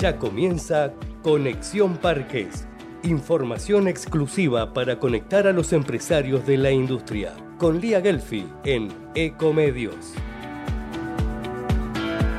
Ya 0.00 0.16
comienza 0.16 0.94
Conexión 1.22 1.98
Parques. 1.98 2.66
Información 3.02 3.86
exclusiva 3.86 4.72
para 4.72 4.98
conectar 4.98 5.46
a 5.46 5.52
los 5.52 5.74
empresarios 5.74 6.46
de 6.46 6.56
la 6.56 6.70
industria. 6.70 7.36
Con 7.58 7.82
Lía 7.82 8.00
Gelfi 8.00 8.46
en 8.64 8.88
Ecomedios. 9.14 10.14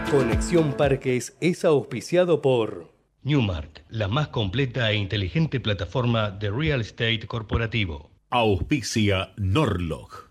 Conexión 0.09 0.73
Parques 0.73 1.37
es 1.39 1.63
auspiciado 1.63 2.41
por 2.41 2.91
Newmark, 3.21 3.85
la 3.89 4.07
más 4.07 4.29
completa 4.29 4.89
e 4.89 4.95
inteligente 4.95 5.59
plataforma 5.59 6.31
de 6.31 6.49
real 6.49 6.81
estate 6.81 7.27
corporativo. 7.27 8.09
Auspicia 8.31 9.33
Norlog, 9.37 10.30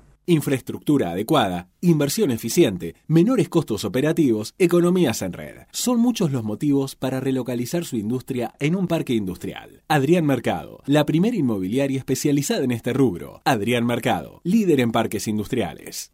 Infraestructura 0.25 1.11
adecuada, 1.11 1.69
inversión 1.81 2.31
eficiente, 2.31 2.95
menores 3.07 3.49
costos 3.49 3.83
operativos, 3.85 4.53
economías 4.59 5.21
en 5.21 5.33
red. 5.33 5.55
Son 5.71 5.99
muchos 5.99 6.31
los 6.31 6.43
motivos 6.43 6.95
para 6.95 7.19
relocalizar 7.19 7.85
su 7.85 7.97
industria 7.97 8.53
en 8.59 8.75
un 8.75 8.87
parque 8.87 9.13
industrial. 9.13 9.83
Adrián 9.87 10.25
Mercado, 10.25 10.83
la 10.85 11.05
primera 11.05 11.35
inmobiliaria 11.35 11.97
especializada 11.97 12.63
en 12.63 12.71
este 12.71 12.93
rubro. 12.93 13.41
Adrián 13.45 13.85
Mercado, 13.85 14.41
líder 14.43 14.79
en 14.79 14.91
parques 14.91 15.27
industriales. 15.27 16.11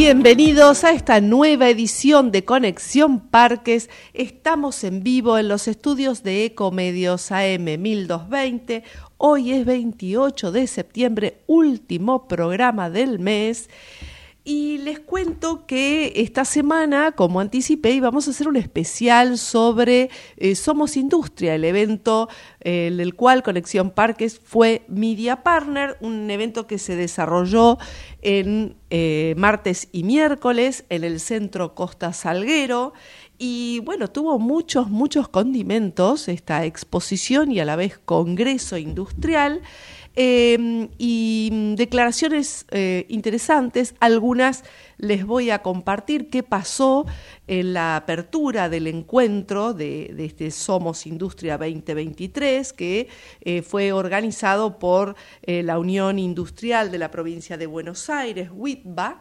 Bienvenidos 0.00 0.84
a 0.84 0.92
esta 0.92 1.20
nueva 1.20 1.68
edición 1.68 2.30
de 2.30 2.44
Conexión 2.44 3.18
Parques. 3.18 3.90
Estamos 4.14 4.84
en 4.84 5.02
vivo 5.02 5.38
en 5.38 5.48
los 5.48 5.66
estudios 5.66 6.22
de 6.22 6.44
Ecomedios 6.44 7.32
AM 7.32 7.64
1220. 7.64 8.84
Hoy 9.16 9.50
es 9.50 9.66
28 9.66 10.52
de 10.52 10.68
septiembre, 10.68 11.42
último 11.48 12.28
programa 12.28 12.90
del 12.90 13.18
mes. 13.18 13.68
Y 14.50 14.78
les 14.78 14.98
cuento 14.98 15.66
que 15.66 16.10
esta 16.16 16.46
semana, 16.46 17.12
como 17.12 17.38
anticipé, 17.38 17.90
íbamos 17.90 18.26
a 18.26 18.30
hacer 18.30 18.48
un 18.48 18.56
especial 18.56 19.36
sobre 19.36 20.08
eh, 20.38 20.54
Somos 20.54 20.96
Industria, 20.96 21.54
el 21.54 21.66
evento 21.66 22.30
eh, 22.62 22.90
del 22.96 23.14
cual 23.14 23.42
Conexión 23.42 23.90
Parques 23.90 24.40
fue 24.42 24.86
Media 24.88 25.42
Partner, 25.42 25.98
un 26.00 26.30
evento 26.30 26.66
que 26.66 26.78
se 26.78 26.96
desarrolló 26.96 27.76
en 28.22 28.78
eh, 28.88 29.34
martes 29.36 29.90
y 29.92 30.02
miércoles 30.02 30.86
en 30.88 31.04
el 31.04 31.20
Centro 31.20 31.74
Costa 31.74 32.14
Salguero. 32.14 32.94
Y 33.36 33.80
bueno, 33.80 34.08
tuvo 34.08 34.38
muchos, 34.38 34.88
muchos 34.88 35.28
condimentos 35.28 36.26
esta 36.26 36.64
exposición 36.64 37.52
y 37.52 37.60
a 37.60 37.66
la 37.66 37.76
vez 37.76 37.98
congreso 37.98 38.78
industrial. 38.78 39.60
Em, 40.20 40.88
y 40.98 41.76
declaraciones 41.76 42.66
eh, 42.72 43.06
interesantes. 43.08 43.94
Algunas 44.00 44.64
les 44.96 45.24
voy 45.24 45.50
a 45.50 45.62
compartir 45.62 46.28
qué 46.28 46.42
pasó 46.42 47.06
en 47.46 47.72
la 47.72 47.94
apertura 47.94 48.68
del 48.68 48.88
encuentro 48.88 49.74
de, 49.74 50.12
este 50.18 50.50
Somos 50.50 51.06
Industria 51.06 51.56
2023, 51.56 52.72
que 52.72 53.06
eh, 53.42 53.62
fue 53.62 53.92
organizado 53.92 54.80
por 54.80 55.14
eh, 55.42 55.62
la 55.62 55.78
Unión 55.78 56.18
Industrial 56.18 56.90
de 56.90 56.98
la 56.98 57.12
provincia 57.12 57.56
de 57.56 57.66
Buenos 57.68 58.10
Aires, 58.10 58.50
WITBA, 58.52 59.20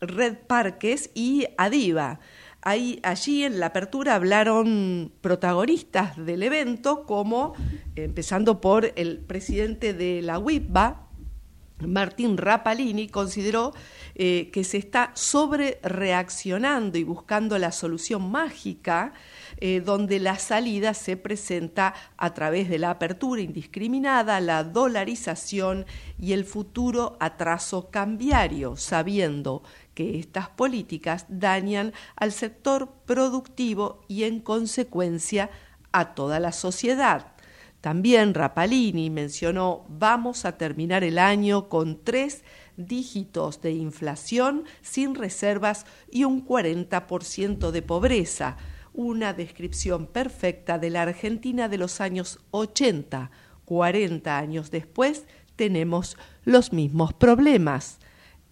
Red 0.00 0.38
Parques 0.48 1.10
y 1.14 1.46
ADIVA 1.56 2.18
allí 2.64 3.44
en 3.44 3.60
la 3.60 3.66
apertura 3.66 4.14
hablaron 4.14 5.12
protagonistas 5.20 6.16
del 6.16 6.42
evento, 6.42 7.04
como 7.04 7.54
empezando 7.94 8.60
por 8.60 8.92
el 8.96 9.18
presidente 9.18 9.92
de 9.92 10.22
la 10.22 10.38
WIPBA, 10.38 11.04
Martín 11.86 12.36
Rapalini, 12.36 13.08
consideró 13.08 13.74
eh, 14.14 14.50
que 14.52 14.64
se 14.64 14.78
está 14.78 15.10
sobre 15.14 15.80
reaccionando 15.82 16.98
y 16.98 17.04
buscando 17.04 17.58
la 17.58 17.72
solución 17.72 18.30
mágica 18.30 19.12
eh, 19.58 19.80
donde 19.80 20.20
la 20.20 20.38
salida 20.38 20.94
se 20.94 21.16
presenta 21.16 21.94
a 22.16 22.32
través 22.32 22.68
de 22.68 22.78
la 22.78 22.90
apertura 22.90 23.40
indiscriminada, 23.40 24.40
la 24.40 24.64
dolarización 24.64 25.84
y 26.18 26.32
el 26.32 26.44
futuro 26.44 27.16
atraso 27.20 27.90
cambiario, 27.90 28.76
sabiendo 28.76 29.62
que 29.94 30.18
estas 30.18 30.48
políticas 30.48 31.26
dañan 31.28 31.92
al 32.16 32.32
sector 32.32 32.92
productivo 33.06 34.02
y 34.08 34.24
en 34.24 34.40
consecuencia 34.40 35.50
a 35.92 36.14
toda 36.14 36.40
la 36.40 36.52
sociedad. 36.52 37.34
También 37.80 38.34
Rapalini 38.34 39.10
mencionó 39.10 39.84
vamos 39.88 40.44
a 40.44 40.56
terminar 40.56 41.04
el 41.04 41.18
año 41.18 41.68
con 41.68 42.02
tres 42.02 42.42
dígitos 42.76 43.60
de 43.60 43.72
inflación 43.72 44.64
sin 44.80 45.14
reservas 45.14 45.86
y 46.10 46.24
un 46.24 46.46
40% 46.46 47.70
de 47.70 47.82
pobreza, 47.82 48.56
una 48.94 49.34
descripción 49.34 50.06
perfecta 50.06 50.78
de 50.78 50.90
la 50.90 51.02
Argentina 51.02 51.68
de 51.68 51.78
los 51.78 52.00
años 52.00 52.40
80. 52.52 53.30
40 53.64 54.38
años 54.38 54.70
después 54.70 55.26
tenemos 55.56 56.16
los 56.44 56.72
mismos 56.72 57.12
problemas 57.12 57.98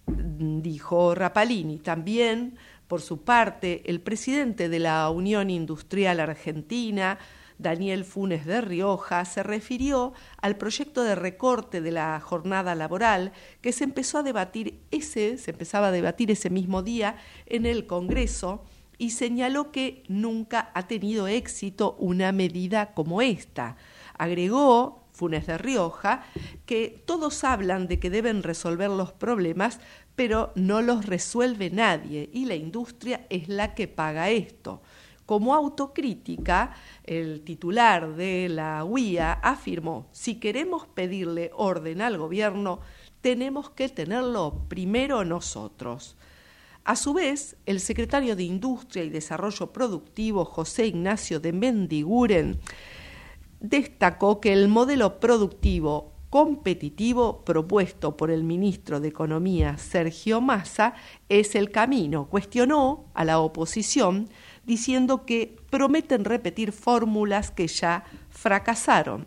dijo 0.06 1.14
Rapalini. 1.14 1.78
También, 1.78 2.56
por 2.88 3.00
su 3.00 3.22
parte, 3.22 3.82
el 3.86 4.00
presidente 4.00 4.68
de 4.68 4.78
la 4.78 5.08
Unión 5.10 5.50
Industrial 5.50 6.20
Argentina, 6.20 7.18
Daniel 7.58 8.04
Funes 8.04 8.44
de 8.44 8.60
Rioja, 8.60 9.24
se 9.24 9.42
refirió 9.42 10.12
al 10.40 10.56
proyecto 10.56 11.02
de 11.02 11.14
recorte 11.14 11.80
de 11.80 11.92
la 11.92 12.20
jornada 12.20 12.74
laboral 12.74 13.32
que 13.60 13.72
se 13.72 13.84
empezó 13.84 14.18
a 14.18 14.22
debatir 14.22 14.80
ese, 14.90 15.38
se 15.38 15.52
empezaba 15.52 15.88
a 15.88 15.92
debatir 15.92 16.30
ese 16.30 16.50
mismo 16.50 16.82
día 16.82 17.16
en 17.46 17.66
el 17.66 17.86
Congreso 17.86 18.64
y 18.98 19.10
señaló 19.10 19.70
que 19.72 20.02
nunca 20.08 20.70
ha 20.74 20.86
tenido 20.86 21.28
éxito 21.28 21.96
una 21.98 22.32
medida 22.32 22.94
como 22.94 23.22
esta. 23.22 23.76
Agregó 24.16 25.01
Funes 25.12 25.46
de 25.46 25.58
Rioja, 25.58 26.24
que 26.66 27.02
todos 27.06 27.44
hablan 27.44 27.86
de 27.86 28.00
que 28.00 28.10
deben 28.10 28.42
resolver 28.42 28.90
los 28.90 29.12
problemas, 29.12 29.78
pero 30.16 30.52
no 30.54 30.82
los 30.82 31.06
resuelve 31.06 31.70
nadie 31.70 32.28
y 32.32 32.46
la 32.46 32.54
industria 32.54 33.26
es 33.30 33.48
la 33.48 33.74
que 33.74 33.88
paga 33.88 34.30
esto. 34.30 34.82
Como 35.26 35.54
autocrítica, 35.54 36.74
el 37.04 37.42
titular 37.42 38.16
de 38.16 38.48
la 38.48 38.84
UIA 38.84 39.32
afirmó, 39.32 40.08
si 40.12 40.40
queremos 40.40 40.86
pedirle 40.86 41.50
orden 41.54 42.00
al 42.02 42.18
gobierno, 42.18 42.80
tenemos 43.20 43.70
que 43.70 43.88
tenerlo 43.88 44.64
primero 44.68 45.24
nosotros. 45.24 46.16
A 46.84 46.96
su 46.96 47.14
vez, 47.14 47.56
el 47.64 47.78
secretario 47.78 48.34
de 48.34 48.42
Industria 48.42 49.04
y 49.04 49.10
Desarrollo 49.10 49.72
Productivo, 49.72 50.44
José 50.44 50.86
Ignacio 50.86 51.38
de 51.38 51.52
Mendiguren, 51.52 52.58
destacó 53.62 54.40
que 54.40 54.52
el 54.52 54.68
modelo 54.68 55.20
productivo 55.20 56.12
competitivo 56.28 57.44
propuesto 57.44 58.16
por 58.16 58.30
el 58.30 58.42
ministro 58.42 59.00
de 59.00 59.08
Economía 59.08 59.76
Sergio 59.76 60.40
Massa 60.40 60.94
es 61.28 61.54
el 61.54 61.70
camino. 61.70 62.26
Cuestionó 62.28 63.04
a 63.14 63.24
la 63.24 63.38
oposición 63.38 64.28
diciendo 64.64 65.26
que 65.26 65.56
prometen 65.70 66.24
repetir 66.24 66.72
fórmulas 66.72 67.50
que 67.50 67.66
ya 67.66 68.04
fracasaron. 68.30 69.26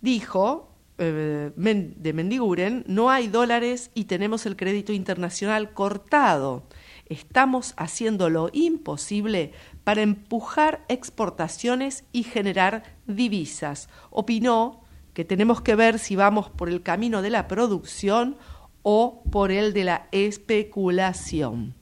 Dijo 0.00 0.68
eh, 0.98 1.50
de 1.56 2.12
Mendiguren, 2.12 2.84
no 2.86 3.08
hay 3.10 3.28
dólares 3.28 3.90
y 3.94 4.04
tenemos 4.04 4.44
el 4.46 4.56
crédito 4.56 4.92
internacional 4.92 5.72
cortado. 5.72 6.64
Estamos 7.06 7.72
haciendo 7.78 8.28
lo 8.28 8.50
imposible 8.52 9.52
para 9.88 10.02
empujar 10.02 10.84
exportaciones 10.88 12.04
y 12.12 12.22
generar 12.22 12.82
divisas. 13.06 13.88
Opinó 14.10 14.82
que 15.14 15.24
tenemos 15.24 15.62
que 15.62 15.76
ver 15.76 15.98
si 15.98 16.14
vamos 16.14 16.50
por 16.50 16.68
el 16.68 16.82
camino 16.82 17.22
de 17.22 17.30
la 17.30 17.48
producción 17.48 18.36
o 18.82 19.22
por 19.32 19.50
el 19.50 19.72
de 19.72 19.84
la 19.84 20.06
especulación. 20.12 21.74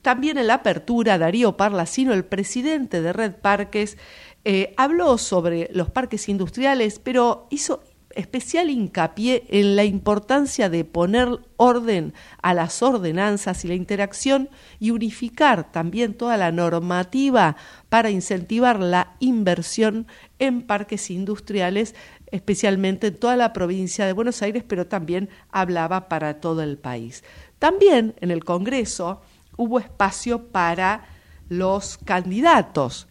También 0.00 0.38
en 0.38 0.46
la 0.46 0.54
apertura, 0.54 1.18
Darío 1.18 1.58
Parlacino, 1.58 2.14
el 2.14 2.24
presidente 2.24 3.02
de 3.02 3.12
Red 3.12 3.34
Parques, 3.34 3.98
eh, 4.46 4.72
habló 4.78 5.18
sobre 5.18 5.68
los 5.74 5.90
parques 5.90 6.30
industriales, 6.30 6.98
pero 6.98 7.46
hizo 7.50 7.84
especial 8.14 8.70
hincapié 8.70 9.44
en 9.48 9.76
la 9.76 9.84
importancia 9.84 10.68
de 10.68 10.84
poner 10.84 11.40
orden 11.56 12.14
a 12.42 12.54
las 12.54 12.82
ordenanzas 12.82 13.64
y 13.64 13.68
la 13.68 13.74
interacción 13.74 14.48
y 14.80 14.90
unificar 14.90 15.70
también 15.70 16.14
toda 16.14 16.36
la 16.36 16.52
normativa 16.52 17.56
para 17.88 18.10
incentivar 18.10 18.80
la 18.80 19.14
inversión 19.20 20.06
en 20.38 20.62
parques 20.62 21.10
industriales, 21.10 21.94
especialmente 22.30 23.08
en 23.08 23.16
toda 23.16 23.36
la 23.36 23.52
provincia 23.52 24.06
de 24.06 24.12
Buenos 24.12 24.42
Aires, 24.42 24.64
pero 24.66 24.86
también 24.86 25.28
hablaba 25.50 26.08
para 26.08 26.40
todo 26.40 26.62
el 26.62 26.78
país. 26.78 27.24
También 27.58 28.14
en 28.20 28.30
el 28.30 28.44
Congreso 28.44 29.22
hubo 29.56 29.78
espacio 29.78 30.48
para 30.48 31.06
los 31.48 31.98
candidatos 31.98 33.08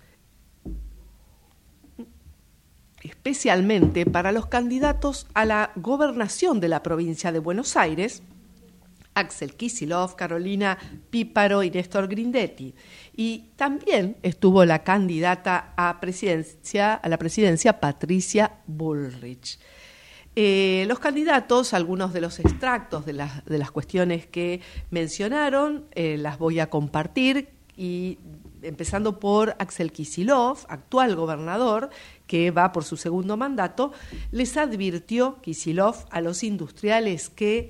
especialmente 3.04 4.06
para 4.06 4.32
los 4.32 4.48
candidatos 4.48 5.28
a 5.34 5.46
la 5.46 5.72
gobernación 5.76 6.60
de 6.60 6.70
la 6.70 6.84
provincia 6.84 7.32
de 7.32 7.40
Buenos 7.40 7.76
Aires, 7.76 8.24
Axel 9.16 9.56
Kisilov, 9.56 10.16
Carolina 10.16 10.78
Píparo 11.10 11.64
y 11.64 11.70
Néstor 11.70 12.08
Grindetti. 12.08 12.74
Y 13.16 13.50
también 13.56 14.18
estuvo 14.24 14.66
la 14.66 14.84
candidata 14.84 15.74
a, 15.78 16.00
presidencia, 16.00 16.96
a 16.96 17.10
la 17.10 17.18
presidencia 17.18 17.80
Patricia 17.80 18.60
Bullrich. 18.66 19.60
Eh, 20.36 20.86
los 20.88 20.98
candidatos, 20.98 21.76
algunos 21.76 22.12
de 22.12 22.22
los 22.22 22.40
extractos 22.40 23.06
de 23.06 23.14
las, 23.14 23.46
de 23.46 23.60
las 23.60 23.70
cuestiones 23.70 24.26
que 24.26 24.62
mencionaron, 24.90 25.86
eh, 25.94 26.18
las 26.18 26.40
voy 26.40 26.60
a 26.60 26.72
compartir 26.72 27.50
y 27.78 28.18
empezando 28.64 29.20
por 29.20 29.56
Axel 29.60 29.92
Kisilov, 29.92 30.66
actual 30.70 31.16
gobernador, 31.16 31.90
que 32.34 32.50
va 32.50 32.72
por 32.72 32.84
su 32.84 32.98
segundo 32.98 33.38
mandato, 33.38 33.92
les 34.32 34.58
advirtió 34.58 35.40
Kisilov 35.40 36.08
a 36.10 36.20
los 36.20 36.44
industriales 36.44 37.30
que 37.30 37.70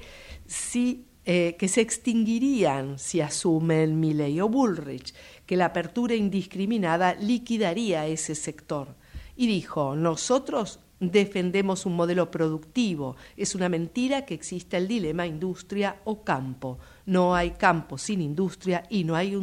eh, 1.26 1.58
que 1.60 1.68
se 1.68 1.82
extinguirían 1.82 2.98
si 2.98 3.20
asumen 3.20 4.00
Milley 4.00 4.40
o 4.40 4.48
Bullrich, 4.48 5.14
que 5.46 5.58
la 5.58 5.66
apertura 5.66 6.16
indiscriminada 6.16 7.14
liquidaría 7.16 8.08
ese 8.08 8.36
sector. 8.36 8.96
Y 9.36 9.48
dijo, 9.48 9.98
nosotros 9.98 10.80
defendemos 11.02 11.86
un 11.86 11.98
modelo 11.98 12.32
productivo. 12.32 13.18
Es 13.36 13.56
una 13.56 13.68
mentira 13.68 14.26
que 14.26 14.34
exista 14.34 14.78
el 14.78 14.88
dilema 14.88 15.28
industria 15.28 15.98
o 16.06 16.24
campo. 16.24 16.80
No 17.06 17.36
hay 17.36 17.52
campo 17.52 17.98
sin 17.98 18.22
industria 18.22 18.86
y 18.90 19.04
no 19.04 19.16
hay 19.18 19.34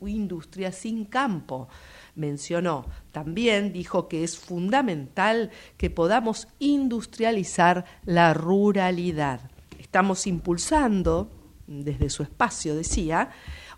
industria 0.00 0.70
sin 0.70 1.06
campo. 1.06 1.68
Mencionó. 2.16 2.86
También 3.12 3.72
dijo 3.72 4.08
que 4.08 4.24
es 4.24 4.36
fundamental 4.36 5.50
que 5.76 5.90
podamos 5.90 6.48
industrializar 6.58 7.84
la 8.04 8.34
ruralidad. 8.34 9.50
Estamos 9.78 10.26
impulsando, 10.26 11.30
desde 11.68 12.10
su 12.10 12.24
espacio 12.24 12.74
decía, 12.74 13.30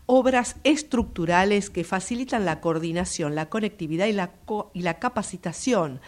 obras 0.07 0.57
estructurales 0.65 1.69
que 1.69 1.85
facilitan 1.85 2.47
la 2.47 2.61
coordinación, 2.61 3.35
la 3.35 3.51
conectividad 3.51 4.07
y 4.07 4.13
la, 4.13 4.31
y 4.73 4.81
la 4.81 4.99
capacitación 4.99 6.01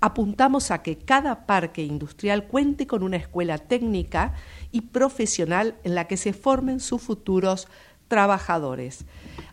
apuntamos 0.00 0.70
a 0.70 0.82
que 0.82 0.96
cada 0.96 1.46
parque 1.46 1.82
industrial 1.82 2.46
cuente 2.46 2.86
con 2.86 3.02
una 3.02 3.16
escuela 3.16 3.58
técnica 3.58 4.34
y 4.70 4.82
profesional 4.82 5.76
en 5.84 5.94
la 5.94 6.06
que 6.06 6.16
se 6.16 6.32
formen 6.32 6.80
sus 6.80 7.02
futuros 7.02 7.68
trabajadores. 8.06 9.04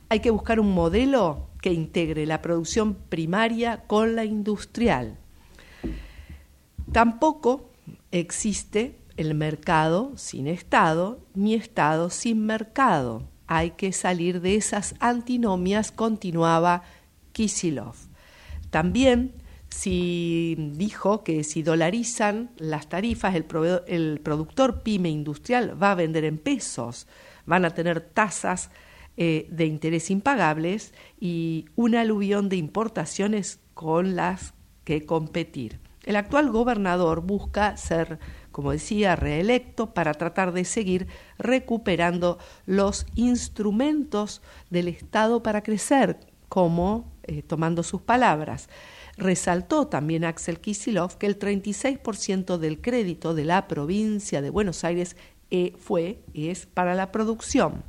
Hay 0.10 0.20
que 0.20 0.30
buscar 0.30 0.60
un 0.60 0.72
modelo 0.74 1.50
que 1.66 1.74
integre 1.74 2.28
la 2.28 2.44
producción 2.44 2.94
primaria 2.94 3.86
con 3.88 4.16
la 4.16 4.24
industrial. 4.24 5.18
Tampoco 6.92 7.72
existe 8.12 9.00
el 9.18 9.34
mercado 9.34 10.12
sin 10.16 10.46
Estado 10.46 11.26
ni 11.34 11.56
Estado 11.56 12.12
sin 12.12 12.46
mercado. 12.46 13.24
Hay 13.48 13.72
que 13.72 13.94
salir 13.94 14.42
de 14.42 14.54
esas 14.54 14.94
antinomias, 15.00 15.92
continuaba 15.92 16.84
Kisilov. 17.32 17.96
También 18.70 19.34
si 19.70 20.56
dijo 20.76 21.24
que 21.24 21.44
si 21.44 21.64
dolarizan 21.64 22.52
las 22.58 22.90
tarifas, 22.90 23.34
el, 23.34 23.48
el, 23.88 24.20
productor 24.22 24.84
pyme 24.84 25.10
industrial 25.10 25.82
va 25.82 25.94
a 25.94 25.96
vender 25.96 26.26
en 26.26 26.38
pesos, 26.38 27.08
van 27.48 27.66
a 27.66 27.72
tener 27.72 28.02
tasas 28.02 28.70
eh, 29.18 29.48
de 29.50 29.66
interés 29.66 30.12
impagables 30.12 30.94
y 31.20 31.66
un 31.76 31.96
aluvión 31.96 32.50
de 32.50 32.58
importaciones 32.58 33.60
con 33.74 34.16
las 34.16 34.54
que 34.84 35.06
competir. 35.06 35.80
El 36.04 36.16
actual 36.16 36.52
gobernador 36.52 37.22
busca 37.22 37.76
ser, 37.78 38.20
como 38.52 38.72
decía, 38.72 39.16
reelecto 39.16 39.94
para 39.94 40.14
tratar 40.14 40.52
de 40.52 40.66
seguir 40.66 41.08
recuperando 41.40 42.38
los 42.66 43.08
instrumentos 43.16 44.42
del 44.70 44.88
Estado 44.88 45.42
para 45.42 45.64
crecer, 45.64 46.20
como, 46.48 47.12
eh, 47.24 47.42
tomando 47.42 47.82
sus 47.82 48.02
palabras, 48.02 48.70
Resaltó 49.18 49.88
también 49.88 50.26
Axel 50.26 50.60
Kisilov 50.60 51.18
que 51.18 51.26
el 51.26 51.40
36% 51.40 52.58
del 52.58 52.82
crédito 52.82 53.34
de 53.34 53.46
la 53.46 53.68
provincia 53.68 54.42
de 54.42 54.50
Buenos 54.50 54.84
Aires 54.84 55.16
eh, 55.52 55.74
fue 55.78 56.22
es 56.34 56.66
para 56.66 56.96
la 56.96 57.12
producción. 57.12 57.84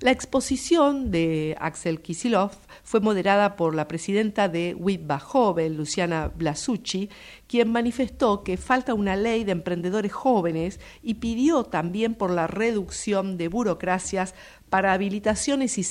La 0.00 0.10
exposición 0.10 1.10
de 1.10 1.56
Axel 1.58 2.02
Kisilov 2.02 2.50
fue 2.82 3.00
moderada 3.00 3.56
por 3.56 3.74
la 3.74 3.88
presidenta 3.88 4.46
de 4.46 4.74
WIPBA 4.74 5.18
Joven, 5.18 5.78
Luciana 5.78 6.30
Blasucci, 6.36 7.08
quien 7.46 7.72
manifestó 7.72 8.44
que 8.44 8.58
falta 8.58 8.92
una 8.92 9.16
ley 9.16 9.44
de 9.44 9.52
emprendedores 9.52 10.12
jóvenes 10.12 10.80
y 11.02 11.14
pidió 11.14 11.64
también 11.64 12.14
por 12.14 12.30
la 12.30 12.46
reducción 12.46 13.38
de 13.38 13.48
burocracias 13.48 14.34
para 14.68 14.92
habilitaciones 14.92 15.78
y 15.78 15.86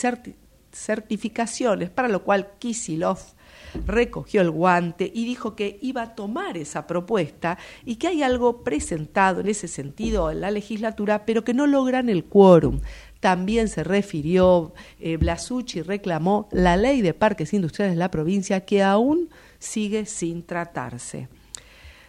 certificaciones, 0.71 1.89
para 1.89 2.07
lo 2.07 2.23
cual 2.23 2.51
Kisilov 2.59 3.17
recogió 3.85 4.41
el 4.41 4.51
guante 4.51 5.11
y 5.13 5.25
dijo 5.25 5.55
que 5.55 5.79
iba 5.81 6.01
a 6.01 6.15
tomar 6.15 6.57
esa 6.57 6.87
propuesta 6.87 7.57
y 7.83 7.95
que 7.95 8.07
hay 8.07 8.23
algo 8.23 8.63
presentado 8.63 9.41
en 9.41 9.47
ese 9.47 9.67
sentido 9.67 10.31
en 10.31 10.41
la 10.41 10.51
legislatura, 10.51 11.25
pero 11.25 11.43
que 11.43 11.53
no 11.53 11.67
logran 11.67 12.09
el 12.09 12.25
quórum. 12.25 12.81
También 13.25 13.69
se 13.69 13.83
refirió 13.83 14.75
eh, 14.99 15.17
Blasucci 15.17 15.81
reclamó 15.81 16.47
la 16.51 16.77
ley 16.77 17.01
de 17.01 17.15
parques 17.15 17.55
industriales 17.55 17.95
de 17.95 17.99
la 17.99 18.11
provincia 18.11 18.65
que 18.65 18.83
aún 18.83 19.29
sigue 19.57 20.05
sin 20.05 20.43
tratarse. 20.43 21.27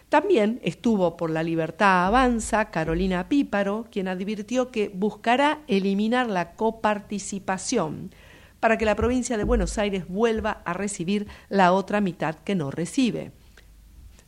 También 0.09 0.59
estuvo 0.61 1.17
por 1.17 1.31
la 1.31 1.41
libertad 1.41 2.05
avanza 2.05 2.65
Carolina 2.69 3.27
Píparo, 3.29 3.87
quien 3.89 4.07
advirtió 4.07 4.69
que 4.69 4.91
buscará 4.93 5.61
eliminar 5.67 6.29
la 6.29 6.51
coparticipación 6.51 8.11
para 8.59 8.77
que 8.77 8.85
la 8.85 8.93
provincia 8.93 9.39
de 9.39 9.43
Buenos 9.43 9.79
Aires 9.79 10.07
vuelva 10.07 10.61
a 10.65 10.73
recibir 10.73 11.25
la 11.49 11.73
otra 11.73 11.99
mitad 11.99 12.35
que 12.35 12.53
no 12.53 12.69
recibe. 12.69 13.31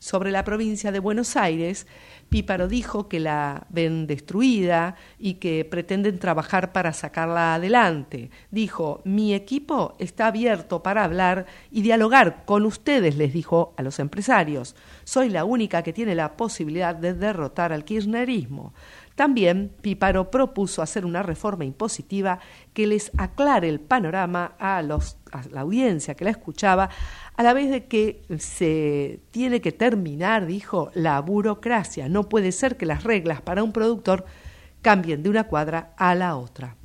Sobre 0.00 0.30
la 0.30 0.44
provincia 0.44 0.92
de 0.92 0.98
Buenos 0.98 1.36
Aires, 1.36 1.86
Píparo 2.30 2.68
dijo 2.68 3.06
que 3.06 3.20
la 3.20 3.66
ven 3.68 4.06
destruida 4.06 4.96
y 5.18 5.34
que 5.34 5.66
pretenden 5.66 6.18
trabajar 6.18 6.72
para 6.72 6.94
sacarla 6.94 7.56
adelante. 7.56 8.30
Dijo, 8.50 9.02
mi 9.04 9.34
equipo 9.34 9.96
está 9.98 10.28
abierto 10.28 10.82
para 10.82 11.04
hablar 11.04 11.44
y 11.70 11.82
dialogar 11.82 12.46
con 12.46 12.64
ustedes, 12.64 13.16
les 13.16 13.34
dijo 13.34 13.74
a 13.76 13.82
los 13.82 13.98
empresarios. 13.98 14.74
Soy 15.04 15.28
la 15.28 15.44
única 15.44 15.82
que 15.82 15.92
tiene 15.92 16.14
la 16.14 16.34
posibilidad 16.34 16.94
de 16.94 17.12
derrotar 17.12 17.70
al 17.70 17.84
kirchnerismo. 17.84 18.72
También 19.20 19.70
Píparo 19.82 20.30
propuso 20.30 20.80
hacer 20.80 21.04
una 21.04 21.22
reforma 21.22 21.66
impositiva 21.66 22.38
que 22.72 22.86
les 22.86 23.10
aclare 23.18 23.68
el 23.68 23.78
panorama 23.78 24.54
a, 24.58 24.80
los, 24.80 25.18
a 25.30 25.42
la 25.50 25.60
audiencia 25.60 26.14
que 26.14 26.24
la 26.24 26.30
escuchaba, 26.30 26.88
a 27.40 27.42
la 27.42 27.54
vez 27.54 27.70
de 27.70 27.86
que 27.86 28.22
se 28.38 29.22
tiene 29.30 29.62
que 29.62 29.72
terminar, 29.72 30.44
dijo, 30.44 30.90
la 30.92 31.18
burocracia. 31.22 32.06
No 32.06 32.28
puede 32.28 32.52
ser 32.52 32.76
que 32.76 32.84
las 32.84 33.02
reglas 33.02 33.40
para 33.40 33.62
un 33.62 33.72
productor 33.72 34.26
cambien 34.82 35.22
de 35.22 35.30
una 35.30 35.44
cuadra 35.44 35.94
a 35.96 36.14
la 36.14 36.36
otra. 36.36 36.76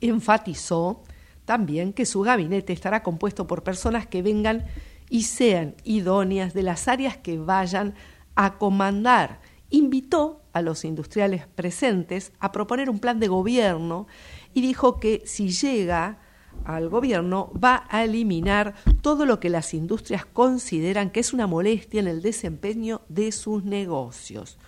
Enfatizó 0.00 1.04
también 1.44 1.92
que 1.92 2.06
su 2.06 2.22
gabinete 2.22 2.72
estará 2.72 3.04
compuesto 3.04 3.46
por 3.46 3.62
personas 3.62 4.04
que 4.08 4.20
vengan 4.20 4.64
y 5.08 5.22
sean 5.22 5.76
idóneas 5.84 6.54
de 6.54 6.64
las 6.64 6.88
áreas 6.88 7.16
que 7.18 7.38
vayan 7.38 7.94
a 8.34 8.58
comandar. 8.58 9.38
Invitó 9.70 10.42
a 10.52 10.60
los 10.60 10.84
industriales 10.84 11.46
presentes 11.46 12.32
a 12.40 12.50
proponer 12.50 12.90
un 12.90 12.98
plan 12.98 13.20
de 13.20 13.28
gobierno 13.28 14.08
y 14.54 14.60
dijo 14.60 14.98
que 14.98 15.22
si 15.24 15.50
llega 15.50 16.18
al 16.64 16.88
gobierno 16.88 17.52
va 17.52 17.84
a 17.88 18.04
eliminar 18.04 18.74
todo 19.00 19.26
lo 19.26 19.40
que 19.40 19.50
las 19.50 19.74
industrias 19.74 20.24
consideran 20.24 21.10
que 21.10 21.20
es 21.20 21.32
una 21.32 21.46
molestia 21.46 22.00
en 22.00 22.08
el 22.08 22.22
desempeño 22.22 23.02
de 23.08 23.32
sus 23.32 23.64
negocios. 23.64 24.58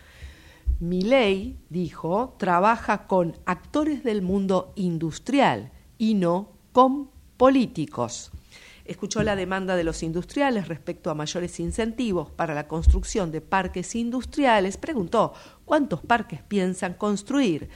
Mi 0.80 1.02
ley, 1.02 1.58
dijo, 1.70 2.34
trabaja 2.38 3.06
con 3.06 3.36
actores 3.46 4.02
del 4.02 4.22
mundo 4.22 4.72
industrial 4.74 5.70
y 5.98 6.14
no 6.14 6.50
con 6.72 7.10
políticos. 7.36 8.32
Escuchó 8.84 9.22
la 9.22 9.34
demanda 9.34 9.76
de 9.76 9.84
los 9.84 10.02
industriales 10.02 10.68
respecto 10.68 11.10
a 11.10 11.14
mayores 11.14 11.58
incentivos 11.58 12.30
para 12.30 12.54
la 12.54 12.68
construcción 12.68 13.32
de 13.32 13.40
parques 13.40 13.94
industriales. 13.94 14.76
Preguntó 14.76 15.32
cuántos 15.64 16.02
parques 16.02 16.42
piensan 16.42 16.92
construir. 16.94 17.70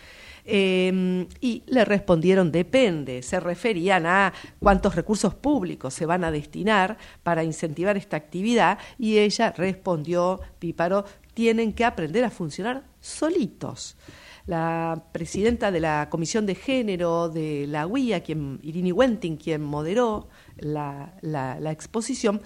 Em, 0.51 1.29
y 1.43 1.63
le 1.67 1.85
respondieron 1.85 2.51
depende, 2.51 3.23
se 3.23 3.39
referían 3.39 4.07
a 4.07 4.33
cuántos 4.59 4.95
recursos 4.95 5.35
públicos 5.35 5.93
se 5.93 6.07
van 6.07 6.25
a 6.25 6.31
destinar 6.31 6.97
para 7.23 7.45
incentivar 7.45 7.99
esta 7.99 8.17
actividad 8.17 8.79
y 8.99 9.19
ella 9.19 9.53
respondió, 9.55 10.41
Píparo, 10.59 11.05
tienen 11.35 11.75
que 11.75 11.85
aprender 11.85 12.25
a 12.25 12.31
funcionar 12.31 12.85
solitos. 12.99 13.99
La 14.47 15.05
presidenta 15.13 15.71
de 15.71 15.81
la 15.81 16.09
Comisión 16.09 16.47
de 16.47 16.55
Género 16.55 17.29
de 17.29 17.67
la 17.69 17.87
UIA, 17.87 18.23
quien, 18.23 18.59
Irini 18.63 18.91
Wenting, 18.91 19.37
quien 19.37 19.61
moderó 19.61 20.31
la, 20.57 21.13
la 21.21 21.71
exposición, 21.71 22.41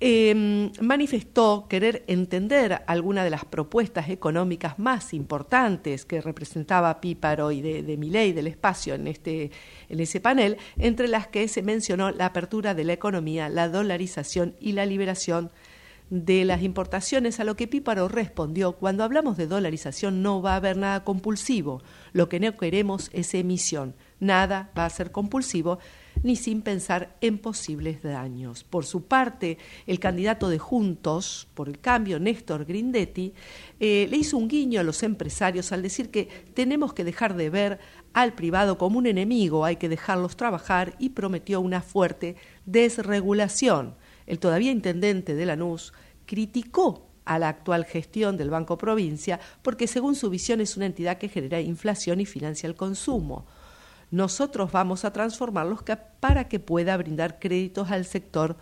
Em, 0.00 0.72
manifestó 0.80 1.66
querer 1.68 2.02
entender 2.08 2.82
alguna 2.88 3.22
de 3.22 3.30
las 3.30 3.44
propuestas 3.44 4.08
económicas 4.08 4.78
más 4.78 5.14
importantes 5.14 6.04
que 6.04 6.20
representaba 6.20 7.00
Píparo 7.00 7.52
y 7.52 7.62
de, 7.62 7.84
de 7.84 7.96
Miley 7.96 8.32
del 8.32 8.48
espacio 8.48 8.94
en, 8.94 9.06
este, 9.06 9.52
en 9.88 10.00
ese 10.00 10.20
panel, 10.20 10.58
entre 10.78 11.06
las 11.06 11.28
que 11.28 11.46
se 11.46 11.62
mencionó 11.62 12.10
la 12.10 12.26
apertura 12.26 12.74
de 12.74 12.84
la 12.84 12.92
economía, 12.92 13.48
la 13.48 13.68
dolarización 13.68 14.56
y 14.60 14.72
la 14.72 14.84
liberación 14.84 15.52
de 16.10 16.44
las 16.44 16.62
importaciones, 16.62 17.38
a 17.40 17.44
lo 17.44 17.54
que 17.54 17.68
Píparo 17.68 18.08
respondió, 18.08 18.72
cuando 18.72 19.04
hablamos 19.04 19.36
de 19.36 19.46
dolarización 19.46 20.22
no 20.22 20.42
va 20.42 20.52
a 20.52 20.56
haber 20.56 20.76
nada 20.76 21.04
compulsivo, 21.04 21.82
lo 22.12 22.28
que 22.28 22.40
no 22.40 22.56
queremos 22.56 23.10
es 23.12 23.32
emisión, 23.34 23.94
nada 24.20 24.70
va 24.76 24.86
a 24.86 24.90
ser 24.90 25.12
compulsivo, 25.12 25.78
ni 26.22 26.36
sin 26.36 26.62
pensar 26.62 27.16
en 27.20 27.38
posibles 27.38 28.02
daños. 28.02 28.64
Por 28.64 28.84
su 28.84 29.04
parte, 29.04 29.58
el 29.86 29.98
candidato 29.98 30.48
de 30.48 30.58
Juntos 30.58 31.48
por 31.54 31.68
el 31.68 31.80
Cambio, 31.80 32.20
Néstor 32.20 32.64
Grindetti, 32.64 33.34
eh, 33.80 34.06
le 34.10 34.16
hizo 34.16 34.36
un 34.36 34.48
guiño 34.48 34.80
a 34.80 34.84
los 34.84 35.02
empresarios 35.02 35.72
al 35.72 35.82
decir 35.82 36.10
que 36.10 36.28
tenemos 36.54 36.94
que 36.94 37.04
dejar 37.04 37.36
de 37.36 37.50
ver 37.50 37.78
al 38.12 38.34
privado 38.34 38.78
como 38.78 38.98
un 38.98 39.06
enemigo, 39.06 39.64
hay 39.64 39.76
que 39.76 39.88
dejarlos 39.88 40.36
trabajar 40.36 40.94
y 40.98 41.10
prometió 41.10 41.60
una 41.60 41.82
fuerte 41.82 42.36
desregulación. 42.64 43.96
El 44.26 44.38
todavía 44.38 44.70
intendente 44.70 45.34
de 45.34 45.46
Lanús 45.46 45.92
criticó 46.26 47.08
a 47.24 47.38
la 47.38 47.48
actual 47.48 47.84
gestión 47.84 48.36
del 48.36 48.50
Banco 48.50 48.78
Provincia 48.78 49.40
porque 49.62 49.86
según 49.86 50.14
su 50.14 50.30
visión 50.30 50.60
es 50.60 50.76
una 50.76 50.86
entidad 50.86 51.18
que 51.18 51.28
genera 51.28 51.60
inflación 51.60 52.20
y 52.20 52.26
financia 52.26 52.66
el 52.66 52.76
consumo 52.76 53.46
nosotros 54.10 54.72
vamos 54.72 55.04
a 55.04 55.12
transformarlos 55.12 55.80
para 56.20 56.48
que 56.48 56.60
pueda 56.60 56.96
brindar 56.96 57.38
créditos 57.38 57.90
al 57.90 58.04
sector 58.04 58.56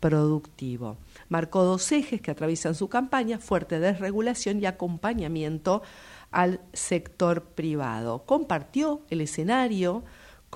productivo. 0.00 0.98
Marcó 1.28 1.64
dos 1.64 1.90
ejes 1.92 2.20
que 2.20 2.30
atraviesan 2.30 2.74
su 2.74 2.88
campaña, 2.88 3.38
fuerte 3.38 3.80
desregulación 3.80 4.60
y 4.62 4.66
acompañamiento 4.66 5.82
al 6.30 6.60
sector 6.72 7.42
privado. 7.42 8.24
Compartió 8.24 9.02
el 9.10 9.20
escenario 9.20 10.04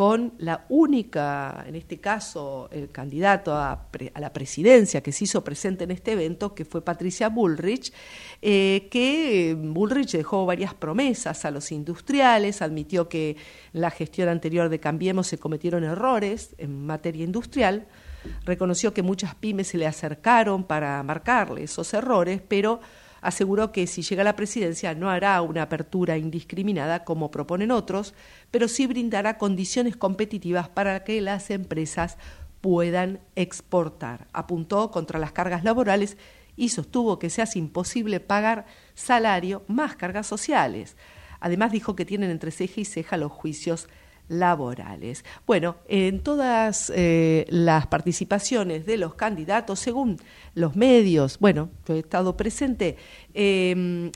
con 0.00 0.32
la 0.38 0.64
única, 0.70 1.62
en 1.68 1.76
este 1.76 2.00
caso, 2.00 2.70
el 2.72 2.90
candidato 2.90 3.54
a, 3.54 3.88
la 4.18 4.32
presidencia 4.32 5.02
que 5.02 5.12
se 5.12 5.24
hizo 5.24 5.44
presente 5.44 5.84
en 5.84 5.90
este 5.90 6.12
evento, 6.12 6.54
que 6.54 6.64
fue 6.64 6.82
Patricia 6.82 7.28
Bullrich, 7.28 7.92
eh, 8.40 8.88
que 8.90 9.54
Bullrich 9.58 10.12
dejó 10.12 10.46
varias 10.46 10.72
promesas 10.72 11.44
a 11.44 11.50
los 11.50 11.70
industriales, 11.70 12.62
admitió 12.62 13.10
que 13.10 13.36
en 13.74 13.80
la 13.82 13.90
gestión 13.90 14.30
anterior 14.30 14.70
de 14.70 14.80
Cambiemos 14.80 15.26
se 15.26 15.36
cometieron 15.36 15.84
errores 15.84 16.54
en 16.56 16.86
materia 16.86 17.24
industrial, 17.24 17.86
reconoció 18.46 18.94
que 18.94 19.02
muchas 19.02 19.34
pymes 19.34 19.68
se 19.68 19.76
le 19.76 19.86
acercaron 19.86 20.64
para 20.64 21.02
marcarle 21.02 21.64
esos 21.64 21.92
errores, 21.92 22.40
pero 22.48 22.80
aseguró 23.20 23.72
que 23.72 23.86
si 23.86 24.02
llega 24.02 24.22
a 24.22 24.24
la 24.24 24.36
presidencia 24.36 24.94
no 24.94 25.10
hará 25.10 25.40
una 25.42 25.62
apertura 25.62 26.18
indiscriminada 26.18 27.04
como 27.04 27.30
proponen 27.30 27.70
otros, 27.70 28.14
pero 28.50 28.68
sí 28.68 28.86
brindará 28.86 29.38
condiciones 29.38 29.96
competitivas 29.96 30.68
para 30.68 31.04
que 31.04 31.20
las 31.20 31.50
empresas 31.50 32.16
puedan 32.60 33.20
exportar. 33.36 34.28
Apuntó 34.32 34.90
contra 34.90 35.18
las 35.18 35.32
cargas 35.32 35.64
laborales 35.64 36.16
y 36.56 36.68
sostuvo 36.68 37.18
que 37.18 37.30
se 37.30 37.42
hace 37.42 37.58
imposible 37.58 38.20
pagar 38.20 38.66
salario 38.94 39.62
más 39.66 39.96
cargas 39.96 40.26
sociales. 40.26 40.96
Además 41.40 41.72
dijo 41.72 41.96
que 41.96 42.04
tienen 42.04 42.30
entre 42.30 42.50
ceja 42.50 42.80
y 42.80 42.84
ceja 42.84 43.16
los 43.16 43.32
juicios 43.32 43.88
laborales. 44.30 45.24
Bueno, 45.46 45.76
en 45.88 46.20
todas 46.20 46.90
eh, 46.94 47.44
las 47.50 47.88
participaciones 47.88 48.86
de 48.86 48.96
los 48.96 49.14
candidatos, 49.14 49.80
según 49.80 50.16
los 50.54 50.76
medios, 50.76 51.38
bueno, 51.40 51.68
yo 51.86 51.94
he 51.94 51.98
estado 51.98 52.36
presente, 52.36 52.96
em, 53.34 54.10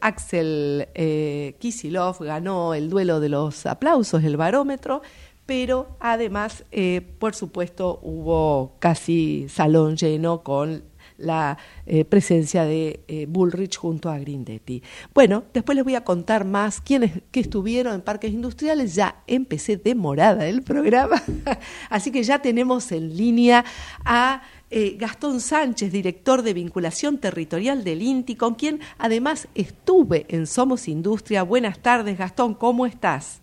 Axel 0.00 0.88
eh, 0.94 1.56
Kisilov 1.58 2.22
ganó 2.22 2.74
el 2.74 2.90
duelo 2.90 3.18
de 3.18 3.28
los 3.28 3.66
aplausos, 3.66 4.22
el 4.22 4.36
barómetro, 4.36 5.02
pero 5.46 5.96
además, 5.98 6.64
eh, 6.70 7.00
por 7.18 7.34
supuesto, 7.34 7.98
hubo 8.02 8.76
casi 8.80 9.48
salón 9.48 9.96
lleno 9.96 10.42
con 10.42 10.82
la 11.18 11.58
eh, 11.84 12.04
presencia 12.04 12.64
de 12.64 13.00
eh, 13.08 13.26
Bullrich 13.28 13.76
junto 13.76 14.08
a 14.08 14.18
Grindetti. 14.18 14.82
Bueno, 15.12 15.44
después 15.52 15.76
les 15.76 15.84
voy 15.84 15.96
a 15.96 16.04
contar 16.04 16.44
más 16.44 16.80
quiénes 16.80 17.12
que 17.30 17.40
estuvieron 17.40 17.94
en 17.94 18.00
parques 18.00 18.32
industriales. 18.32 18.94
Ya 18.94 19.22
empecé 19.26 19.76
demorada 19.76 20.46
el 20.46 20.62
programa, 20.62 21.22
así 21.90 22.10
que 22.10 22.22
ya 22.22 22.40
tenemos 22.40 22.90
en 22.92 23.16
línea 23.16 23.64
a 24.04 24.42
eh, 24.70 24.96
Gastón 24.98 25.40
Sánchez, 25.40 25.90
director 25.92 26.42
de 26.42 26.54
vinculación 26.54 27.18
territorial 27.18 27.84
del 27.84 28.02
INTI, 28.02 28.36
con 28.36 28.54
quien 28.54 28.80
además 28.98 29.48
estuve 29.54 30.26
en 30.28 30.46
Somos 30.46 30.88
Industria. 30.88 31.42
Buenas 31.42 31.80
tardes, 31.80 32.16
Gastón, 32.18 32.54
¿cómo 32.54 32.86
estás? 32.86 33.40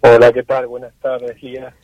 Hola, 0.00 0.32
¿qué 0.32 0.42
tal? 0.42 0.66
Buenas 0.66 0.94
tardes, 1.00 1.42
Lía. 1.42 1.74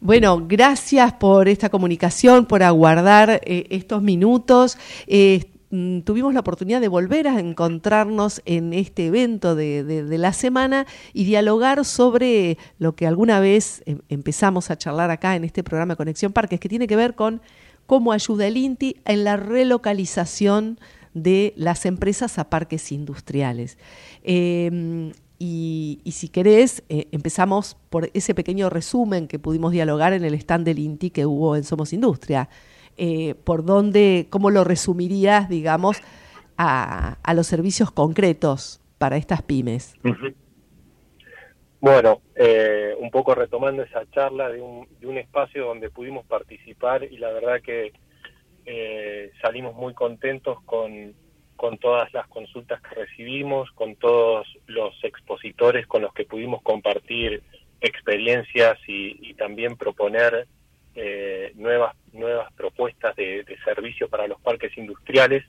Bueno, 0.00 0.44
gracias 0.46 1.12
por 1.14 1.48
esta 1.48 1.70
comunicación, 1.70 2.46
por 2.46 2.62
aguardar 2.62 3.40
eh, 3.44 3.66
estos 3.70 4.00
minutos. 4.00 4.78
Eh, 5.08 5.50
mm, 5.70 6.02
tuvimos 6.02 6.32
la 6.34 6.40
oportunidad 6.40 6.80
de 6.80 6.86
volver 6.86 7.26
a 7.26 7.40
encontrarnos 7.40 8.40
en 8.44 8.74
este 8.74 9.06
evento 9.06 9.56
de, 9.56 10.04
la 10.08 10.32
semana 10.32 10.86
y 11.12 11.24
dialogar 11.24 11.84
sobre 11.84 12.58
lo 12.78 12.94
que 12.94 13.08
alguna 13.08 13.40
vez 13.40 13.82
em, 13.86 13.98
empezamos 14.08 14.70
a 14.70 14.78
charlar 14.78 15.10
acá 15.10 15.34
en 15.34 15.42
este 15.42 15.64
programa 15.64 15.96
Conexión 15.96 16.32
Parques, 16.32 16.60
que 16.60 16.68
tiene 16.68 16.86
que 16.86 16.94
ver 16.94 17.16
con 17.16 17.42
cómo 17.86 18.12
ayuda 18.12 18.46
el 18.46 18.56
INTI 18.56 19.00
en 19.04 19.24
la 19.24 19.36
relocalización 19.36 20.78
de 21.12 21.54
las 21.56 21.86
empresas 21.86 22.38
a 22.38 22.48
parques 22.50 22.92
industriales. 22.92 23.78
Y, 25.40 26.00
si 26.10 26.28
querés, 26.28 26.82
eh, 26.88 27.06
empezamos 27.12 27.76
por 27.90 28.10
ese 28.12 28.34
pequeño 28.34 28.70
resumen 28.70 29.28
que 29.28 29.38
pudimos 29.38 29.70
dialogar 29.70 30.12
en 30.12 30.24
el 30.24 30.34
stand 30.34 30.64
del 30.64 30.80
INTI 30.80 31.10
que 31.10 31.26
hubo 31.26 31.54
en 31.54 31.62
Somos 31.62 31.92
Industria. 31.92 32.48
Eh, 32.96 33.36
¿Por 33.44 33.64
dónde, 33.64 34.26
cómo 34.30 34.50
lo 34.50 34.64
resumirías, 34.64 35.48
digamos, 35.48 36.02
a, 36.56 37.18
los 37.34 37.46
servicios 37.46 37.92
concretos 37.92 38.80
para 38.98 39.16
estas 39.16 39.42
pymes? 39.42 39.94
Bueno, 41.80 42.20
eh, 42.34 42.96
un 42.98 43.12
poco 43.12 43.36
retomando 43.36 43.84
esa 43.84 44.10
charla 44.10 44.48
de 44.48 44.60
un, 44.60 44.88
de 44.98 45.06
un, 45.06 45.18
espacio 45.18 45.64
donde 45.64 45.90
pudimos 45.90 46.26
participar 46.26 47.04
y 47.04 47.18
la 47.18 47.30
verdad 47.32 47.60
que 47.62 47.92
salimos 49.40 49.74
muy 49.76 49.94
contentos 49.94 50.60
con 50.64 51.14
con 51.58 51.76
todas 51.76 52.10
las 52.14 52.28
consultas 52.28 52.80
que 52.80 52.94
recibimos, 52.94 53.68
con 53.72 53.96
todos 53.96 54.46
los 54.68 54.94
expositores 55.02 55.88
con 55.88 56.02
los 56.02 56.14
que 56.14 56.24
pudimos 56.24 56.62
compartir 56.62 57.42
experiencias 57.80 58.78
y, 58.86 59.34
también 59.34 59.76
proponer 59.76 60.46
eh, 60.94 61.50
nuevas, 61.56 61.96
nuevas 62.12 62.52
propuestas 62.52 63.16
de, 63.16 63.42
de 63.42 63.58
servicio 63.64 64.08
para 64.08 64.28
los 64.28 64.40
parques 64.40 64.78
industriales. 64.78 65.44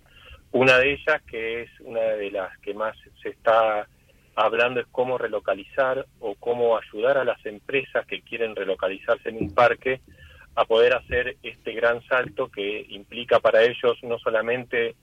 Una 0.52 0.80
de 0.80 0.94
ellas, 0.94 1.22
que 1.30 1.62
es 1.62 1.70
una 1.82 2.02
de 2.02 2.32
las 2.32 2.58
que 2.58 2.74
más 2.74 2.98
se 3.22 3.30
está 3.30 3.88
hablando, 4.34 4.80
es 4.80 4.88
cómo 4.92 5.20
relocalizar 5.20 6.08
o 6.20 6.34
cómo 6.34 6.76
ayudar 6.76 7.20
a 7.20 7.24
las 7.24 7.46
empresas 7.46 8.04
que 8.08 8.22
quieren 8.22 8.56
relocalizarse 8.56 9.30
en 9.30 9.38
un 9.38 9.54
parque 9.54 10.02
a 10.56 10.66
poder 10.66 10.96
hacer 10.96 11.38
este 11.44 11.74
gran 11.74 12.02
salto 12.08 12.50
que 12.50 12.88
implica 12.90 13.40
para 13.40 13.62
ellos 13.62 13.96
no 14.02 14.18
solamente 14.18 14.96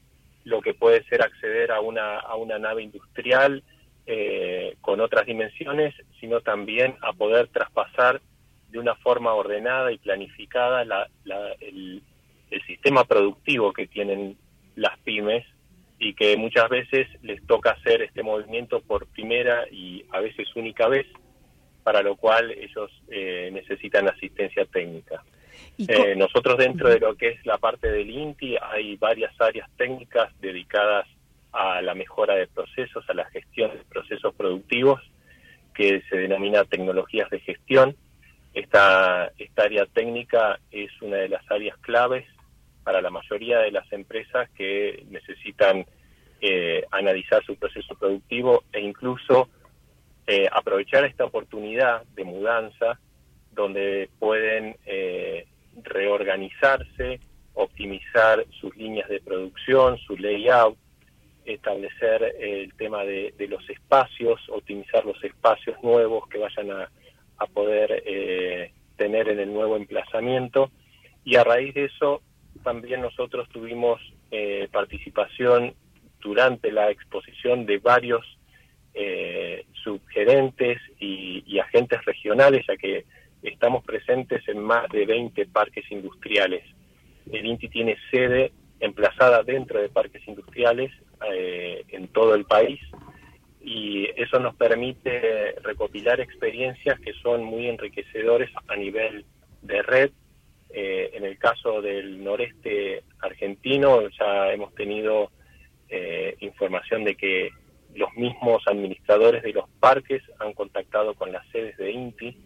lo 0.46 0.62
que 0.62 0.74
puede 0.74 1.02
ser 1.04 1.22
acceder 1.22 1.72
a 1.72 1.80
una, 1.80 2.18
a 2.20 2.36
una 2.36 2.56
nave 2.56 2.84
industrial 2.84 3.64
eh, 4.06 4.76
con 4.80 5.00
otras 5.00 5.26
dimensiones, 5.26 5.92
sino 6.20 6.40
también 6.40 6.94
a 7.02 7.12
poder 7.12 7.48
traspasar 7.48 8.22
de 8.68 8.78
una 8.78 8.94
forma 8.94 9.34
ordenada 9.34 9.90
y 9.90 9.98
planificada 9.98 10.82
el, 11.60 12.02
sistema 12.64 13.04
productivo 13.04 13.72
que 13.72 13.88
tienen 13.88 14.36
las 14.76 14.96
pymes 15.00 15.44
y 15.98 16.14
que 16.14 16.36
muchas 16.36 16.68
veces 16.68 17.08
les 17.22 17.44
toca 17.46 17.72
hacer 17.72 18.02
este 18.02 18.22
movimiento 18.22 18.80
por 18.80 19.06
primera 19.08 19.64
y 19.70 20.04
a 20.12 20.20
veces 20.20 20.46
única 20.54 20.86
vez. 20.88 21.06
para 21.82 22.02
lo 22.02 22.16
cual 22.16 22.52
ellos 22.52 22.90
eh, 23.08 23.50
necesitan 23.52 24.08
asistencia 24.08 24.64
técnica. 24.64 25.24
Eh, 25.78 26.14
nosotros 26.16 26.56
dentro 26.56 26.88
de 26.88 26.98
lo 26.98 27.14
que 27.16 27.28
es 27.28 27.46
la 27.46 27.58
parte 27.58 27.90
del 27.90 28.08
INTI 28.08 28.56
hay 28.60 28.96
varias 28.96 29.38
áreas 29.40 29.68
técnicas 29.76 30.32
dedicadas 30.40 31.06
a 31.52 31.82
la 31.82 31.94
mejora 31.94 32.34
de 32.34 32.46
procesos, 32.46 33.04
a 33.08 33.14
la 33.14 33.26
gestión 33.26 33.70
de 33.72 33.84
procesos 33.84 34.34
productivos, 34.34 35.00
que 35.74 36.02
se 36.08 36.16
denomina 36.16 36.64
tecnologías 36.64 37.28
de 37.30 37.40
gestión. 37.40 37.94
Esta, 38.54 39.30
esta 39.36 39.64
área 39.64 39.84
técnica 39.84 40.58
es 40.70 40.90
una 41.02 41.16
de 41.16 41.28
las 41.28 41.50
áreas 41.50 41.76
claves 41.78 42.24
para 42.82 43.02
la 43.02 43.10
mayoría 43.10 43.58
de 43.58 43.70
las 43.70 43.90
empresas 43.92 44.48
que 44.56 45.04
necesitan 45.10 45.84
eh, 46.40 46.84
analizar 46.90 47.44
su 47.44 47.56
proceso 47.56 47.94
productivo 47.96 48.64
e 48.72 48.80
incluso 48.80 49.48
eh, 50.26 50.48
aprovechar 50.50 51.04
esta 51.04 51.24
oportunidad 51.24 52.02
de 52.14 52.24
mudanza 52.24 52.98
donde 53.52 54.08
pueden 54.18 54.76
eh, 54.86 55.46
reorganizarse, 55.82 57.20
optimizar 57.54 58.44
sus 58.60 58.76
líneas 58.76 59.08
de 59.08 59.20
producción, 59.20 59.98
su 59.98 60.16
layout, 60.16 60.76
establecer 61.44 62.34
el 62.40 62.74
tema 62.74 63.04
de, 63.04 63.32
los 63.48 63.68
espacios, 63.70 64.40
optimizar 64.48 65.04
los 65.04 65.22
espacios 65.22 65.76
nuevos 65.82 66.28
que 66.28 66.38
vayan 66.38 66.70
a, 66.70 66.90
poder 67.52 68.02
eh, 68.06 68.72
tener 68.96 69.28
en 69.28 69.38
el 69.38 69.52
nuevo 69.52 69.76
emplazamiento. 69.76 70.70
Y 71.24 71.36
a 71.36 71.44
raíz 71.44 71.74
de 71.74 71.84
eso, 71.84 72.22
también 72.62 73.02
nosotros 73.02 73.48
tuvimos 73.50 74.00
participación 74.70 75.74
durante 76.20 76.72
la 76.72 76.90
exposición 76.90 77.66
de 77.66 77.78
varios 77.78 78.24
eh, 78.94 79.66
subgerentes 79.84 80.80
y, 80.98 81.58
agentes 81.58 82.04
regionales, 82.04 82.64
ya 82.66 82.76
que 82.76 83.04
estamos 83.42 83.84
presentes 83.84 84.46
en 84.48 84.60
más 84.60 84.88
de 84.90 85.06
20 85.06 85.46
parques 85.46 85.84
industriales. 85.90 86.64
El 87.30 87.46
INTI 87.46 87.68
tiene 87.68 87.96
sede 88.10 88.52
emplazada 88.80 89.42
dentro 89.42 89.80
de 89.80 89.88
parques 89.88 90.26
industriales 90.28 90.92
eh, 91.30 91.84
en 91.88 92.08
todo 92.08 92.34
el 92.34 92.44
país 92.44 92.80
y 93.60 94.06
eso 94.16 94.38
nos 94.38 94.54
permite 94.54 95.56
recopilar 95.62 96.20
experiencias 96.20 97.00
que 97.00 97.12
son 97.14 97.42
muy 97.44 97.68
enriquecedores 97.68 98.50
a 98.68 98.76
nivel 98.76 99.24
de 99.62 99.82
red. 99.82 100.10
Eh, 100.70 101.10
en 101.14 101.24
el 101.24 101.38
caso 101.38 101.80
del 101.80 102.22
noreste 102.22 103.02
argentino 103.20 104.08
ya 104.10 104.52
hemos 104.52 104.74
tenido 104.74 105.30
información 106.40 107.04
de 107.04 107.14
que 107.14 107.50
los 107.96 108.12
mismos 108.14 108.62
administradores 108.66 109.42
de 109.42 109.52
los 109.52 109.68
parques 109.80 110.22
han 110.38 110.52
contactado 110.52 111.14
con 111.14 111.32
las 111.32 111.46
sedes 111.48 111.76
de 111.76 111.90
INTI 111.90 112.36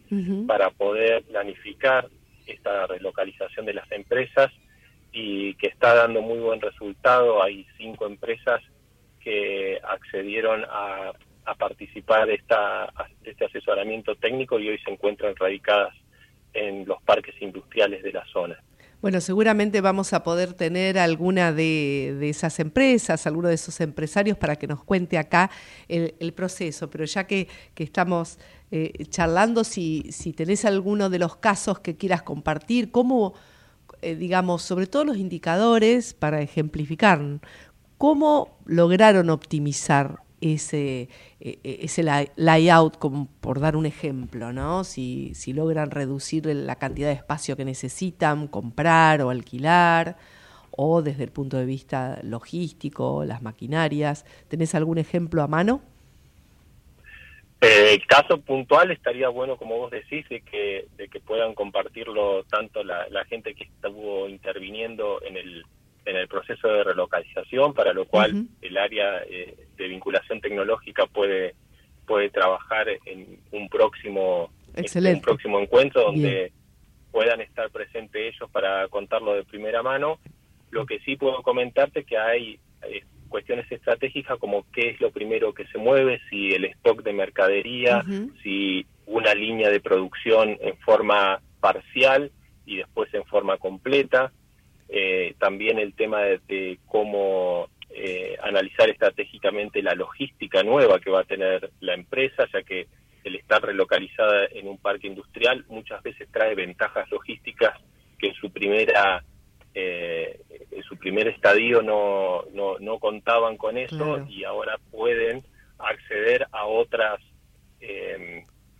para 0.47 0.71
poder 0.71 1.23
planificar 1.25 2.09
esta 2.47 2.87
relocalización 2.87 3.67
de 3.67 3.75
las 3.75 3.91
empresas 3.93 4.51
y 5.13 5.55
que 5.55 5.69
está 5.69 5.95
dando 5.95 6.23
muy 6.23 6.39
buen 6.39 6.61
resultado. 6.61 7.43
Hay 7.43 7.67
cinco 7.77 8.07
empresas 8.07 8.63
que 9.21 9.81
accedieron 9.83 10.65
a, 10.69 11.13
participar 11.59 12.29
de, 12.29 12.35
esta, 12.35 12.93
de 13.23 13.33
este 13.33 13.45
asesoramiento 13.45 14.15
técnico 14.15 14.61
y 14.61 14.69
hoy 14.69 14.79
se 14.79 14.93
encuentran 14.93 15.35
radicadas 15.35 15.93
en 16.53 16.87
los 16.87 17.03
parques 17.03 17.35
industriales 17.43 18.05
de 18.05 18.13
la 18.13 18.25
zona. 18.27 18.57
Bueno, 19.03 19.23
seguramente 19.23 19.81
vamos 19.81 20.13
a 20.13 20.23
poder 20.23 20.53
tener 20.53 20.99
alguna 20.99 21.53
de, 21.53 22.29
esas 22.29 22.61
empresas, 22.61 23.27
alguno 23.27 23.49
de 23.49 23.55
esos 23.55 23.81
empresarios 23.81 24.37
para 24.37 24.57
que 24.57 24.67
nos 24.67 24.85
cuente 24.85 25.17
acá 25.17 25.51
el, 25.89 26.33
proceso, 26.35 26.91
pero 26.91 27.07
ya 27.07 27.25
que, 27.25 27.49
estamos 27.77 28.39
eh, 28.71 29.07
charlando, 29.09 29.65
si, 29.65 30.11
si 30.13 30.35
tenés 30.35 30.67
alguno 30.67 31.09
de 31.09 31.19
los 31.19 31.37
casos 31.37 31.79
que 31.79 31.97
quieras 31.97 32.23
compartir, 32.23 32.91
cómo, 32.91 33.33
eh, 34.03 34.17
digamos, 34.17 34.61
sobre 34.63 34.87
todo 34.87 35.07
los 35.07 35.17
indicadores 35.17 36.13
para 36.13 36.43
ejemplificar, 36.43 37.41
cómo 37.97 38.59
lograron 38.67 39.31
optimizar 39.31 40.21
ese, 40.41 41.09
e, 41.41 41.59
e, 41.65 41.79
ese 41.83 42.03
layout, 42.37 42.99
como 42.99 43.29
por 43.41 43.61
dar 43.61 43.77
un 43.77 43.87
ejemplo, 43.87 44.53
¿no? 44.53 44.85
Si, 44.85 45.33
si 45.35 45.53
logran 45.53 45.91
reducir 45.91 46.47
la 46.47 46.77
cantidad 46.77 47.09
de 47.09 47.15
espacio 47.15 47.57
que 47.57 47.65
necesitan, 47.65 48.49
comprar 48.49 49.23
o 49.23 49.31
alquilar, 49.31 50.17
o 50.71 51.03
desde 51.03 51.25
el 51.25 51.31
punto 51.31 51.57
de 51.57 51.67
vista 51.67 52.21
logístico, 52.23 53.25
las 53.25 53.43
maquinarias. 53.43 54.25
¿Tenés 54.49 54.75
algún 54.75 54.99
ejemplo 54.99 55.43
a 55.43 55.47
mano? 55.47 55.83
Eh, 57.61 57.95
el 57.95 58.07
caso 58.07 58.41
puntual 58.41 58.91
estaría 58.91 59.29
bueno, 59.29 59.57
como 59.57 59.77
vos 59.77 59.91
decís, 59.91 60.27
de 60.31 60.41
que, 60.41 60.87
de 60.97 61.09
que 61.09 61.21
puedan 61.21 61.55
compartirlo 61.55 62.45
tanto 62.45 62.83
la, 62.83 63.07
la 63.11 63.25
gente 63.27 63.55
que 63.55 63.65
estuvo 63.65 64.29
interviniendo 64.29 65.21
en 65.23 65.37
el 65.37 65.65
en 66.11 66.17
el 66.17 66.29
proceso 66.29 66.69
de 66.69 66.85
relocalización, 66.85 67.73
para 67.73 67.93
lo 67.93 68.05
cual 68.05 68.47
el 68.61 68.77
área 68.77 69.23
eh, 69.29 69.57
de 69.77 69.89
vinculación 69.89 70.41
tecnológica 70.41 71.07
puede 71.07 71.55
puede 72.07 72.31
trabajar 72.31 72.89
en 73.07 73.39
un 73.53 73.69
próximo 73.69 74.51
un 74.77 75.21
próximo 75.21 75.61
encuentro 75.61 76.03
donde 76.03 76.53
puedan 77.13 77.41
estar 77.41 77.71
presentes 77.71 78.35
ellos 78.35 78.51
para 78.51 78.89
contarlo 78.89 79.35
de 79.35 79.45
primera 79.45 79.83
mano. 79.83 80.19
Lo 80.71 80.87
que 80.87 80.99
sí 81.01 81.17
puedo 81.17 81.43
comentarte 81.43 82.01
es 82.01 82.07
que 82.07 82.19
hay 82.19 82.59
eh, 82.83 83.05
cuestiones 83.29 83.71
estratégicas 83.71 84.39
como 84.39 84.65
qué 84.73 84.91
es 84.91 85.01
lo 85.01 85.11
primero 85.11 85.53
que 85.53 85.67
se 85.67 85.79
mueve, 85.79 86.21
si 86.29 86.53
el 86.53 86.65
stock 86.67 87.03
de 87.03 87.13
mercadería, 87.13 88.05
si 88.43 88.87
una 89.07 89.35
línea 89.35 89.71
de 89.71 89.81
producción 89.81 90.57
en 90.61 90.77
forma 90.79 91.41
parcial 91.61 92.33
y 92.67 92.77
después 92.77 93.13
en 93.15 93.25
forma 93.25 93.57
completa, 93.59 94.33
eh, 94.93 95.35
también 95.39 95.79
el 95.79 95.95
tema 95.95 96.23
de, 96.23 96.79
cómo 96.87 97.69
eh, 97.91 98.37
analizar 98.43 98.91
estratégicamente 98.91 99.83
la 99.83 99.95
logística 99.95 100.65
nueva 100.65 100.99
que 100.99 101.11
va 101.11 101.21
a 101.21 101.25
tener 101.25 101.71
la 101.81 101.95
empresa, 101.95 102.47
ya 102.53 102.63
que 102.63 102.89
el 103.23 103.37
estar 103.37 103.63
relocalizada 103.63 104.47
en 104.47 104.67
un 104.67 104.79
parque 104.79 105.07
industrial 105.07 105.65
muchas 105.69 106.03
veces 106.03 106.29
trae 106.33 106.55
ventajas 106.55 107.09
logísticas 107.11 107.79
que 108.19 108.29
en 108.29 108.35
su 108.35 108.51
primera 108.51 109.23
eh, 109.75 110.41
en 110.73 110.83
su 110.83 110.97
primer 110.97 111.29
estadio 111.29 111.83
no, 111.83 112.45
no, 112.53 112.99
contaban 112.99 113.57
con 113.57 113.79
eso 113.79 114.27
y 114.29 114.43
ahora 114.43 114.79
pueden 114.91 115.45
acceder 115.79 116.47
a 116.51 116.67
otras 116.67 117.21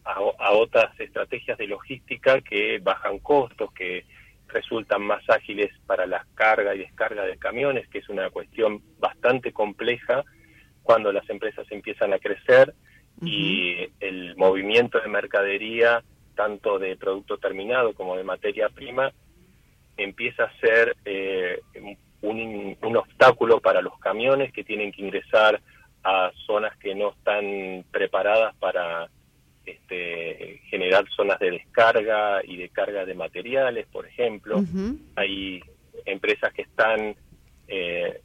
a, 0.05 0.53
otras 0.53 0.99
estrategias 0.99 1.57
de 1.59 1.69
logística 1.69 2.41
que 2.41 2.79
bajan 2.81 3.19
costos 3.19 3.73
que 3.73 4.05
resultan 4.53 5.03
más 5.03 5.29
ágiles 5.29 5.71
para 5.87 6.07
la 6.07 6.27
carga 6.35 6.75
y 6.75 6.79
descarga 6.79 7.25
de 7.25 7.39
camiones, 7.39 7.89
que 7.89 7.99
es 7.99 8.09
una 8.09 8.31
cuestión 8.31 8.83
bastante 8.99 9.53
compleja 9.53 10.25
cuando 10.83 11.13
las 11.13 11.29
empresas 11.31 11.67
empiezan 11.71 12.13
a 12.13 12.19
crecer 12.19 12.75
y 13.23 13.77
el 14.01 14.35
movimiento 14.37 14.99
de 15.01 15.09
mercadería, 15.09 16.03
tanto 16.35 16.79
de 16.79 16.97
producto 16.97 17.37
terminado 17.39 17.93
como 17.93 18.17
de 18.17 18.25
materia 18.25 18.69
prima, 18.71 19.13
empieza 19.97 20.45
a 20.45 20.61
ser 20.61 20.97
eh, 21.05 21.61
un, 22.23 22.77
un 22.81 22.97
obstáculo 22.97 23.61
para 23.61 23.83
los 23.83 23.99
camiones 23.99 24.53
que 24.53 24.65
tienen 24.65 24.91
que 24.91 25.03
ingresar 25.03 25.61
a 26.03 26.33
zonas 26.47 26.77
que 26.79 26.95
no 26.95 27.11
están 27.11 27.85
preparadas 27.91 28.55
para 28.57 29.09
este, 29.67 30.61
generar 30.69 31.05
zonas 31.11 31.39
de 31.39 31.51
descarga 31.53 32.41
y 32.45 32.57
de 32.57 32.69
carga 32.71 33.05
de 33.05 33.15
materiales, 33.15 33.87
por 33.93 34.07
ejemplo. 34.07 34.63
Hay 35.17 35.61
empresas 36.07 36.53
que 36.53 36.63
están 36.63 37.15
eh, 37.69 38.21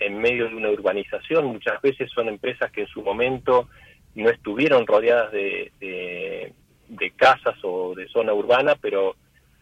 en 0.00 0.18
medio 0.18 0.48
de 0.48 0.54
una 0.56 0.70
urbanización, 0.70 1.46
muchas 1.46 1.80
veces 1.80 2.10
son 2.10 2.28
empresas 2.28 2.70
que 2.72 2.82
en 2.82 2.88
su 2.88 3.02
momento 3.02 3.68
no 4.14 4.28
estuvieron 4.28 4.86
rodeadas 4.86 5.32
de, 5.32 5.72
de, 5.80 7.10
casas 7.16 7.56
o 7.62 7.94
de 7.94 8.08
zona 8.08 8.32
urbana, 8.32 8.76
pero 8.80 9.16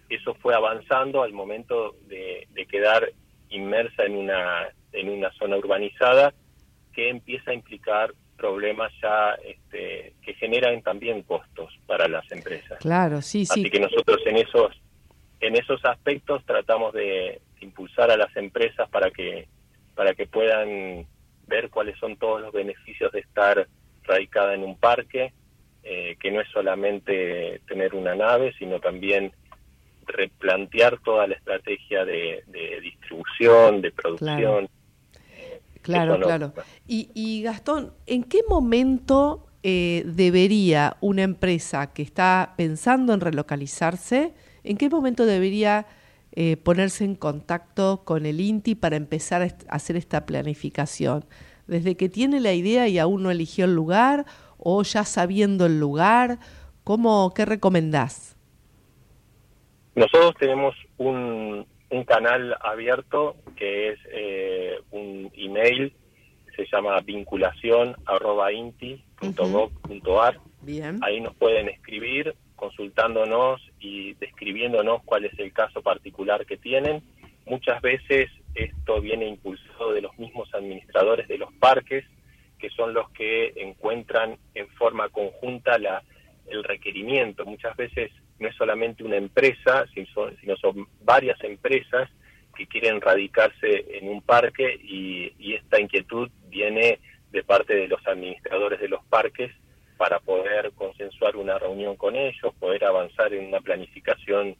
eso 0.08 0.34
fue 0.34 0.54
avanzando 0.54 1.22
al 1.22 1.32
momento 1.32 1.94
de, 2.08 2.46
de 2.52 2.66
quedar 2.66 3.12
inmersa 3.50 4.04
en 4.04 4.16
una, 4.16 4.68
en 4.92 5.08
una 5.08 5.30
zona 5.32 5.56
urbanizada 5.56 6.34
que 6.92 7.08
empieza 7.08 7.50
a 7.50 7.54
implicar 7.54 8.12
problemas 8.36 8.92
ya 9.00 9.36
este, 9.44 10.14
que 10.22 10.34
generan 10.34 10.82
también 10.82 11.22
costos 11.22 11.72
para 11.86 12.08
las 12.08 12.30
empresas. 12.32 12.78
Claro, 12.78 13.22
sí, 13.22 13.46
sí. 13.46 13.60
Así 13.60 13.70
que 13.70 13.80
nosotros 13.80 14.20
en 14.26 14.36
esos 14.36 14.80
en 15.40 15.56
esos 15.56 15.84
aspectos 15.84 16.44
tratamos 16.44 16.92
de 16.92 17.40
impulsar 17.60 18.10
a 18.10 18.16
las 18.16 18.34
empresas 18.36 18.88
para 18.90 19.10
que 19.10 19.48
para 19.94 20.14
que 20.14 20.26
puedan 20.26 21.06
ver 21.46 21.68
cuáles 21.70 21.98
son 21.98 22.16
todos 22.16 22.40
los 22.40 22.52
beneficios 22.52 23.12
de 23.12 23.20
estar 23.20 23.66
radicada 24.04 24.54
en 24.54 24.62
un 24.64 24.76
parque, 24.76 25.32
eh, 25.82 26.16
que 26.20 26.30
no 26.30 26.40
es 26.40 26.48
solamente 26.50 27.60
tener 27.66 27.94
una 27.94 28.14
nave, 28.14 28.54
sino 28.58 28.80
también 28.80 29.32
replantear 30.06 30.98
toda 31.00 31.26
la 31.26 31.34
estrategia 31.34 32.04
de, 32.04 32.42
distribución, 32.82 33.82
de 33.82 33.92
producción. 33.92 34.38
Claro, 34.38 34.68
claro. 35.82 36.52
Y, 36.86 37.42
Gastón, 37.42 37.92
¿en 38.06 38.24
qué 38.24 38.40
momento 38.48 39.46
eh, 39.62 40.04
debería 40.06 40.96
una 41.00 41.22
empresa 41.22 41.92
que 41.92 42.02
está 42.02 42.54
pensando 42.56 43.12
en 43.12 43.20
relocalizarse, 43.20 44.34
en 44.64 44.76
qué 44.76 44.88
momento 44.88 45.26
debería 45.26 45.86
eh, 46.32 46.56
ponerse 46.56 47.04
en 47.04 47.14
contacto 47.14 48.02
con 48.04 48.24
el 48.24 48.40
INTI 48.40 48.74
para 48.74 48.96
empezar 48.96 49.42
a 49.42 49.74
hacer 49.74 49.96
esta 49.96 50.24
planificación? 50.24 51.24
¿Desde 51.66 51.96
que 51.96 52.08
tiene 52.08 52.40
la 52.40 52.52
idea 52.52 52.88
y 52.88 52.98
aún 52.98 53.22
no 53.22 53.30
eligió 53.30 53.66
el 53.66 53.74
lugar 53.74 54.24
o 54.58 54.82
ya 54.82 55.04
sabiendo 55.04 55.66
el 55.66 55.78
lugar? 55.78 56.38
¿Cómo, 56.84 57.32
¿Qué 57.34 57.44
recomendás? 57.44 58.36
Nosotros 59.94 60.34
tenemos 60.38 60.74
un, 60.96 61.66
un 61.92 62.04
canal 62.04 62.56
abierto 62.60 63.36
que 63.56 63.90
es 63.90 63.98
eh, 64.10 64.41
un 65.26 65.32
email, 65.34 65.92
se 66.56 66.66
llama 66.70 67.00
vinculación 67.00 67.96
arroba 68.06 68.52
inti 68.52 69.02
Bien. 70.60 71.00
Ahí 71.02 71.20
nos 71.20 71.34
pueden 71.36 71.68
escribir 71.68 72.34
consultándonos 72.56 73.60
y 73.80 74.14
describiéndonos 74.14 75.02
cuál 75.04 75.24
es 75.24 75.36
el 75.38 75.52
caso 75.52 75.82
particular 75.82 76.46
que 76.46 76.56
tienen. 76.56 77.02
Muchas 77.46 77.80
veces 77.82 78.30
esto 78.54 79.00
viene 79.00 79.26
impulsado 79.26 79.92
de 79.92 80.02
los 80.02 80.16
mismos 80.18 80.48
administradores 80.54 81.26
de 81.26 81.38
los 81.38 81.52
parques, 81.54 82.04
que 82.58 82.70
son 82.70 82.94
los 82.94 83.10
que 83.10 83.52
encuentran 83.56 84.38
en 84.54 84.68
forma 84.68 85.08
conjunta 85.08 85.78
la, 85.78 86.04
el 86.46 86.62
requerimiento. 86.62 87.44
Muchas 87.44 87.76
veces 87.76 88.12
no 88.38 88.48
es 88.48 88.54
solamente 88.54 89.02
una 89.02 89.16
empresa, 89.16 89.86
sino 89.92 90.56
son 90.56 90.86
varias 91.02 91.42
empresas 91.42 92.08
que 92.56 92.66
quieren 92.66 93.00
radicarse 93.00 93.98
en 93.98 94.08
un 94.08 94.22
parque 94.22 94.78
y, 94.82 95.32
y 95.38 95.54
esta 95.54 95.80
inquietud 95.80 96.30
viene 96.48 96.98
de 97.30 97.42
parte 97.42 97.74
de 97.74 97.88
los 97.88 98.06
administradores 98.06 98.80
de 98.80 98.88
los 98.88 99.02
parques 99.04 99.50
para 99.96 100.20
poder 100.20 100.72
consensuar 100.72 101.36
una 101.36 101.58
reunión 101.58 101.96
con 101.96 102.16
ellos, 102.16 102.54
poder 102.58 102.84
avanzar 102.84 103.32
en 103.32 103.46
una 103.46 103.60
planificación 103.60 104.56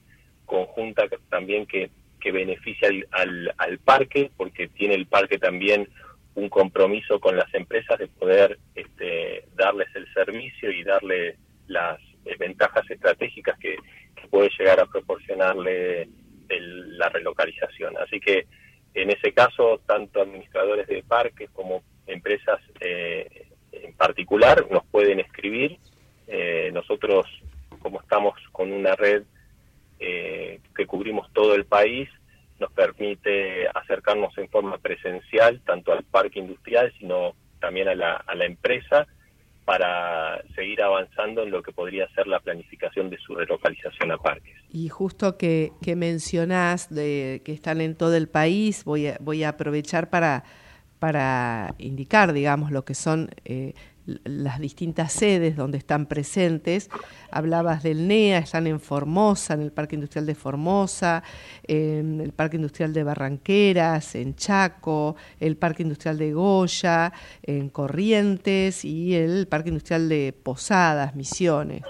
conjunta 0.47 1.05
también 1.29 1.67
que, 1.67 1.91
que 2.21 2.33
beneficie 2.33 3.07
al, 3.11 3.55
al, 3.59 3.79
parque, 3.79 4.31
porque 4.37 4.69
tiene 4.69 4.95
el 4.95 5.07
parque 5.07 5.39
también 5.39 5.89
un 6.35 6.49
compromiso 6.49 7.21
con 7.21 7.37
las 7.37 7.53
empresas 7.55 7.99
de 7.99 8.07
poder 8.07 8.59
este, 8.75 9.45
darles 9.55 9.89
el 9.95 10.07
servicio 10.15 10.71
y 10.71 10.85
darle 10.85 11.37
las 11.67 12.01
eh, 12.25 12.37
ventajas 12.39 12.89
estratégicas 12.91 13.59
que, 13.59 13.77
puede 14.31 14.51
llegar 14.57 14.81
a 14.81 14.87
proporcionarle 14.87 16.09
la 16.61 17.09
relocalización. 17.09 17.97
Así 17.99 18.21
que 18.21 18.47
en 18.95 19.11
ese 19.11 19.33
caso, 19.33 19.81
tanto 19.87 20.21
administradores 20.21 20.87
de 20.87 21.03
parques 21.03 21.51
como 21.51 21.83
empresas 22.07 22.61
eh, 22.81 23.49
en 23.73 23.95
particular 23.95 24.67
nos 24.71 24.85
pueden 24.87 25.21
escribir. 25.21 25.79
Eh, 26.27 26.71
nosotros, 26.73 27.27
como 27.81 28.01
estamos 28.01 28.35
con 28.53 28.73
una 28.73 28.95
red 28.95 29.25
que 29.99 30.87
cubrimos 30.87 31.33
todo 31.33 31.55
el 31.55 31.65
país, 31.65 32.09
nos 32.59 32.73
permite 32.73 33.69
acercarnos 33.69 34.37
en 34.37 34.49
forma 34.49 34.77
presencial 34.79 35.61
tanto 35.65 35.93
al 35.93 36.03
parque 36.03 36.41
industrial, 36.41 36.93
sino 36.99 37.37
también 37.61 37.87
a 37.87 37.95
la, 37.95 38.15
a 38.15 38.35
la 38.35 38.47
empresa 38.47 39.07
para 39.65 40.43
seguir 40.55 40.83
avanzando 40.83 41.43
en 41.43 41.51
lo 41.51 41.63
que 41.63 41.73
podría 41.73 42.09
ser 42.15 42.27
la 42.27 42.41
planificación 42.41 43.11
de 43.11 43.19
su 43.19 43.35
relocalización 43.35 44.11
a 44.11 44.19
parques. 44.19 44.55
Y 44.71 44.89
justo 44.89 45.37
que, 45.37 45.73
que 45.83 45.95
mencionás 45.95 46.93
de 46.93 47.43
que 47.45 47.53
están 47.53 47.81
en 47.81 47.95
todo 47.95 48.17
el 48.17 48.29
país, 48.29 48.85
voy 48.85 49.09
a, 49.09 49.17
voy 49.21 49.45
a 49.45 49.51
aprovechar 49.51 50.11
para, 50.11 50.45
para 50.99 51.75
indicar, 51.79 52.33
digamos, 52.33 52.71
lo 52.73 52.85
que 52.85 52.95
son 52.95 53.31
eh, 53.45 53.75
las 54.07 54.59
distintas 54.59 55.13
sedes 55.13 55.57
donde 55.57 55.79
están 55.79 56.07
presentes. 56.07 56.91
Hablabas 57.31 57.83
del 57.83 58.09
NEA, 58.09 58.39
están 58.39 58.67
en 58.67 58.81
Formosa, 58.81 59.55
en 59.55 59.63
el 59.63 59.73
Parque 59.73 59.95
Industrial 59.95 60.27
de 60.27 60.35
Formosa, 60.35 61.23
en 61.65 62.21
el 62.21 62.33
Parque 62.33 62.57
Industrial 62.57 62.93
de 62.93 63.05
Barranqueras, 63.05 64.15
en 64.15 64.35
Chaco, 64.35 65.17
el 65.41 65.57
Parque 65.57 65.83
Industrial 65.83 66.19
de 66.19 66.33
Goya, 66.33 67.13
en 67.43 67.69
Corrientes 67.69 68.85
y 68.85 69.15
el 69.15 69.47
Parque 69.47 69.69
Industrial 69.69 70.09
de 70.09 70.35
Posadas, 70.43 71.15
Misiones. 71.15 71.83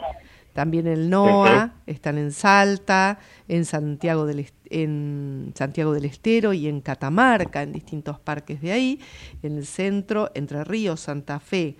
También 0.52 0.86
el 0.86 1.08
NOA, 1.08 1.76
están 1.86 2.18
en 2.18 2.30
Salta, 2.30 3.18
en 3.48 3.64
Santiago 3.64 4.26
del 4.26 4.46
en 4.68 5.52
Santiago 5.54 5.92
del 5.92 6.06
Estero 6.06 6.52
y 6.52 6.66
en 6.66 6.80
Catamarca, 6.80 7.62
en 7.62 7.72
distintos 7.72 8.18
parques 8.18 8.60
de 8.60 8.72
ahí, 8.72 9.00
en 9.42 9.58
el 9.58 9.66
centro, 9.66 10.30
Entre 10.34 10.64
Ríos, 10.64 11.00
Santa 11.00 11.40
Fe, 11.40 11.76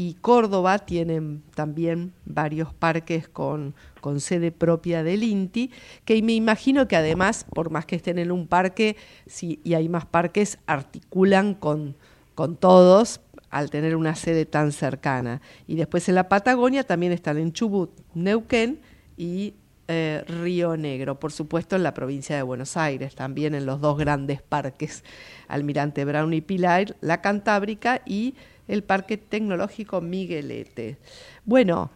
y 0.00 0.14
Córdoba 0.14 0.78
tienen 0.78 1.42
también 1.54 2.14
varios 2.24 2.72
parques 2.72 3.28
con, 3.28 3.74
con, 4.00 4.20
sede 4.20 4.50
propia 4.50 5.02
del 5.02 5.22
INTI, 5.22 5.70
que 6.06 6.22
me 6.22 6.32
imagino 6.32 6.88
que 6.88 6.96
además, 6.96 7.44
por 7.54 7.68
más 7.68 7.84
que 7.84 7.96
estén 7.96 8.18
en 8.18 8.32
un 8.32 8.46
parque, 8.46 8.96
y 9.42 9.74
hay 9.74 9.90
más 9.90 10.06
parques, 10.06 10.58
articulan 10.64 11.52
con, 11.52 11.96
con 12.34 12.56
todos 12.56 13.20
al 13.50 13.68
tener 13.68 13.94
una 13.94 14.14
sede 14.14 14.46
tan 14.46 14.72
cercana. 14.72 15.42
Y 15.66 15.74
después 15.74 16.08
en 16.08 16.14
la 16.14 16.30
Patagonia 16.30 16.82
también 16.84 17.12
están 17.12 17.36
en 17.36 17.52
Chubut, 17.52 17.90
Neuquén 18.14 18.80
y 19.18 19.52
eh, 19.86 20.24
Río 20.26 20.78
Negro, 20.78 21.20
por 21.20 21.30
supuesto 21.30 21.76
en 21.76 21.82
la 21.82 21.92
provincia 21.92 22.36
de 22.36 22.42
Buenos 22.42 22.78
Aires, 22.78 23.14
también 23.14 23.54
en 23.54 23.66
los 23.66 23.82
dos 23.82 23.98
grandes 23.98 24.40
parques, 24.40 25.04
Almirante 25.46 26.06
Brown 26.06 26.32
y 26.32 26.40
Pilar, 26.40 26.96
la 27.02 27.20
Cantábrica 27.20 28.00
y 28.06 28.34
el 28.70 28.84
Parque 28.84 29.16
Tecnológico 29.18 30.00
Miguelete. 30.00 30.96
Bueno, 31.44 31.90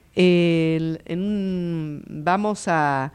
vamos 2.08 2.68
a 2.68 3.12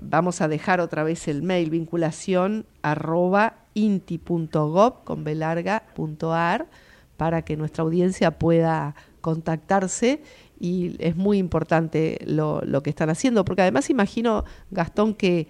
vamos 0.00 0.40
a 0.40 0.48
dejar 0.48 0.80
otra 0.80 1.02
vez 1.02 1.28
el 1.28 1.42
mail 1.42 1.70
vinculación 1.70 2.66
arroba 2.82 3.56
inti.gov 3.74 5.04
con 5.04 5.24
belarga.ar 5.24 6.68
para 7.16 7.42
que 7.42 7.56
nuestra 7.56 7.82
audiencia 7.82 8.38
pueda 8.38 8.94
contactarse 9.20 10.22
y 10.60 10.96
es 10.98 11.16
muy 11.16 11.38
importante 11.38 12.18
lo, 12.26 12.60
lo, 12.62 12.82
que 12.82 12.90
están 12.90 13.10
haciendo, 13.10 13.44
porque 13.44 13.62
además 13.62 13.90
imagino, 13.90 14.44
Gastón, 14.70 15.14
que 15.14 15.48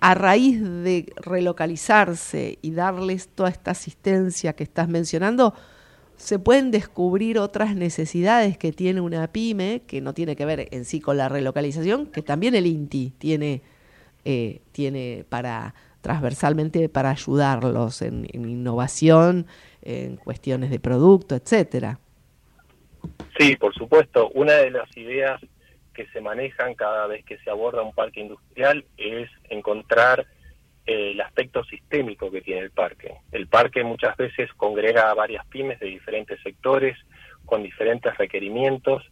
a 0.00 0.14
raíz 0.14 0.60
de 0.62 1.12
relocalizarse 1.16 2.58
y 2.62 2.70
darles 2.72 3.28
toda 3.28 3.48
esta 3.50 3.70
asistencia 3.72 4.54
que 4.54 4.64
estás 4.64 4.88
mencionando, 4.88 5.54
se 6.16 6.38
pueden 6.38 6.70
descubrir 6.70 7.38
otras 7.38 7.74
necesidades 7.76 8.58
que 8.58 8.72
tiene 8.72 9.00
una 9.00 9.28
pyme, 9.32 9.82
que 9.86 10.00
no 10.00 10.14
tiene 10.14 10.36
que 10.36 10.44
ver 10.44 10.68
en 10.70 10.84
sí 10.84 11.00
con 11.00 11.16
la 11.16 11.28
relocalización, 11.28 12.06
que 12.06 12.22
también 12.22 12.54
el 12.54 12.66
INTI 12.66 13.12
tiene, 13.18 13.62
eh, 14.24 14.60
tiene 14.72 15.24
para 15.28 15.74
transversalmente 16.06 16.88
para 16.88 17.10
ayudarlos 17.10 18.00
en, 18.00 18.26
innovación, 18.32 19.46
en 19.82 20.16
cuestiones 20.16 20.70
de 20.70 20.78
producto, 20.78 21.34
etcétera. 21.34 21.98
Sí, 23.36 23.56
por 23.56 23.74
supuesto. 23.74 24.30
Una 24.34 24.52
de 24.52 24.70
las 24.70 24.96
ideas 24.96 25.40
que 25.92 26.06
se 26.08 26.20
manejan 26.20 26.74
cada 26.74 27.08
vez 27.08 27.24
que 27.24 27.38
se 27.38 27.50
aborda 27.50 27.82
un 27.82 27.92
parque 27.92 28.20
industrial 28.20 28.84
es 28.96 29.28
encontrar 29.48 30.28
el 30.86 31.20
aspecto 31.20 31.64
sistémico 31.64 32.30
que 32.30 32.40
tiene 32.40 32.60
el 32.60 32.70
parque. 32.70 33.14
El 33.32 33.48
parque 33.48 33.82
muchas 33.82 34.16
veces 34.16 34.52
congrega 34.56 35.10
a 35.10 35.14
varias 35.14 35.44
pymes 35.46 35.80
de 35.80 35.86
diferentes 35.86 36.40
sectores 36.42 36.96
con 37.44 37.62
diferentes 37.62 38.16
requerimientos 38.16 39.02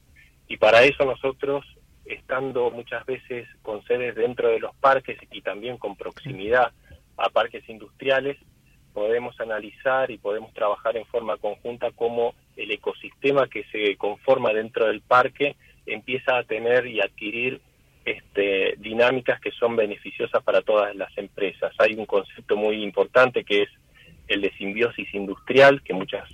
y 0.46 0.56
para 0.56 0.84
eso 0.84 1.04
nosotros, 1.04 1.64
estando 2.04 2.70
muchas 2.70 3.04
veces 3.06 3.48
con 3.62 3.82
sedes 3.84 4.14
dentro 4.14 4.48
de 4.48 4.60
los 4.60 4.74
parques 4.76 5.18
y 5.32 5.40
también 5.40 5.76
con 5.76 5.96
proximidad 5.96 6.72
a 7.16 7.28
parques 7.30 7.68
industriales, 7.68 8.36
podemos 8.92 9.38
analizar 9.40 10.10
y 10.10 10.18
podemos 10.18 10.52
trabajar 10.52 10.96
en 10.96 11.06
forma 11.06 11.36
conjunta 11.38 11.90
cómo 11.90 12.34
el 12.56 12.70
ecosistema 12.70 13.48
que 13.48 13.64
se 13.64 13.96
conforma 13.96 14.52
dentro 14.52 14.86
del 14.86 15.00
parque 15.00 15.56
empieza 15.86 16.38
a 16.38 16.44
tener 16.44 16.86
y 16.86 17.00
adquirir 17.00 17.60
este, 18.04 18.74
dinámicas 18.78 19.40
que 19.40 19.50
son 19.52 19.76
beneficiosas 19.76 20.42
para 20.42 20.62
todas 20.62 20.94
las 20.94 21.16
empresas. 21.16 21.72
Hay 21.78 21.94
un 21.94 22.06
concepto 22.06 22.56
muy 22.56 22.82
importante 22.82 23.44
que 23.44 23.62
es 23.62 23.68
el 24.28 24.42
de 24.42 24.52
simbiosis 24.52 25.12
industrial, 25.14 25.82
que 25.82 25.94
muchas 25.94 26.28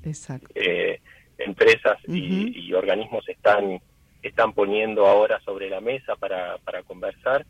eh, 0.54 1.00
empresas 1.38 1.98
y, 2.06 2.72
organismos 2.72 3.28
están, 3.28 3.80
están 4.22 4.52
poniendo 4.52 5.06
ahora 5.06 5.40
sobre 5.40 5.68
la 5.68 5.80
mesa 5.80 6.16
para, 6.16 6.58
para 6.58 6.82
conversar, 6.82 7.46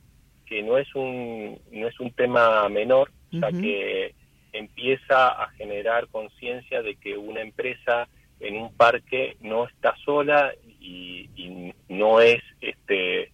que 0.47 0.63
no 0.63 0.79
es 0.79 0.95
un, 0.95 1.59
no 1.71 1.89
es 1.89 1.99
un 2.01 2.11
tema 2.13 2.69
menor, 2.69 3.11
ya 3.31 3.51
que 3.53 4.15
empieza 4.53 5.29
a 5.29 5.51
generar 5.51 6.09
conciencia 6.09 6.83
de 6.83 6.97
que 6.97 7.17
una 7.17 7.41
empresa 7.41 8.09
en 8.41 8.57
un 8.57 8.75
parque 8.75 9.37
no 9.41 9.67
está 9.67 9.95
sola 10.05 10.53
y, 10.81 11.29
y 11.37 11.73
no 11.89 12.21
es 12.21 12.43
este 12.61 13.31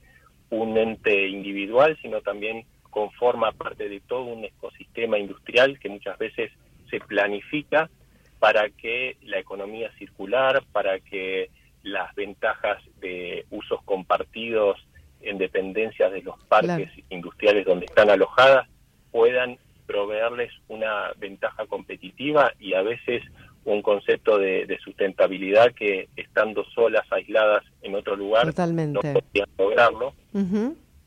un 0.50 0.76
ente 0.76 1.28
individual, 1.28 1.98
sino 2.00 2.20
también 2.20 2.64
conforma 2.90 3.52
parte 3.52 3.88
de 3.88 4.00
todo 4.00 4.22
un 4.22 4.44
ecosistema 4.44 5.18
industrial 5.18 5.78
que 5.78 5.88
muchas 5.88 6.18
veces 6.18 6.50
se 6.90 7.00
planifica 7.00 7.90
para 8.38 8.68
que 8.70 9.16
la 9.22 9.38
economía 9.38 9.90
circular, 9.98 10.62
para 10.72 11.00
que 11.00 11.50
las 11.82 12.14
ventajas 12.14 12.82
de 13.00 13.44
usos 13.50 13.82
compartidos 13.84 14.78
en 15.20 15.38
dependencias 15.38 16.12
de 16.12 16.22
los 16.22 16.38
parques 16.44 16.90
industriales 17.10 17.64
donde 17.64 17.86
están 17.86 18.10
alojadas 18.10 18.68
puedan 19.10 19.58
proveerles 19.86 20.52
una 20.68 21.12
ventaja 21.16 21.66
competitiva 21.66 22.52
y 22.58 22.74
a 22.74 22.82
veces 22.82 23.22
un 23.66 23.82
concepto 23.82 24.38
de, 24.38 24.78
sustentabilidad 24.82 25.72
que 25.72 26.08
estando 26.16 26.64
solas, 26.74 27.04
aisladas 27.10 27.64
en 27.82 27.94
otro 27.96 28.16
lugar, 28.16 28.46
no 28.46 29.00
podían 29.00 29.48
lograrlo. 29.58 30.14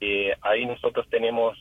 Eh, 0.02 0.34
ahí 0.42 0.66
nosotros 0.66 1.08
tenemos 1.10 1.58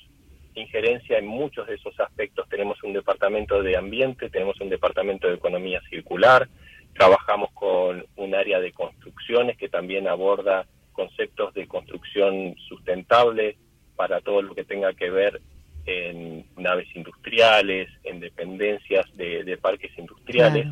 injerencia 0.55 1.19
en 1.19 1.27
muchos 1.27 1.69
de 1.69 1.77
esos 1.77 1.99
aspectos. 2.01 2.49
Tenemos 2.49 2.83
un 2.83 2.93
departamento 2.93 3.63
de 3.63 3.77
ambiente, 3.77 4.29
tenemos 4.29 4.61
un 4.61 4.69
departamento 4.69 5.29
de 5.29 5.35
economía 5.35 5.81
circular, 5.89 6.49
trabajamos 6.95 7.53
con 7.53 8.05
un 8.17 8.35
área 8.35 8.59
de 8.59 8.73
construcciones 8.73 9.57
que 9.57 9.69
también 9.69 10.09
aborda 10.09 10.67
conceptos 10.93 11.55
de 11.55 11.69
construcción 11.69 12.57
sustentable 12.69 13.57
para 13.95 14.21
todo 14.21 14.43
lo 14.43 14.55
que 14.55 14.65
tenga 14.65 14.93
que 14.95 15.11
ver 15.11 15.41
en 15.87 16.45
naves 16.57 16.89
industriales, 16.95 17.89
en 18.03 18.21
dependencias 18.21 19.07
de, 19.17 19.59
parques 19.63 19.97
industriales, 19.97 20.67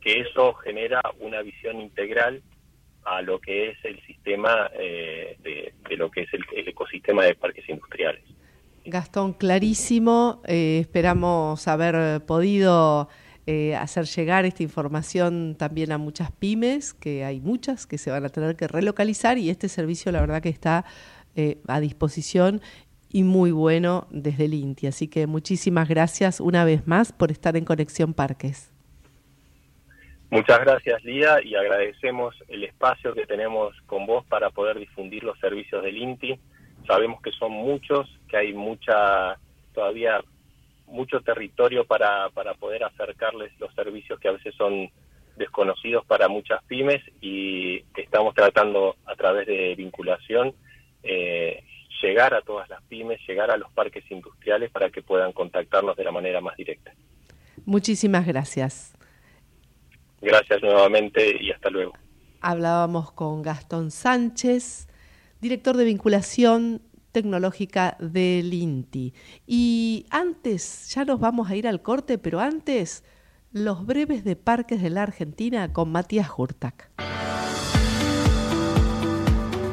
que 0.00 0.20
eso 0.20 0.54
genera 0.54 1.00
una 1.20 1.42
visión 1.42 1.80
integral 1.80 2.42
a 3.04 3.22
lo 3.22 3.40
que 3.40 3.70
es 3.70 3.78
el 3.84 4.00
sistema 4.06 4.70
eh, 4.78 5.36
de, 5.42 5.96
lo 5.96 6.10
que 6.10 6.22
es 6.22 6.28
el, 6.34 6.44
ecosistema 6.68 7.24
de 7.24 7.34
parques 7.34 7.68
industriales. 7.68 8.22
Gastón, 8.84 9.32
clarísimo. 9.32 10.42
Eh, 10.46 10.78
esperamos 10.80 11.66
haber 11.68 12.24
podido 12.24 13.08
eh, 13.50 13.74
hacer 13.76 14.04
llegar 14.04 14.44
esta 14.44 14.62
información 14.62 15.54
también 15.54 15.90
a 15.90 15.96
muchas 15.96 16.30
pymes, 16.30 16.92
que 16.92 17.24
hay 17.24 17.40
muchas 17.40 17.86
que 17.86 17.96
se 17.96 18.10
van 18.10 18.26
a 18.26 18.28
tener 18.28 18.56
que 18.56 18.68
relocalizar 18.68 19.38
y 19.38 19.48
este 19.48 19.70
servicio 19.70 20.12
la 20.12 20.20
verdad 20.20 20.42
que 20.42 20.50
está 20.50 20.84
eh, 21.34 21.56
a 21.66 21.80
disposición 21.80 22.60
y 23.10 23.22
muy 23.22 23.50
bueno 23.50 24.06
desde 24.10 24.44
el 24.44 24.52
INTI. 24.52 24.88
Así 24.88 25.08
que 25.08 25.26
muchísimas 25.26 25.88
gracias 25.88 26.40
una 26.40 26.66
vez 26.66 26.86
más 26.86 27.10
por 27.12 27.30
estar 27.30 27.56
en 27.56 27.64
Conexión 27.64 28.12
Parques. 28.12 28.70
Muchas 30.30 30.60
gracias, 30.60 31.02
Lía, 31.04 31.42
y 31.42 31.54
agradecemos 31.54 32.34
el 32.48 32.64
espacio 32.64 33.14
que 33.14 33.26
tenemos 33.26 33.74
con 33.86 34.04
vos 34.06 34.26
para 34.26 34.50
poder 34.50 34.78
difundir 34.78 35.24
los 35.24 35.38
servicios 35.38 35.82
del 35.82 35.96
INTI. 35.96 36.38
Sabemos 36.86 37.22
que 37.22 37.32
son 37.32 37.52
muchos, 37.52 38.06
que 38.28 38.36
hay 38.36 38.52
mucha 38.52 39.38
todavía 39.72 40.20
mucho 40.86 41.20
territorio 41.20 41.84
para, 41.84 42.30
para 42.30 42.54
poder 42.54 42.84
acercarles 42.84 43.52
los 43.58 43.72
servicios 43.74 44.18
que 44.18 44.28
a 44.28 44.32
veces 44.32 44.54
son 44.54 44.90
desconocidos 45.36 46.04
para 46.06 46.28
muchas 46.28 46.62
pymes 46.64 47.02
y 47.20 47.84
estamos 47.96 48.34
tratando 48.34 48.96
a 49.06 49.14
través 49.14 49.46
de 49.46 49.74
vinculación 49.76 50.54
eh, 51.02 51.62
llegar 52.02 52.34
a 52.34 52.42
todas 52.42 52.68
las 52.68 52.82
pymes, 52.82 53.20
llegar 53.26 53.50
a 53.50 53.56
los 53.56 53.70
parques 53.72 54.04
industriales 54.10 54.70
para 54.70 54.90
que 54.90 55.02
puedan 55.02 55.32
contactarnos 55.32 55.96
de 55.96 56.04
la 56.04 56.10
manera 56.10 56.40
más 56.40 56.56
directa. 56.56 56.92
Muchísimas 57.64 58.26
gracias. 58.26 58.97
Gracias 60.20 60.62
nuevamente 60.62 61.36
y 61.40 61.50
hasta 61.50 61.70
luego. 61.70 61.92
Hablábamos 62.40 63.12
con 63.12 63.42
Gastón 63.42 63.90
Sánchez, 63.90 64.88
director 65.40 65.76
de 65.76 65.84
vinculación 65.84 66.82
tecnológica 67.12 67.96
del 67.98 68.52
INTI. 68.52 69.14
Y 69.46 70.06
antes, 70.10 70.90
ya 70.94 71.04
nos 71.04 71.20
vamos 71.20 71.50
a 71.50 71.56
ir 71.56 71.66
al 71.66 71.82
corte, 71.82 72.18
pero 72.18 72.40
antes, 72.40 73.04
los 73.52 73.86
breves 73.86 74.24
de 74.24 74.36
parques 74.36 74.82
de 74.82 74.90
la 74.90 75.02
Argentina 75.02 75.72
con 75.72 75.90
Matías 75.90 76.28
Hurtak. 76.36 76.90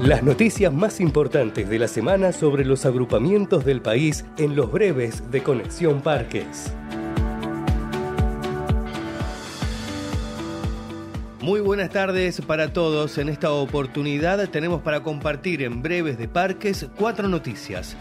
Las 0.02 0.24
noticias 0.24 0.72
más 0.72 1.00
importantes 1.02 1.70
de 1.70 1.80
la 1.80 1.88
semana 1.88 2.32
sobre 2.32 2.64
los 2.64 2.86
agrupamientos 2.86 3.66
del 3.66 3.82
país 3.82 4.26
en 4.38 4.56
los 4.56 4.72
breves 4.72 5.32
de 5.32 5.42
Conexión 5.42 6.02
Parques. 6.02 6.72
Muy 11.46 11.60
buenas 11.60 11.92
tardes 11.92 12.42
para 12.42 12.74
todos. 12.74 13.20
En 13.20 13.30
esta 13.30 13.52
oportunidad 13.52 14.50
tenemos 14.50 14.82
para 14.82 15.04
compartir 15.04 15.62
en 15.62 15.84
breves 15.84 16.18
de 16.18 16.28
parques 16.28 16.88
cuatro 16.98 17.28
noticias. 17.28 17.96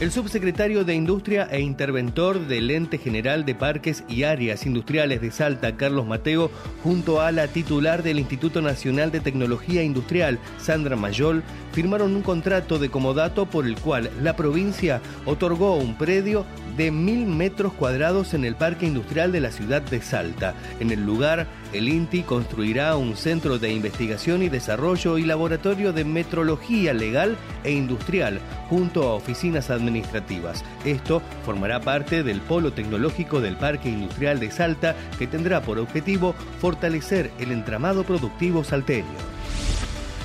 El 0.00 0.10
subsecretario 0.10 0.82
de 0.82 0.94
Industria 0.94 1.46
e 1.50 1.60
interventor 1.60 2.40
del 2.40 2.70
Ente 2.70 2.96
General 2.96 3.44
de 3.44 3.54
Parques 3.54 4.04
y 4.08 4.22
Áreas 4.22 4.64
Industriales 4.64 5.20
de 5.20 5.30
Salta, 5.30 5.76
Carlos 5.76 6.06
Mateo, 6.06 6.50
junto 6.82 7.20
a 7.20 7.30
la 7.30 7.46
titular 7.46 8.02
del 8.02 8.18
Instituto 8.18 8.62
Nacional 8.62 9.12
de 9.12 9.20
Tecnología 9.20 9.82
Industrial, 9.82 10.38
Sandra 10.56 10.96
Mayol, 10.96 11.44
firmaron 11.72 12.16
un 12.16 12.22
contrato 12.22 12.78
de 12.78 12.88
comodato 12.88 13.44
por 13.44 13.66
el 13.66 13.76
cual 13.76 14.10
la 14.22 14.34
provincia 14.34 15.02
otorgó 15.26 15.76
un 15.76 15.96
predio 15.98 16.46
de 16.76 16.90
mil 16.90 17.26
metros 17.26 17.74
cuadrados 17.74 18.32
en 18.32 18.46
el 18.46 18.56
Parque 18.56 18.86
Industrial 18.86 19.30
de 19.30 19.40
la 19.40 19.52
ciudad 19.52 19.82
de 19.82 20.00
Salta. 20.00 20.54
En 20.80 20.90
el 20.90 21.04
lugar, 21.04 21.46
el 21.72 21.88
INTI 21.88 22.22
construirá 22.22 22.96
un 22.96 23.16
centro 23.16 23.58
de 23.58 23.72
investigación 23.72 24.42
y 24.42 24.48
desarrollo 24.48 25.18
y 25.18 25.24
laboratorio 25.24 25.92
de 25.92 26.04
metrología 26.04 26.92
legal 26.92 27.36
e 27.64 27.72
industrial 27.72 28.40
junto 28.68 29.04
a 29.04 29.14
oficinas 29.14 29.70
administrativas. 29.70 30.64
Esto 30.84 31.22
formará 31.44 31.80
parte 31.80 32.22
del 32.22 32.40
polo 32.40 32.72
tecnológico 32.72 33.40
del 33.40 33.56
Parque 33.56 33.88
Industrial 33.88 34.38
de 34.38 34.50
Salta 34.50 34.96
que 35.18 35.26
tendrá 35.26 35.62
por 35.62 35.78
objetivo 35.78 36.34
fortalecer 36.60 37.30
el 37.38 37.52
entramado 37.52 38.04
productivo 38.04 38.64
salteño. 38.64 39.41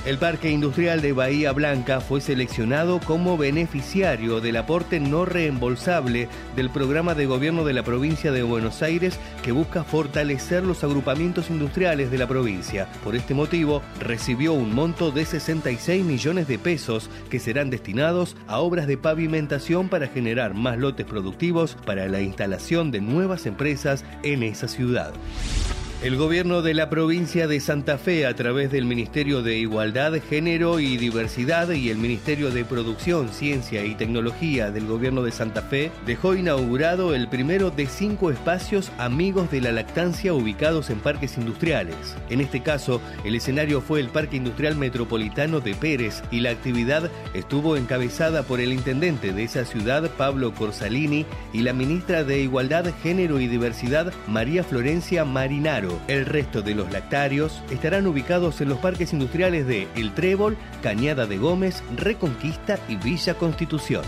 El 0.06 0.16
Parque 0.16 0.50
Industrial 0.50 1.02
de 1.02 1.12
Bahía 1.12 1.52
Blanca 1.52 2.00
fue 2.00 2.20
seleccionado 2.20 3.00
como 3.00 3.36
beneficiario 3.36 4.40
del 4.40 4.56
aporte 4.56 5.00
no 5.00 5.24
reembolsable 5.24 6.28
del 6.56 6.70
programa 6.70 7.14
de 7.14 7.26
gobierno 7.26 7.64
de 7.64 7.72
la 7.74 7.82
provincia 7.82 8.32
de 8.32 8.42
Buenos 8.42 8.80
Aires 8.82 9.18
que 9.42 9.52
busca 9.52 9.84
fortalecer 9.84 10.64
los 10.64 10.82
agrupamientos 10.84 11.50
industriales 11.50 12.10
de 12.10 12.18
la 12.18 12.26
provincia. 12.26 12.88
Por 13.04 13.16
este 13.16 13.34
motivo, 13.34 13.82
recibió 14.00 14.52
un 14.54 14.74
monto 14.74 15.10
de 15.10 15.26
66 15.26 16.04
millones 16.04 16.48
de 16.48 16.58
pesos 16.58 17.10
que 17.28 17.40
serán 17.40 17.68
destinados 17.68 18.36
a 18.46 18.60
obras 18.60 18.86
de 18.86 18.96
pavimentación 18.96 19.88
para 19.88 20.08
generar 20.08 20.54
más 20.54 20.78
lotes 20.78 21.06
productivos 21.06 21.76
para 21.84 22.08
la 22.08 22.20
instalación 22.20 22.90
de 22.90 23.00
nuevas 23.00 23.46
empresas 23.46 24.04
en 24.22 24.42
esa 24.42 24.68
ciudad. 24.68 25.12
El 26.00 26.16
gobierno 26.16 26.62
de 26.62 26.74
la 26.74 26.90
provincia 26.90 27.48
de 27.48 27.58
Santa 27.58 27.98
Fe, 27.98 28.24
a 28.24 28.36
través 28.36 28.70
del 28.70 28.84
Ministerio 28.84 29.42
de 29.42 29.58
Igualdad, 29.58 30.12
Género 30.30 30.78
y 30.78 30.96
Diversidad 30.96 31.70
y 31.70 31.90
el 31.90 31.98
Ministerio 31.98 32.52
de 32.52 32.64
Producción, 32.64 33.30
Ciencia 33.30 33.84
y 33.84 33.96
Tecnología 33.96 34.70
del 34.70 34.86
gobierno 34.86 35.24
de 35.24 35.32
Santa 35.32 35.60
Fe, 35.60 35.90
dejó 36.06 36.36
inaugurado 36.36 37.16
el 37.16 37.26
primero 37.26 37.72
de 37.72 37.86
cinco 37.86 38.30
espacios 38.30 38.92
amigos 38.96 39.50
de 39.50 39.60
la 39.60 39.72
lactancia 39.72 40.32
ubicados 40.34 40.88
en 40.90 41.00
parques 41.00 41.36
industriales. 41.36 41.96
En 42.30 42.40
este 42.40 42.62
caso, 42.62 43.00
el 43.24 43.34
escenario 43.34 43.80
fue 43.80 43.98
el 43.98 44.08
Parque 44.08 44.36
Industrial 44.36 44.76
Metropolitano 44.76 45.58
de 45.58 45.74
Pérez 45.74 46.22
y 46.30 46.38
la 46.38 46.50
actividad 46.50 47.10
estuvo 47.34 47.76
encabezada 47.76 48.44
por 48.44 48.60
el 48.60 48.72
intendente 48.72 49.32
de 49.32 49.42
esa 49.42 49.64
ciudad, 49.64 50.08
Pablo 50.16 50.54
Corsalini, 50.54 51.26
y 51.52 51.62
la 51.62 51.72
ministra 51.72 52.22
de 52.22 52.38
Igualdad, 52.38 52.86
Género 53.02 53.40
y 53.40 53.48
Diversidad, 53.48 54.12
María 54.28 54.62
Florencia 54.62 55.24
Marinaro. 55.24 55.87
El 56.08 56.26
resto 56.26 56.62
de 56.62 56.74
los 56.74 56.90
lactarios 56.92 57.62
estarán 57.70 58.06
ubicados 58.06 58.60
en 58.60 58.68
los 58.68 58.78
parques 58.78 59.12
industriales 59.12 59.66
de 59.66 59.88
El 59.94 60.14
Trébol, 60.14 60.56
Cañada 60.82 61.26
de 61.26 61.38
Gómez, 61.38 61.82
Reconquista 61.96 62.78
y 62.88 62.96
Villa 62.96 63.34
Constitución. 63.34 64.02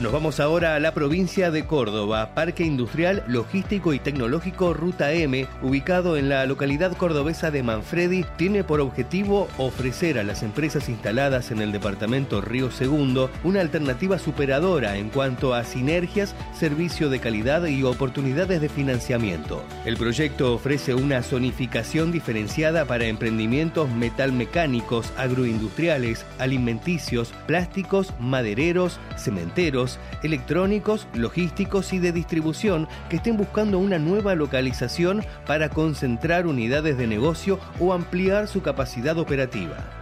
Nos 0.00 0.10
vamos 0.10 0.40
ahora 0.40 0.74
a 0.74 0.80
la 0.80 0.94
provincia 0.94 1.50
de 1.50 1.66
Córdoba, 1.66 2.30
Parque 2.34 2.64
Industrial, 2.64 3.22
Logístico 3.28 3.92
y 3.92 3.98
Tecnológico 3.98 4.72
Ruta 4.72 5.12
M, 5.12 5.46
ubicado 5.60 6.16
en 6.16 6.28
la 6.28 6.44
localidad 6.46 6.96
cordobesa 6.96 7.50
de 7.50 7.62
Manfredi, 7.62 8.24
tiene 8.36 8.64
por 8.64 8.80
objetivo 8.80 9.48
ofrecer 9.58 10.18
a 10.18 10.24
las 10.24 10.42
empresas 10.42 10.88
instaladas 10.88 11.50
en 11.50 11.60
el 11.60 11.72
departamento 11.72 12.40
Río 12.40 12.70
Segundo 12.70 13.30
una 13.44 13.60
alternativa 13.60 14.18
superadora 14.18 14.96
en 14.96 15.10
cuanto 15.10 15.54
a 15.54 15.62
sinergias, 15.62 16.34
servicio 16.58 17.10
de 17.10 17.20
calidad 17.20 17.66
y 17.66 17.84
oportunidades 17.84 18.60
de 18.60 18.70
financiamiento. 18.70 19.62
El 19.84 19.98
proyecto 19.98 20.54
ofrece 20.54 20.94
una 20.94 21.22
zonificación 21.22 22.12
diferenciada 22.12 22.86
para 22.86 23.06
emprendimientos 23.06 23.90
metalmecánicos, 23.90 25.12
agroindustriales, 25.16 26.24
alimenticios, 26.38 27.32
plásticos, 27.46 28.14
madereros, 28.18 28.98
cementeros, 29.16 29.81
electrónicos, 30.22 31.06
logísticos 31.14 31.92
y 31.92 31.98
de 31.98 32.12
distribución 32.12 32.88
que 33.08 33.16
estén 33.16 33.36
buscando 33.36 33.78
una 33.78 33.98
nueva 33.98 34.34
localización 34.34 35.24
para 35.46 35.68
concentrar 35.68 36.46
unidades 36.46 36.96
de 36.96 37.06
negocio 37.06 37.58
o 37.80 37.92
ampliar 37.92 38.48
su 38.48 38.62
capacidad 38.62 39.18
operativa. 39.18 40.01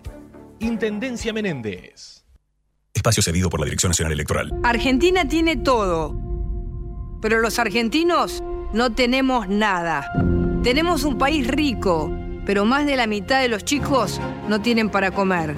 Intendencia 0.61 1.33
Menéndez. 1.33 2.23
Espacio 2.93 3.23
cedido 3.23 3.49
por 3.49 3.59
la 3.59 3.65
Dirección 3.65 3.89
Nacional 3.89 4.13
Electoral. 4.13 4.53
Argentina 4.61 5.27
tiene 5.27 5.57
todo, 5.57 6.15
pero 7.19 7.39
los 7.39 7.57
argentinos 7.57 8.43
no 8.71 8.93
tenemos 8.93 9.49
nada. 9.49 10.05
Tenemos 10.61 11.03
un 11.03 11.17
país 11.17 11.47
rico, 11.47 12.15
pero 12.45 12.63
más 12.63 12.85
de 12.85 12.95
la 12.95 13.07
mitad 13.07 13.41
de 13.41 13.47
los 13.47 13.65
chicos 13.65 14.21
no 14.47 14.61
tienen 14.61 14.91
para 14.91 15.09
comer. 15.09 15.55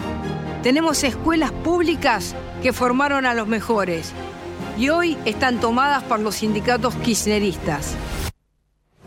Tenemos 0.61 1.03
escuelas 1.03 1.51
públicas 1.51 2.33
que 2.61 2.71
formaron 2.71 3.25
a 3.25 3.33
los 3.33 3.47
mejores 3.47 4.13
y 4.77 4.87
hoy 4.87 5.17
están 5.25 5.59
tomadas 5.59 6.03
por 6.03 6.21
los 6.21 6.35
sindicatos 6.35 6.95
kirchneristas. 6.95 7.97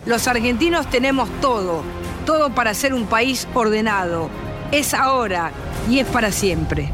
Los 0.04 0.28
argentinos 0.28 0.90
tenemos 0.90 1.30
todo, 1.40 1.82
todo 2.26 2.54
para 2.54 2.74
ser 2.74 2.92
un 2.92 3.06
país 3.06 3.48
ordenado. 3.54 4.28
Es 4.72 4.94
ahora 4.94 5.52
y 5.88 6.00
es 6.00 6.06
para 6.08 6.32
siempre. 6.32 6.90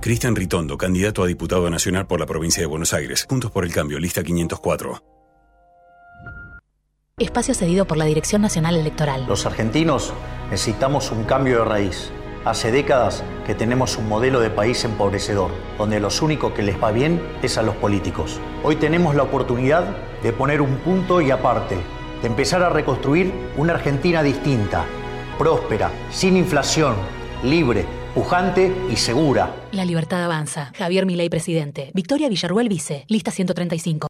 Cristian 0.00 0.34
Ritondo, 0.34 0.76
candidato 0.76 1.22
a 1.22 1.26
diputado 1.26 1.70
nacional 1.70 2.06
por 2.06 2.18
la 2.18 2.26
provincia 2.26 2.60
de 2.60 2.66
Buenos 2.66 2.92
Aires. 2.92 3.24
Juntos 3.28 3.52
por 3.52 3.64
el 3.64 3.72
cambio, 3.72 4.00
lista 4.00 4.22
504. 4.24 5.02
Espacio 7.18 7.54
cedido 7.54 7.86
por 7.86 7.96
la 7.96 8.04
Dirección 8.04 8.42
Nacional 8.42 8.76
Electoral. 8.76 9.26
Los 9.28 9.46
argentinos 9.46 10.12
necesitamos 10.50 11.12
un 11.12 11.22
cambio 11.22 11.60
de 11.60 11.64
raíz. 11.64 12.10
Hace 12.44 12.72
décadas 12.72 13.22
que 13.46 13.54
tenemos 13.54 13.96
un 13.96 14.08
modelo 14.08 14.40
de 14.40 14.50
país 14.50 14.84
empobrecedor, 14.84 15.52
donde 15.78 16.00
los 16.00 16.20
únicos 16.20 16.52
que 16.52 16.62
les 16.62 16.82
va 16.82 16.90
bien 16.90 17.22
es 17.42 17.56
a 17.56 17.62
los 17.62 17.76
políticos. 17.76 18.40
Hoy 18.64 18.76
tenemos 18.76 19.14
la 19.14 19.22
oportunidad 19.22 19.96
de 20.22 20.32
poner 20.32 20.60
un 20.60 20.78
punto 20.78 21.20
y 21.20 21.30
aparte, 21.30 21.76
de 22.20 22.26
empezar 22.26 22.62
a 22.64 22.70
reconstruir 22.70 23.32
una 23.56 23.74
Argentina 23.74 24.22
distinta, 24.22 24.84
próspera, 25.38 25.90
sin 26.10 26.36
inflación, 26.36 26.94
libre, 27.42 27.84
pujante 28.14 28.74
y 28.90 28.96
segura. 28.96 29.54
La 29.72 29.84
libertad 29.84 30.24
avanza. 30.24 30.72
Javier 30.76 31.06
Milei, 31.06 31.28
presidente. 31.28 31.90
Victoria 31.94 32.28
Villarruel, 32.28 32.68
vice. 32.68 33.04
Lista 33.08 33.30
135. 33.30 34.08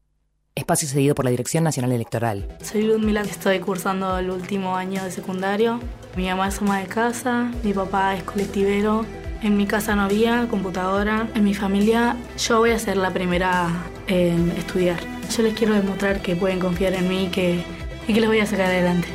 Espacio 0.55 0.87
cedido 0.87 1.17
por 1.17 1.25
la 1.25 1.33
Dirección 1.33 1.65
Nacional 1.65 1.91
Electoral. 1.91 2.47
Soy 2.63 2.83
Ludmila, 2.83 3.23
estoy 3.23 3.59
cursando 3.59 4.17
el 4.19 4.31
último 4.31 4.77
año 4.77 5.03
de 5.03 5.11
secundario. 5.11 5.81
Mi 6.17 6.29
mamá 6.29 6.49
es 6.49 6.61
ama 6.61 6.79
de 6.79 6.87
casa, 6.87 7.51
mi 7.65 7.73
papá 7.73 8.15
es 8.15 8.23
colectivero. 8.23 9.05
En 9.43 9.57
mi 9.57 9.67
casa 9.67 9.97
no 9.97 10.03
había 10.03 10.47
computadora. 10.49 11.29
En 11.35 11.43
mi 11.43 11.55
familia 11.55 12.17
yo 12.39 12.61
voy 12.61 12.71
a 12.71 12.79
ser 12.79 12.97
la 12.97 13.13
primera 13.13 13.69
en 14.07 14.53
estudiar. 14.53 15.01
Yo 15.37 15.43
les 15.43 15.55
quiero 15.55 15.75
demostrar 15.75 16.23
que 16.23 16.37
pueden 16.37 16.61
confiar 16.61 16.95
en 16.95 17.09
mí 17.09 17.25
y 17.25 17.29
que, 17.29 17.65
y 18.07 18.15
que 18.15 18.21
los 18.21 18.29
voy 18.29 18.39
a 18.39 18.47
sacar 18.47 18.67
adelante. 18.67 19.09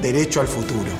Derecho 0.00 0.40
al 0.40 0.48
futuro. 0.48 0.90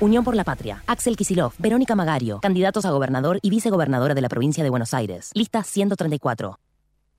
Unión 0.00 0.24
por 0.24 0.34
la 0.34 0.44
Patria. 0.44 0.82
Axel 0.86 1.14
Kisilov, 1.14 1.52
Verónica 1.58 1.94
Magario, 1.94 2.40
candidatos 2.40 2.86
a 2.86 2.90
gobernador 2.90 3.38
y 3.42 3.50
vicegobernadora 3.50 4.14
de 4.14 4.22
la 4.22 4.30
provincia 4.30 4.64
de 4.64 4.70
Buenos 4.70 4.94
Aires. 4.94 5.30
Lista 5.34 5.62
134. 5.62 6.58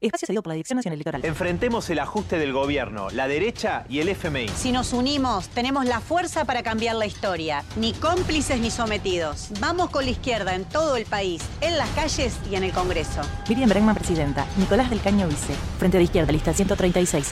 Espacio 0.02 0.26
cedido 0.26 0.42
por 0.42 0.50
la 0.50 0.56
Dirección 0.56 0.78
Nacional 0.78 0.96
Electoral. 0.96 1.24
Enfrentemos 1.24 1.88
el 1.92 2.00
ajuste 2.00 2.40
del 2.40 2.54
gobierno, 2.54 3.12
la 3.12 3.28
derecha 3.28 3.86
y 3.88 4.00
el 4.00 4.10
FMI. 4.10 4.48
Si 4.48 4.72
nos 4.72 4.94
unimos, 4.94 5.48
tenemos 5.50 5.86
la 5.86 6.00
fuerza 6.00 6.44
para 6.46 6.64
cambiar 6.64 6.96
la 6.96 7.06
historia. 7.06 7.64
Ni 7.78 7.94
cómplices 7.94 8.60
ni 8.60 8.72
sometidos. 8.72 9.50
Vamos 9.60 9.92
con 9.92 10.06
la 10.06 10.10
izquierda 10.10 10.56
en 10.56 10.66
todo 10.66 10.96
el 10.96 11.06
país, 11.06 11.48
en 11.62 11.78
las 11.78 11.90
calles 11.92 12.40
y 12.50 12.56
en 12.56 12.64
el 12.64 12.72
Congreso. 12.72 13.22
Miriam 13.48 13.70
Bregman, 13.70 13.94
presidenta. 13.94 14.48
Nicolás 14.58 14.90
del 14.90 15.02
Caño, 15.02 15.28
vice. 15.28 15.54
Frente 15.78 16.00
de 16.00 16.06
izquierda, 16.06 16.32
lista 16.32 16.52
136. 16.52 17.32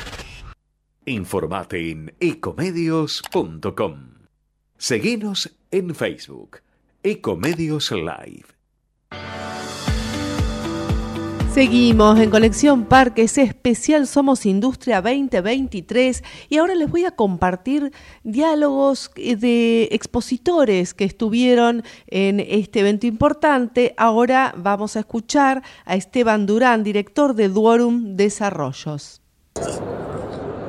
Informate 1.07 1.89
en 1.89 2.15
ecomedios.com. 2.19 4.08
Seguinos 4.81 5.51
en 5.71 5.93
Facebook. 5.93 6.61
Ecomedios 7.03 7.91
Live. 7.91 8.45
Seguimos 11.53 12.17
en 12.17 12.29
Conexión 12.29 12.85
Parques 12.85 13.37
Especial 13.37 14.07
Somos 14.07 14.45
Industria 14.45 15.01
2023 15.01 16.23
y 16.47 16.57
ahora 16.59 16.75
les 16.75 16.89
voy 16.89 17.03
a 17.03 17.11
compartir 17.11 17.91
diálogos 18.23 19.11
de 19.15 19.89
expositores 19.91 20.93
que 20.93 21.03
estuvieron 21.03 21.83
en 22.07 22.39
este 22.39 22.79
evento 22.79 23.05
importante. 23.05 23.93
Ahora 23.97 24.53
vamos 24.55 24.95
a 24.95 25.01
escuchar 25.01 25.61
a 25.83 25.97
Esteban 25.97 26.45
Durán, 26.45 26.85
director 26.85 27.35
de 27.35 27.49
Duorum 27.49 28.15
Desarrollos. 28.15 29.21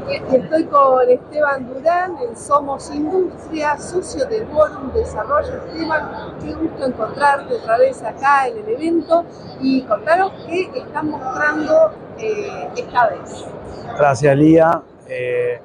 Estoy 0.09 0.65
con 0.65 1.09
Esteban 1.09 1.69
Durán 1.69 2.17
en 2.19 2.37
Somos 2.37 2.91
Industria, 2.95 3.79
socio 3.79 4.27
de 4.27 4.45
Duorum 4.45 4.93
Desarrollo. 4.93 5.57
Esteban, 5.67 6.11
qué 6.41 6.53
gusto 6.55 6.87
encontrarte 6.87 7.55
otra 7.55 7.79
vez 7.79 8.03
acá 8.03 8.49
en 8.49 8.59
el 8.59 8.69
evento 8.69 9.25
y 9.61 9.83
contaros 9.83 10.33
qué 10.47 10.71
están 10.75 11.11
mostrando 11.11 11.91
eh, 12.19 12.69
esta 12.77 13.09
vez. 13.09 13.47
Gracias, 13.99 14.37
Lía. 14.37 14.83
Eh, 15.09 15.61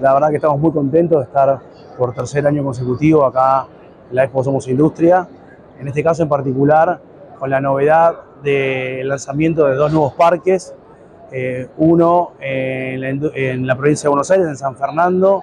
la 0.00 0.14
verdad 0.14 0.30
que 0.30 0.36
estamos 0.36 0.58
muy 0.58 0.72
contentos 0.72 1.18
de 1.18 1.24
estar 1.24 1.58
por 1.98 2.14
tercer 2.14 2.46
año 2.46 2.62
consecutivo 2.62 3.24
acá 3.24 3.66
en 4.10 4.16
la 4.16 4.24
Expo 4.24 4.44
Somos 4.44 4.68
Industria. 4.68 5.28
En 5.78 5.88
este 5.88 6.02
caso 6.02 6.22
en 6.22 6.28
particular, 6.28 7.00
con 7.38 7.50
la 7.50 7.60
novedad 7.60 8.14
del 8.42 9.08
lanzamiento 9.08 9.66
de 9.66 9.74
dos 9.74 9.92
nuevos 9.92 10.14
parques 10.14 10.74
eh, 11.32 11.68
uno 11.78 12.32
en 12.40 13.66
la, 13.66 13.74
provincia 13.74 14.06
de 14.06 14.10
Buenos 14.10 14.30
Aires, 14.30 14.46
en 14.46 14.56
San 14.56 14.76
Fernando, 14.76 15.42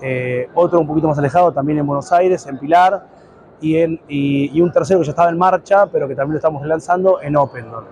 eh, 0.00 0.48
otro 0.54 0.80
un 0.80 0.86
poquito 0.86 1.08
más 1.08 1.18
alejado 1.18 1.52
también 1.52 1.78
en 1.78 1.86
Buenos 1.86 2.10
Aires, 2.12 2.46
en 2.46 2.58
Pilar, 2.58 3.04
y, 3.60 4.60
un 4.60 4.72
tercero 4.72 5.00
que 5.00 5.06
ya 5.06 5.10
estaba 5.10 5.30
en 5.30 5.36
marcha, 5.36 5.86
pero 5.86 6.06
que 6.08 6.14
también 6.14 6.34
lo 6.34 6.38
estamos 6.38 6.64
lanzando 6.66 7.20
en 7.20 7.36
Opendor. 7.36 7.84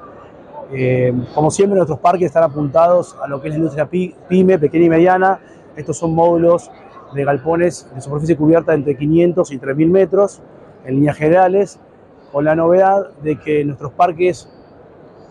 Eh, 0.72 1.12
como 1.34 1.50
siempre, 1.50 1.76
nuestros 1.76 1.98
parques 1.98 2.26
están 2.26 2.44
apuntados 2.44 3.16
a 3.22 3.26
lo 3.26 3.40
que 3.40 3.48
es 3.48 3.54
la 3.54 3.58
industria 3.58 3.88
pyme, 4.28 4.58
pequeña 4.58 4.86
y 4.86 4.88
mediana. 4.88 5.40
Estos 5.76 5.98
son 5.98 6.14
módulos 6.14 6.70
de 7.14 7.24
galpones 7.24 7.88
de 7.94 8.00
superficie 8.00 8.36
cubierta 8.36 8.74
entre 8.74 8.96
500 8.96 9.52
y 9.52 9.58
3.000 9.58 9.90
metros, 9.90 10.40
en 10.84 10.94
líneas 10.94 11.16
generales, 11.16 11.80
con 12.32 12.44
la 12.44 12.54
novedad 12.54 13.10
de 13.22 13.38
que 13.38 13.64
nuestros 13.64 13.92
parques 13.92 14.48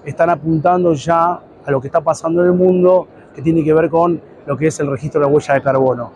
están 0.05 0.29
apuntando 0.29 0.93
ya 0.93 1.41
a 1.65 1.71
lo 1.71 1.81
que 1.81 1.87
está 1.87 2.01
pasando 2.01 2.41
en 2.41 2.47
el 2.47 2.53
mundo 2.53 3.07
que 3.33 3.41
tiene 3.41 3.63
que 3.63 3.73
ver 3.73 3.89
con 3.89 4.21
lo 4.45 4.57
que 4.57 4.67
es 4.67 4.79
el 4.79 4.89
registro 4.89 5.19
de 5.19 5.27
la 5.27 5.33
huella 5.33 5.53
de 5.55 5.61
carbono. 5.61 6.11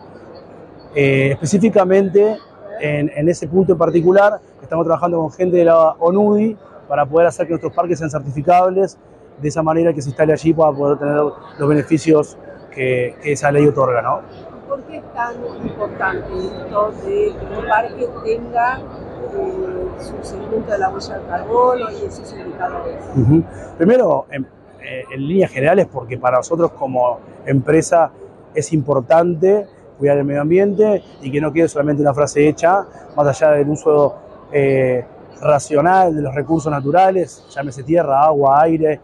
Eh, 0.94 1.30
específicamente, 1.32 2.38
en, 2.80 3.28
ese 3.28 3.46
punto 3.46 3.72
en 3.72 3.78
particular, 3.78 4.40
estamos 4.62 4.84
trabajando 4.86 5.18
con 5.18 5.30
gente 5.32 5.58
de 5.58 5.64
la 5.64 5.90
ONUDI 5.98 6.56
para 6.88 7.06
poder 7.06 7.28
hacer 7.28 7.46
que 7.46 7.50
nuestros 7.50 7.72
parques 7.72 7.98
sean 7.98 8.10
certificables, 8.10 8.98
de 9.40 9.48
esa 9.48 9.62
manera 9.62 9.92
que 9.92 10.02
se 10.02 10.08
instale 10.08 10.32
allí 10.32 10.52
para 10.52 10.72
poder 10.72 10.98
tener 10.98 11.16
los 11.16 11.68
beneficios 11.68 12.36
que, 12.70 13.16
esa 13.22 13.50
ley 13.52 13.66
otorga. 13.66 14.02
¿no? 14.02 14.20
¿Por 14.68 14.82
qué 14.82 14.96
es 14.98 15.14
tan 15.14 15.34
importante 15.62 16.28
esto 16.38 16.92
de 17.04 17.34
que 17.38 17.58
un 17.58 17.68
parque 17.68 18.08
tenga 18.24 18.78
eh, 18.78 19.88
su 19.98 20.28
seguimiento 20.28 20.72
de 20.72 20.78
la 20.78 20.90
huella 20.90 21.18
de 21.18 21.26
carbono 21.26 21.90
y 21.90 22.06
esos 22.06 22.32
indicadores? 22.32 22.96
Primero, 23.78 24.26
en, 24.30 24.46
eh, 24.82 25.04
en 25.12 25.26
líneas 25.26 25.50
generales 25.50 25.86
porque 25.92 26.18
para 26.18 26.38
nosotros 26.38 26.72
como 26.72 27.18
empresa 27.46 28.10
es 28.54 28.72
importante 28.72 29.66
cuidar 29.98 30.16
el 30.16 30.24
medio 30.24 30.40
ambiente 30.40 31.02
y 31.20 31.30
que 31.30 31.40
no 31.40 31.52
quede 31.52 31.68
solamente 31.68 32.00
una 32.02 32.14
frase 32.14 32.48
hecha, 32.48 32.86
más 33.14 33.26
allá 33.26 33.52
del 33.52 33.68
uso 33.68 34.16
eh, 34.50 35.04
racional 35.42 36.16
de 36.16 36.22
los 36.22 36.34
recursos 36.34 36.72
naturales, 36.72 37.44
llámese 37.54 37.82
tierra, 37.82 38.22
agua, 38.24 38.62
aire. 38.62 39.00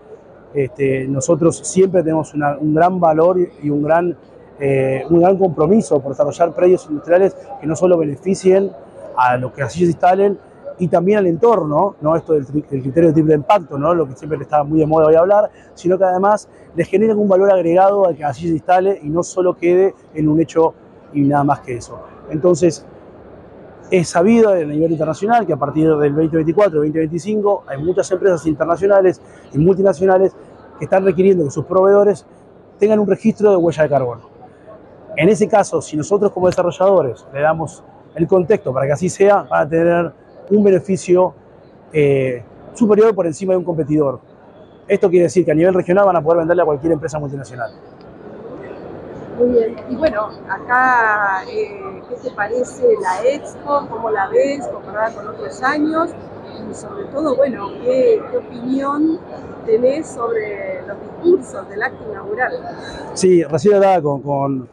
Este, 0.54 1.06
nosotros 1.06 1.58
siempre 1.58 2.02
tenemos 2.02 2.32
un 2.32 2.74
gran 2.74 2.98
valor 2.98 3.38
y 3.38 3.68
un 3.68 3.82
gran, 3.82 4.16
eh, 4.58 5.04
un 5.10 5.20
gran 5.20 5.36
compromiso 5.36 6.00
por 6.00 6.12
desarrollar 6.12 6.54
predios 6.54 6.86
industriales 6.88 7.36
que 7.60 7.66
no 7.66 7.76
solo 7.76 7.98
beneficien 7.98 8.70
a 9.18 9.36
los 9.36 9.52
que 9.52 9.62
así 9.62 9.80
se 9.80 9.86
instalen, 9.86 10.38
y 10.78 10.88
también 10.88 11.18
al 11.18 11.26
entorno, 11.26 11.96
¿no? 12.00 12.16
esto 12.16 12.34
del, 12.34 12.46
criterio 12.46 13.08
de 13.08 13.12
triple 13.12 13.34
impacto, 13.34 13.78
¿no? 13.78 13.94
lo 13.94 14.06
que 14.06 14.14
siempre 14.14 14.38
está 14.42 14.62
muy 14.62 14.78
de 14.78 14.86
moda 14.86 15.06
hoy 15.06 15.14
hablar, 15.14 15.50
sino 15.74 15.96
que 15.96 16.04
además 16.04 16.48
les 16.74 16.88
genere 16.88 17.14
un 17.14 17.28
valor 17.28 17.50
agregado 17.50 18.06
al 18.06 18.16
que 18.16 18.24
así 18.24 18.48
se 18.48 18.54
instale 18.54 18.98
y 19.02 19.08
no 19.08 19.22
solo 19.22 19.56
quede 19.56 19.94
en 20.14 20.28
un 20.28 20.40
hecho 20.40 20.74
y 21.12 21.22
nada 21.22 21.44
más 21.44 21.60
que 21.60 21.76
eso. 21.76 21.98
Entonces, 22.30 22.84
Es 23.88 24.08
sabido 24.08 24.50
a 24.50 24.56
nivel 24.56 24.90
internacional 24.90 25.46
que 25.46 25.52
a 25.52 25.56
partir 25.56 25.88
del 25.88 26.12
2024-2025 26.16 27.62
hay 27.68 27.78
muchas 27.80 28.10
empresas 28.10 28.44
internacionales 28.44 29.20
y 29.52 29.58
multinacionales 29.58 30.34
que 30.76 30.86
están 30.86 31.04
requiriendo 31.04 31.44
que 31.44 31.52
sus 31.52 31.64
proveedores 31.66 32.26
tengan 32.80 32.98
un 32.98 33.06
registro 33.06 33.50
de 33.52 33.56
huella 33.56 33.84
de 33.84 33.88
carbono. 33.88 34.28
En 35.16 35.28
ese 35.28 35.46
caso, 35.46 35.80
si 35.80 35.96
nosotros 35.96 36.32
como 36.32 36.48
desarrolladores 36.48 37.26
le 37.32 37.40
damos 37.40 37.84
el 38.16 38.26
contexto 38.26 38.72
para 38.72 38.86
que 38.86 38.92
así 38.92 39.08
sea, 39.08 39.42
van 39.42 39.66
a 39.66 39.68
tener 39.68 40.12
un 40.50 40.64
beneficio 40.64 41.34
eh, 41.92 42.42
superior 42.74 43.14
por 43.14 43.26
encima 43.26 43.52
de 43.52 43.58
un 43.58 43.64
competidor. 43.64 44.20
Esto 44.88 45.10
quiere 45.10 45.24
decir 45.24 45.44
que 45.44 45.52
a 45.52 45.54
nivel 45.54 45.74
regional 45.74 46.06
van 46.06 46.16
a 46.16 46.22
poder 46.22 46.38
venderle 46.38 46.62
a 46.62 46.66
cualquier 46.66 46.92
empresa 46.92 47.18
multinacional. 47.18 47.72
Muy 49.38 49.48
bien. 49.50 49.76
Y 49.90 49.96
bueno, 49.96 50.30
acá, 50.48 51.42
eh, 51.50 52.02
¿qué 52.08 52.14
te 52.16 52.30
parece 52.30 52.84
la 53.02 53.28
expo? 53.28 53.86
¿Cómo 53.90 54.10
la 54.10 54.28
ves 54.28 54.66
comparada 54.68 55.14
con 55.14 55.28
otros 55.28 55.62
años? 55.62 56.10
Y 56.70 56.74
sobre 56.74 57.04
todo, 57.06 57.36
bueno, 57.36 57.68
¿qué, 57.82 58.22
qué 58.30 58.36
opinión 58.38 59.18
tenés 59.66 60.06
sobre 60.06 60.80
los 60.86 60.96
discursos 61.00 61.68
del 61.68 61.82
acto 61.82 62.10
inaugural? 62.10 62.52
Sí, 63.14 63.42
recién 63.44 63.74
hablaba 63.74 64.00
con, 64.00 64.22
con, 64.22 64.68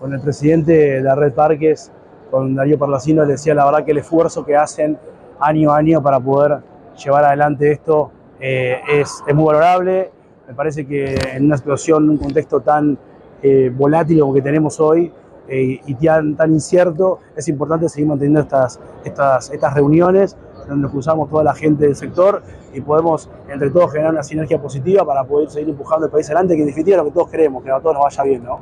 con 0.00 0.14
el 0.14 0.20
presidente 0.20 0.72
de 0.72 1.00
la 1.02 1.14
Red 1.14 1.34
Parques, 1.34 1.90
con 2.30 2.54
Darío 2.54 2.78
Parlacino, 2.78 3.24
le 3.24 3.32
decía 3.32 3.54
la 3.54 3.64
verdad 3.64 3.84
que 3.84 3.92
el 3.92 3.98
esfuerzo 3.98 4.44
que 4.44 4.56
hacen 4.56 4.98
año 5.40 5.72
a 5.72 5.78
año 5.78 6.02
para 6.02 6.20
poder 6.20 6.58
llevar 7.02 7.24
adelante 7.24 7.70
esto 7.70 8.10
eh, 8.40 8.80
es, 8.88 9.22
es 9.26 9.34
muy 9.34 9.46
valorable. 9.46 10.10
Me 10.46 10.54
parece 10.54 10.86
que 10.86 11.14
en 11.34 11.46
una 11.46 11.56
situación, 11.56 12.04
en 12.04 12.10
un 12.10 12.16
contexto 12.16 12.60
tan 12.60 12.98
eh, 13.42 13.72
volátil 13.74 14.20
como 14.20 14.34
que 14.34 14.42
tenemos 14.42 14.80
hoy 14.80 15.12
eh, 15.48 15.80
y 15.86 15.94
tan, 15.94 16.36
tan 16.36 16.52
incierto, 16.52 17.20
es 17.36 17.48
importante 17.48 17.88
seguir 17.88 18.08
manteniendo 18.08 18.40
estas, 18.40 18.80
estas, 19.04 19.50
estas 19.50 19.74
reuniones 19.74 20.36
donde 20.68 20.82
nos 20.82 20.92
cruzamos 20.92 21.30
toda 21.30 21.42
la 21.42 21.54
gente 21.54 21.86
del 21.86 21.96
sector 21.96 22.42
y 22.74 22.80
podemos 22.82 23.30
entre 23.48 23.70
todos 23.70 23.90
generar 23.90 24.12
una 24.12 24.22
sinergia 24.22 24.60
positiva 24.60 25.04
para 25.04 25.24
poder 25.24 25.48
seguir 25.48 25.70
empujando 25.70 26.06
el 26.06 26.12
país 26.12 26.26
adelante, 26.26 26.54
que 26.54 26.60
en 26.60 26.66
definitiva 26.66 26.96
es 26.96 27.02
lo 27.02 27.08
que 27.08 27.14
todos 27.14 27.30
queremos, 27.30 27.64
que 27.64 27.70
a 27.70 27.80
todos 27.80 27.94
nos 27.94 28.04
vaya 28.04 28.22
bien, 28.24 28.44
¿no? 28.44 28.60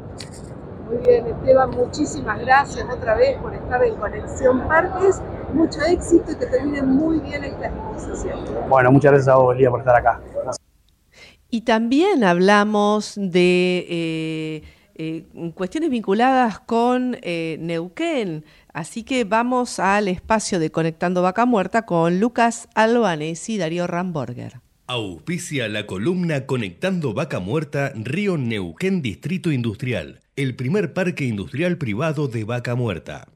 Muy 0.86 0.98
bien, 0.98 1.26
Esteban, 1.26 1.70
muchísimas 1.70 2.40
gracias 2.40 2.86
otra 2.92 3.16
vez 3.16 3.36
por 3.38 3.52
estar 3.54 3.82
en 3.82 3.94
Conexión 3.96 4.68
Parques. 4.68 5.20
Mucho 5.52 5.80
éxito 5.82 6.32
y 6.32 6.36
que 6.36 6.46
termine 6.46 6.82
muy 6.82 7.18
bien 7.20 7.44
esta 7.44 7.66
exposición. 7.66 8.40
Bueno, 8.68 8.92
muchas 8.92 9.12
gracias 9.12 9.34
a 9.34 9.36
vos, 9.36 9.56
Lía, 9.56 9.70
por 9.70 9.80
estar 9.80 9.96
acá. 9.96 10.20
Y 11.50 11.62
también 11.62 12.22
hablamos 12.24 13.14
de 13.16 13.86
eh, 13.88 14.62
eh, 14.94 15.24
cuestiones 15.54 15.90
vinculadas 15.90 16.60
con 16.60 17.16
eh, 17.22 17.56
Neuquén. 17.60 18.44
Así 18.72 19.04
que 19.04 19.24
vamos 19.24 19.78
al 19.78 20.08
espacio 20.08 20.58
de 20.58 20.70
Conectando 20.70 21.22
Vaca 21.22 21.46
Muerta 21.46 21.82
con 21.86 22.20
Lucas 22.20 22.68
Albanesi 22.74 23.54
y 23.54 23.58
Darío 23.58 23.86
Ramborger. 23.86 24.60
Auspicia 24.86 25.68
la 25.68 25.86
columna 25.86 26.46
Conectando 26.46 27.12
Vaca 27.12 27.40
Muerta 27.40 27.92
Río 27.94 28.36
Neuquén 28.38 29.02
Distrito 29.02 29.50
Industrial, 29.50 30.20
el 30.36 30.54
primer 30.54 30.92
parque 30.92 31.24
industrial 31.24 31.78
privado 31.78 32.28
de 32.28 32.44
Vaca 32.44 32.74
Muerta. 32.74 33.26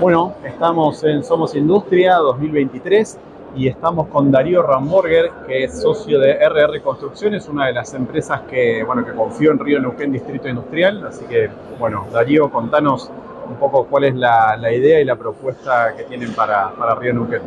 Bueno, 0.00 0.34
estamos 0.42 1.04
en 1.04 1.22
Somos 1.22 1.54
Industria 1.54 2.16
2023 2.16 3.18
y 3.54 3.68
estamos 3.68 4.08
con 4.08 4.32
Darío 4.32 4.62
Ramborger, 4.62 5.30
que 5.46 5.64
es 5.64 5.82
socio 5.82 6.18
de 6.18 6.38
RR 6.48 6.80
Construcciones, 6.80 7.46
una 7.46 7.66
de 7.66 7.74
las 7.74 7.92
empresas 7.92 8.40
que, 8.48 8.82
bueno, 8.84 9.04
que 9.04 9.12
confió 9.12 9.50
en 9.50 9.58
Río 9.58 9.80
Neuquén 9.80 10.12
Distrito 10.12 10.48
Industrial. 10.48 11.06
Así 11.06 11.26
que, 11.26 11.50
bueno, 11.78 12.06
Darío, 12.10 12.50
contanos 12.50 13.10
un 13.46 13.56
poco 13.56 13.86
cuál 13.86 14.04
es 14.04 14.14
la, 14.14 14.56
la 14.56 14.72
idea 14.72 14.98
y 14.98 15.04
la 15.04 15.16
propuesta 15.16 15.94
que 15.94 16.04
tienen 16.04 16.32
para, 16.32 16.70
para 16.70 16.94
Río 16.94 17.12
Neuquén. 17.12 17.42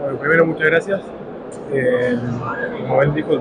Bueno, 0.00 0.18
primero, 0.18 0.46
muchas 0.46 0.66
gracias. 0.66 1.02
Eh, 1.72 2.18
como 2.88 3.02
él 3.02 3.12
dijo, 3.12 3.32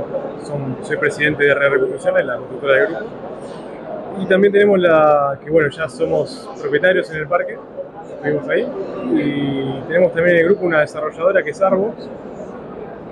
son, 0.44 0.76
soy 0.82 0.98
presidente 0.98 1.46
de 1.46 1.54
RR 1.54 1.80
Construcciones, 1.80 2.26
la 2.26 2.36
constructora 2.36 2.74
de 2.74 2.86
grupo. 2.88 3.31
Y 4.20 4.26
también 4.26 4.54
tenemos 4.54 4.80
la 4.80 5.40
que, 5.44 5.50
bueno, 5.50 5.70
ya 5.70 5.88
somos 5.90 6.50
propietarios 6.62 7.10
en 7.12 7.18
el 7.18 7.28
parque, 7.28 7.58
estuvimos 8.14 8.48
ahí. 8.50 8.68
Y 9.14 9.82
tenemos 9.88 10.14
también 10.14 10.38
en 10.38 10.42
el 10.42 10.46
grupo 10.46 10.66
una 10.66 10.82
desarrolladora 10.82 11.44
que 11.44 11.52
es 11.52 11.62
Arbox, 11.62 12.10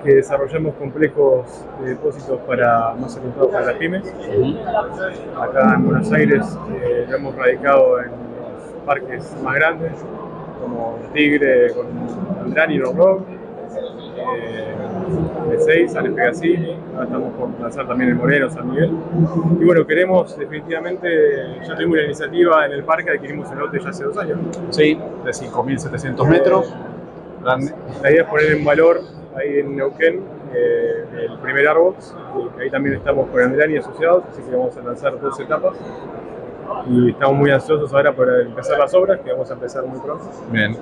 que 0.04 0.14
desarrollamos 0.14 0.74
complejos 0.74 1.64
de 1.82 1.90
depósitos 1.90 2.40
para 2.46 2.94
más 2.94 3.16
orientados 3.16 3.50
para 3.50 3.66
las 3.66 3.74
pymes. 3.74 4.14
Acá 5.36 5.74
en 5.74 5.84
Buenos 5.84 6.12
Aires 6.12 6.58
eh, 6.82 7.06
lo 7.08 7.16
hemos 7.16 7.34
radicado 7.36 8.00
en 8.00 8.10
los 8.10 8.84
parques 8.86 9.36
más 9.42 9.54
grandes, 9.56 9.92
como 10.60 10.98
Tigre, 11.12 11.72
con 11.74 11.86
Andrani 12.44 12.78
Rock 12.78 12.96
Rock, 12.96 13.22
eh, 14.36 14.74
de 15.50 15.58
6 15.58 15.92
San 15.92 16.14
Pegasini, 16.14 16.76
ahora 16.92 17.04
estamos 17.04 17.32
por 17.34 17.60
lanzar 17.60 17.86
también 17.86 18.10
el 18.10 18.16
Moreno, 18.16 18.50
San 18.50 18.70
Miguel. 18.70 18.92
Y 19.60 19.64
bueno, 19.64 19.86
queremos 19.86 20.36
definitivamente, 20.38 21.58
ya 21.66 21.74
tuvimos 21.74 21.98
la 21.98 22.04
iniciativa 22.04 22.66
en 22.66 22.72
el 22.72 22.84
parque, 22.84 23.10
adquirimos 23.10 23.50
el 23.50 23.58
lote 23.58 23.80
ya 23.80 23.90
hace 23.90 24.04
dos 24.04 24.16
años. 24.16 24.38
Sí, 24.70 24.98
de 25.24 25.30
5.700 25.30 26.28
metros. 26.28 26.74
Grande. 27.42 27.72
La 28.02 28.10
idea 28.10 28.22
es 28.22 28.28
poner 28.28 28.52
en 28.52 28.64
valor 28.64 29.00
ahí 29.34 29.60
en 29.60 29.76
Neuquén 29.76 30.20
eh, 30.54 31.04
el 31.30 31.38
primer 31.38 31.68
Arbox, 31.68 32.14
y 32.58 32.62
ahí 32.62 32.70
también 32.70 32.96
estamos 32.96 33.28
con 33.30 33.40
Andrani 33.40 33.76
asociados, 33.76 34.24
así 34.30 34.42
que 34.42 34.54
vamos 34.54 34.76
a 34.76 34.82
lanzar 34.82 35.20
dos 35.20 35.38
etapas. 35.38 35.74
Y 36.88 37.10
estamos 37.10 37.36
muy 37.36 37.50
ansiosos 37.50 37.92
ahora 37.92 38.12
por 38.12 38.28
empezar 38.40 38.78
las 38.78 38.94
obras, 38.94 39.20
que 39.20 39.30
vamos 39.32 39.50
a 39.50 39.54
empezar 39.54 39.84
muy 39.84 40.00
pronto. 40.00 40.24
Bien. 40.50 40.76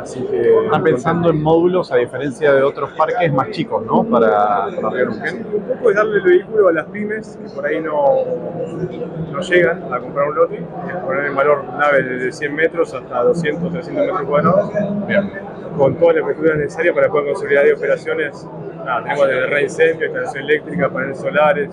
Así 0.00 0.20
que 0.20 0.64
Están 0.64 0.82
pensando 0.82 1.30
en 1.30 1.42
módulos 1.42 1.90
a 1.90 1.96
diferencia 1.96 2.52
de 2.52 2.62
otros 2.62 2.90
parques 2.92 3.32
más 3.32 3.50
chicos, 3.50 3.84
¿no? 3.84 4.04
Para, 4.04 4.66
para 4.74 4.90
Río 4.90 5.10
Neuquén. 5.10 5.46
un 5.46 5.78
poco 5.78 5.90
es 5.90 5.96
darle 5.96 6.16
el 6.18 6.22
vehículo 6.22 6.68
a 6.68 6.72
las 6.72 6.86
pymes 6.86 7.38
que 7.42 7.48
por 7.54 7.66
ahí 7.66 7.80
no, 7.80 8.24
no 9.32 9.40
llegan 9.40 9.92
a 9.92 9.98
comprar 10.00 10.28
un 10.28 10.34
lote, 10.34 10.56
es 10.56 10.96
poner 11.04 11.26
en 11.26 11.36
valor 11.36 11.64
naves 11.78 12.08
de 12.08 12.32
100 12.32 12.54
metros 12.54 12.94
hasta 12.94 13.22
200, 13.22 13.72
300 13.72 14.06
metros 14.06 14.22
cuadrados, 14.22 14.70
con 15.76 15.94
toda 15.96 16.12
la 16.12 16.18
infraestructura 16.20 16.56
necesaria 16.56 16.94
para 16.94 17.08
poder 17.08 17.32
consolidar 17.32 17.64
de 17.64 17.72
operaciones. 17.74 18.46
Nada, 18.84 19.02
tenemos 19.02 19.26
desde 19.26 19.46
reincendio, 19.46 20.06
instalación 20.06 20.44
eléctrica, 20.44 20.88
paneles 20.88 21.18
solares, 21.18 21.70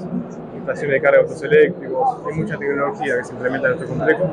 estaciones 0.57 0.93
de 0.95 1.01
carga 1.01 1.17
de 1.17 1.23
autos 1.23 1.43
eléctricos, 1.43 2.17
hay 2.25 2.33
mucha 2.33 2.57
tecnología 2.57 3.17
que 3.17 3.23
se 3.23 3.33
implementa 3.33 3.67
en 3.67 3.73
este 3.73 3.85
complejo 3.85 4.29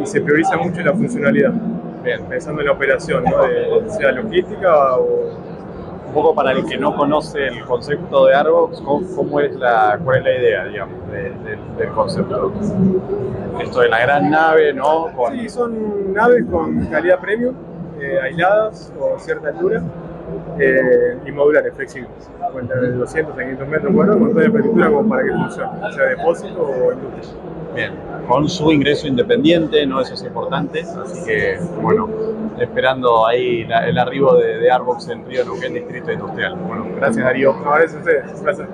y 0.00 0.06
se 0.06 0.20
prioriza 0.20 0.56
mucho 0.58 0.80
la 0.82 0.92
funcionalidad. 0.92 1.52
Bien, 2.02 2.24
pensando 2.24 2.60
en 2.60 2.66
la 2.66 2.72
operación, 2.72 3.24
¿no? 3.24 3.88
sea 3.90 4.12
logística 4.12 4.96
o 4.96 5.30
Un 6.08 6.12
poco 6.14 6.34
para 6.34 6.52
el 6.52 6.66
que 6.66 6.76
no 6.76 6.94
conoce 6.94 7.46
el 7.46 7.64
concepto 7.64 8.26
de 8.26 8.34
Arbox, 8.34 8.82
¿cómo, 8.82 9.40
es 9.40 9.54
la, 9.56 9.98
¿cuál 10.04 10.18
es 10.18 10.24
la 10.24 10.30
idea, 10.36 10.64
digamos, 10.66 11.10
de- 11.10 11.32
del- 11.78 11.88
concepto? 11.94 12.52
Esto 13.62 13.80
de 13.80 13.88
la 13.88 14.00
gran 14.00 14.30
nave, 14.30 14.74
¿no? 14.74 15.06
Con- 15.16 15.32
Sí, 15.32 15.48
son 15.48 16.12
naves 16.12 16.44
con 16.50 16.84
calidad 16.86 17.18
premium, 17.18 17.54
eh, 17.98 18.18
aisladas 18.24 18.92
o 19.00 19.18
cierta 19.18 19.48
altura 19.48 19.82
eh, 20.58 21.16
y 21.24 21.32
modulares, 21.32 21.72
flexibles. 21.74 22.10
Cuentan 22.52 22.80
de 22.82 22.92
200 22.92 23.34
a 23.34 23.38
500 23.40 23.68
metros 23.68 23.94
cuadrados 23.94 24.20
con 24.22 24.32
toda 24.34 24.48
la 24.76 24.90
como 24.90 25.08
para 25.08 25.22
que 25.24 25.30
funcione, 25.32 25.92
sea 25.94 26.04
depósito 26.08 26.62
o 26.62 26.92
industria. 26.92 27.40
Bien, 27.74 27.92
con 28.28 28.48
su 28.48 28.70
ingreso 28.70 29.06
independiente, 29.06 29.86
¿no? 29.86 30.00
Eso 30.00 30.14
es 30.14 30.22
importante. 30.22 30.82
Así 30.82 31.24
que, 31.24 31.58
bueno, 31.80 32.08
esperando 32.60 33.26
ahí 33.26 33.64
la- 33.64 33.88
el 33.88 33.96
arribo 33.98 34.34
de, 34.36 34.58
de 34.58 34.70
Arbox 34.70 35.08
en 35.08 35.26
Río 35.26 35.44
Neuquén 35.44 35.74
Distrito 35.74 36.12
Industrial. 36.12 36.54
Bueno, 36.56 36.86
gracias 36.96 37.24
Darío. 37.24 37.54
No, 37.54 37.70
gracias 37.72 37.94
a 37.94 37.98
ustedes, 37.98 38.42
gracias. 38.42 38.68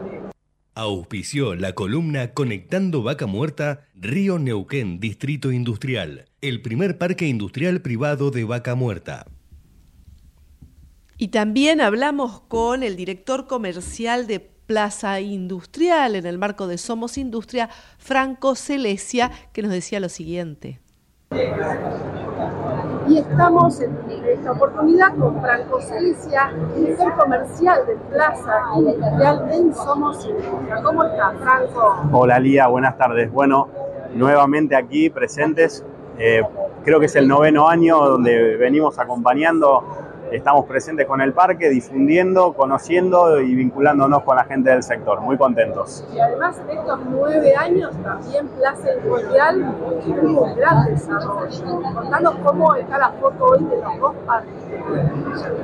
Auspició 0.75 1.55
la 1.55 1.73
columna 1.73 2.33
Conectando 2.35 3.03
Vaca 3.03 3.27
Muerta 3.27 3.87
Río 3.95 4.39
Neuquén 4.39 5.01
Distrito 5.01 5.51
Industrial, 5.53 6.27
el 6.41 6.63
primer 6.63 6.99
parque 6.99 7.27
industrial 7.27 7.81
privado 7.81 8.31
de 8.31 8.45
Vaca 8.45 8.75
Muerta. 8.77 9.27
Y 11.17 11.29
también 11.29 11.81
hablamos 11.81 12.41
con 12.43 12.85
el 12.85 12.95
director 12.97 13.49
comercial 13.49 14.29
de 14.29 14.51
Plaza 14.69 15.19
Industrial 15.21 16.15
en 16.15 16.27
el 16.27 16.37
marco 16.37 16.67
de 16.67 16.77
Somos 16.77 17.17
Industria, 17.17 17.71
Franco 17.97 18.55
Celesia, 18.55 19.31
que 19.55 19.63
nos 19.63 19.73
decía 19.73 19.99
lo 19.99 20.11
siguiente. 20.11 20.79
Y 23.09 23.17
estamos 23.17 23.81
en 23.81 23.97
esta 24.27 24.53
oportunidad 24.53 25.17
con 25.17 25.41
Franco 25.41 25.81
Celicia, 25.81 26.53
director 26.77 27.17
comercial 27.17 27.87
de 27.87 27.97
Plaza 28.15 28.61
Industrial 28.77 29.49
en 29.51 29.75
Somos 29.75 30.27
Industria. 30.27 30.83
¿Cómo 30.83 31.03
está, 31.03 31.33
Franco? 31.43 32.03
Hola 32.13 32.39
Lía, 32.39 32.67
buenas 32.67 32.99
tardes. 32.99 33.33
Bueno, 33.33 33.69
nuevamente 34.13 34.77
aquí 34.77 35.09
presentes. 35.09 35.83
Eh, 36.19 36.43
creo 36.85 37.01
que 37.01 37.07
es 37.07 37.17
el 37.17 37.27
noveno 37.27 37.71
año 37.71 37.97
donde 38.05 38.57
venimos 38.57 38.99
acompañando 38.99 39.83
estamos 40.33 40.67
presentes 40.67 41.07
con 41.07 41.21
el 41.21 41.33
parque, 41.33 41.69
difundiendo, 41.69 42.53
conociendo 42.53 43.41
y 43.41 43.55
vinculándonos 43.55 44.23
con 44.23 44.37
la 44.37 44.45
gente 44.45 44.71
del 44.71 44.83
sector. 44.83 45.21
Muy 45.21 45.37
contentos. 45.37 46.05
Y 46.15 46.19
además 46.19 46.57
en 46.69 46.79
estos 46.79 47.01
nueve 47.11 47.55
años 47.55 47.95
también 48.03 48.49
Plaza 48.49 48.95
Industrial 48.95 49.75
tuvo 50.05 50.43
un 50.45 50.57
gran 50.57 50.87
desarrollo. 50.87 51.83
Contanos 51.95 52.35
cómo 52.45 52.75
está 52.75 52.99
la 52.99 53.11
foto 53.13 53.45
hoy 53.45 53.65
de 53.65 53.77
los 53.77 53.99
dos 54.01 54.15
parques. 54.27 54.53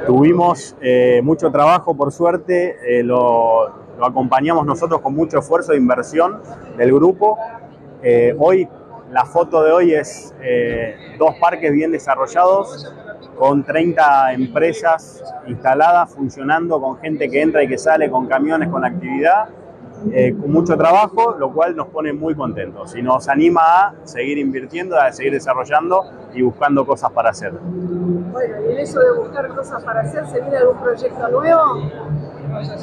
Tuvimos 0.06 0.76
eh, 0.80 1.20
mucho 1.22 1.50
trabajo, 1.50 1.94
por 1.94 2.12
suerte, 2.12 2.76
eh, 2.86 3.02
lo, 3.02 3.68
lo, 3.98 4.06
acompañamos 4.06 4.66
nosotros 4.66 5.00
con 5.00 5.14
mucho 5.14 5.38
esfuerzo 5.38 5.72
de 5.72 5.78
inversión 5.78 6.40
del 6.76 6.92
grupo. 6.92 7.38
Eh, 8.02 8.34
hoy, 8.38 8.68
la 9.10 9.24
foto 9.24 9.62
de 9.62 9.72
hoy 9.72 9.94
es 9.94 10.34
dos 11.18 11.34
parques 11.40 11.72
bien 11.72 11.92
desarrollados, 11.92 12.92
con 13.36 13.64
30 13.64 14.32
empresas 14.32 15.22
instaladas, 15.46 16.12
funcionando, 16.12 16.80
con 16.80 16.98
gente 16.98 17.28
que 17.28 17.42
entra 17.42 17.62
y 17.62 17.68
que 17.68 17.78
sale, 17.78 18.10
con 18.10 18.26
camiones, 18.26 18.68
con 18.68 18.84
actividad, 18.84 19.48
eh, 20.12 20.34
con 20.38 20.52
mucho 20.52 20.76
trabajo, 20.76 21.34
lo 21.38 21.52
cual 21.52 21.74
nos 21.74 21.88
pone 21.88 22.12
muy 22.12 22.34
contentos 22.34 22.94
y 22.94 23.02
nos 23.02 23.28
anima 23.28 23.62
a 23.62 23.94
seguir 24.04 24.38
invirtiendo, 24.38 24.98
a 24.98 25.10
seguir 25.12 25.32
desarrollando 25.32 26.02
y 26.34 26.42
buscando 26.42 26.84
cosas 26.84 27.10
para 27.12 27.30
hacer. 27.30 27.52
Bueno, 27.52 28.56
y 28.68 28.72
en 28.72 28.78
eso 28.78 29.00
de 29.00 29.12
buscar 29.18 29.48
cosas 29.48 29.82
para 29.82 30.00
hacer, 30.00 30.26
¿se 30.26 30.40
viene 30.40 30.58
algún 30.58 30.78
proyecto 30.78 31.28
nuevo? 31.28 31.60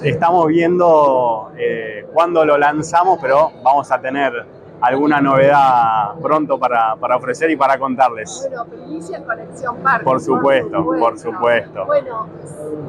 Estamos 0.04 0.48
viendo 0.48 1.52
eh, 1.58 2.08
cuándo 2.14 2.44
lo 2.44 2.58
lanzamos, 2.58 3.20
pero 3.22 3.52
vamos 3.64 3.92
a 3.92 4.02
tener 4.02 4.46
alguna 4.82 5.22
novedad 5.22 6.16
pronto 6.22 6.58
para, 6.58 6.96
para, 6.96 7.16
ofrecer 7.16 7.50
y 7.52 7.56
para 7.56 7.78
contarles. 7.78 8.48
Bueno, 8.48 8.66
primicia 8.66 9.24
Conexión 9.24 9.78
Parque. 9.78 10.04
Por 10.04 10.20
supuesto, 10.20 10.84
por 10.84 11.20
supuesto. 11.20 11.86
Bueno, 11.86 12.28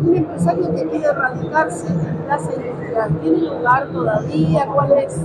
un 0.01 0.17
empresario 0.17 0.75
que 0.75 0.87
quiere 0.87 1.13
radicarse 1.13 1.87
en 1.89 2.17
Plaza 2.25 2.53
Industrial, 2.55 3.19
¿tiene 3.21 3.39
lugar 3.39 3.87
todavía? 3.93 4.67
¿Cuál 4.67 4.93
es? 4.99 5.21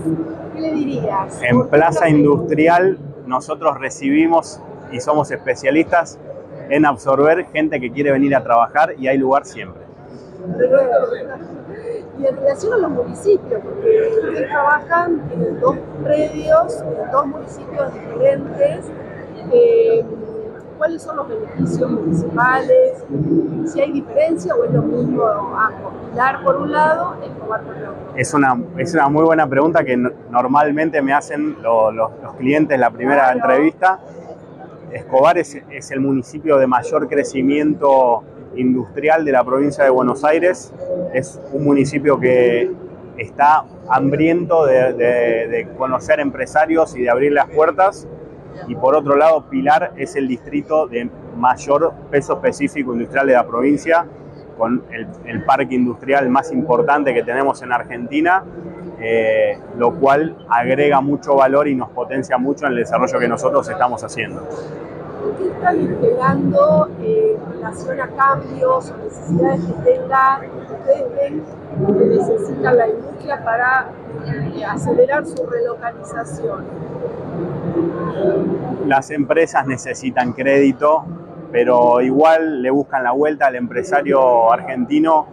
¿Qué 0.54 0.62
le 0.62 0.72
dirías? 0.74 1.42
En 1.42 1.68
Plaza 1.68 2.10
Industrial 2.10 2.98
nosotros 3.26 3.78
recibimos 3.80 4.62
y 4.92 5.00
somos 5.00 5.32
especialistas 5.32 6.20
en 6.70 6.86
absorber 6.86 7.46
gente 7.48 7.80
que 7.80 7.92
quiere 7.92 8.12
venir 8.12 8.36
a 8.36 8.44
trabajar 8.44 8.94
y 8.98 9.08
hay 9.08 9.18
lugar 9.18 9.46
siempre. 9.46 9.84
Y 12.20 12.26
en 12.26 12.36
relación 12.36 12.74
a 12.74 12.78
los 12.78 12.92
municipios, 12.92 13.62
porque 13.64 14.10
ustedes 14.16 14.50
trabajan 14.50 15.22
en 15.32 15.60
dos 15.60 15.76
predios, 16.04 16.82
en 16.82 17.12
dos 17.12 17.28
municipios 17.28 17.94
diferentes, 17.94 18.86
eh, 19.54 20.04
¿cuáles 20.78 21.02
son 21.02 21.18
los 21.18 21.28
beneficios 21.28 21.92
municipales? 21.92 23.06
Si 23.66 23.82
hay 23.82 23.92
diferencia 23.92 24.56
o 24.56 24.64
es 24.64 24.72
lo 24.72 24.82
mismo 24.82 25.26
a 25.26 25.72
por 26.44 26.56
un 26.56 26.72
lado, 26.72 27.16
Escobar 27.24 27.62
por 27.62 27.76
otro. 27.76 27.94
Es 28.16 28.34
una, 28.34 28.60
es 28.78 28.94
una 28.96 29.10
muy 29.10 29.24
buena 29.24 29.48
pregunta 29.48 29.84
que 29.84 29.96
normalmente 29.96 31.02
me 31.02 31.14
hacen 31.14 31.62
los, 31.62 31.94
los, 31.94 32.12
clientes 32.38 32.74
en 32.74 32.82
la 32.82 32.90
primera 32.90 33.32
entrevista. 33.32 34.00
Escobar 34.92 35.38
es, 35.38 35.56
es 35.70 35.92
el 35.92 36.00
municipio 36.00 36.58
de 36.58 36.66
mayor 36.66 37.08
crecimiento 37.08 38.24
industrial 38.58 39.26
de 39.26 39.32
la 39.32 39.44
provincia 39.44 39.84
de 39.84 39.90
Buenos 39.90 40.24
Aires. 40.24 40.74
Es 41.14 41.40
un 41.52 41.64
municipio 41.64 42.20
que 42.20 42.72
está 43.18 43.66
hambriento 43.90 44.66
de, 44.66 45.68
conocer 45.78 46.20
empresarios 46.20 46.96
y 46.96 47.04
de 47.04 47.10
abrir 47.10 47.32
las 47.32 47.50
puertas. 47.50 48.08
Y 48.68 48.76
por 48.76 48.96
otro 48.96 49.16
lado, 49.16 49.46
Pilar 49.50 49.94
es 49.98 50.16
el 50.16 50.28
distrito 50.28 50.88
de 50.88 51.10
mayor 51.36 51.94
peso 52.10 52.34
específico 52.34 52.94
industrial 52.94 53.28
de 53.28 53.34
la 53.34 53.46
provincia, 53.46 54.06
con 54.58 54.84
el, 55.26 55.44
parque 55.44 55.76
industrial 55.76 56.28
más 56.30 56.52
importante 56.52 57.14
que 57.14 57.24
tenemos 57.24 57.62
en 57.62 57.72
Argentina, 57.72 58.44
eh, 59.00 59.60
lo 59.78 59.94
cual 60.00 60.36
agrega 60.50 61.00
mucho 61.02 61.36
valor 61.36 61.68
y 61.68 61.76
nos 61.76 61.90
potencia 61.90 62.40
mucho 62.40 62.66
en 62.66 62.72
el 62.72 62.80
desarrollo 62.80 63.20
que 63.20 63.28
nosotros 63.28 63.70
estamos 63.70 64.04
haciendo. 64.04 64.48
¿Qué 65.36 65.48
están 65.48 65.80
esperando 65.82 66.90
eh, 67.02 67.36
en 67.36 67.54
relación 67.54 68.00
a 68.00 68.08
cambios 68.08 68.92
o 68.92 68.98
necesidades 68.98 69.62
que 69.66 69.92
tenga, 69.92 70.42
ustedes 70.58 71.16
ven 71.16 71.44
que 71.86 72.06
necesita 72.06 72.74
la 72.74 72.88
industria 72.88 73.44
para 73.44 73.90
eh, 74.26 74.64
acelerar 74.64 75.26
su 75.26 75.46
relocalización? 75.46 76.66
Las 78.86 79.12
empresas 79.12 79.68
necesitan 79.68 80.32
crédito, 80.32 81.04
pero 81.52 82.00
igual 82.02 82.62
le 82.62 82.72
buscan 82.72 83.04
la 83.04 83.12
vuelta 83.12 83.48
al 83.48 83.56
empresario 83.56 84.52
argentino. 84.52 85.28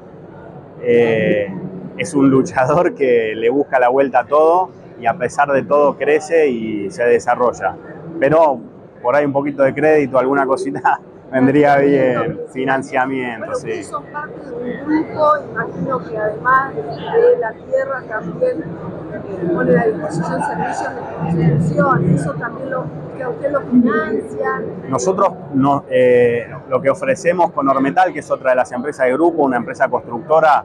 Eh, 0.83 1.55
es 1.97 2.15
un 2.15 2.31
luchador 2.31 2.95
que 2.95 3.35
le 3.37 3.49
busca 3.49 3.79
la 3.79 3.91
vuelta 3.91 4.21
a 4.21 4.27
todo 4.27 4.71
y 5.01 5.07
a 5.07 5.15
pesar 5.15 5.53
de 5.53 5.63
todo 5.63 5.97
crece 5.97 6.49
y 6.49 6.91
se 6.91 7.05
desarrolla. 7.05 7.77
Pero 8.19 8.74
por 9.05 9.15
ahí 9.15 9.27
un 9.27 9.35
poquito 9.35 9.63
de 9.63 9.75
crédito, 9.75 10.19
alguna 10.19 10.47
cosita, 10.47 10.99
vendría 11.31 11.77
bien, 11.77 12.41
financiamiento, 12.51 13.47
bueno, 13.47 13.55
sí. 13.61 13.85
son 13.85 14.03
parte 14.05 14.41
de 14.41 14.53
un 14.55 14.87
grupo, 14.87 15.33
imagino 15.53 15.99
que 15.99 16.17
además 16.17 16.75
de 16.75 17.39
la 17.39 17.53
tierra 17.53 18.03
también 18.09 18.63
eh, 18.63 19.53
pone 19.53 19.79
a 19.79 19.85
disposición 19.85 20.43
servicios 20.43 20.95
de 20.95 21.49
construcción, 21.51 22.15
eso 22.15 22.33
también 22.33 22.71
lo, 22.71 22.85
que 23.19 23.27
usted 23.27 23.53
lo 23.53 23.61
financia. 23.61 24.63
Nosotros 24.89 25.35
no, 25.53 25.85
eh, 25.91 26.49
lo 26.71 26.81
que 26.81 26.89
ofrecemos 26.89 27.53
con 27.53 27.69
Ormetal, 27.69 28.11
que 28.11 28.21
es 28.21 28.31
otra 28.31 28.51
de 28.51 28.57
las 28.57 28.73
empresas 28.73 29.05
de 29.05 29.13
grupo, 29.13 29.43
una 29.43 29.59
empresa 29.59 29.89
constructora 29.89 30.65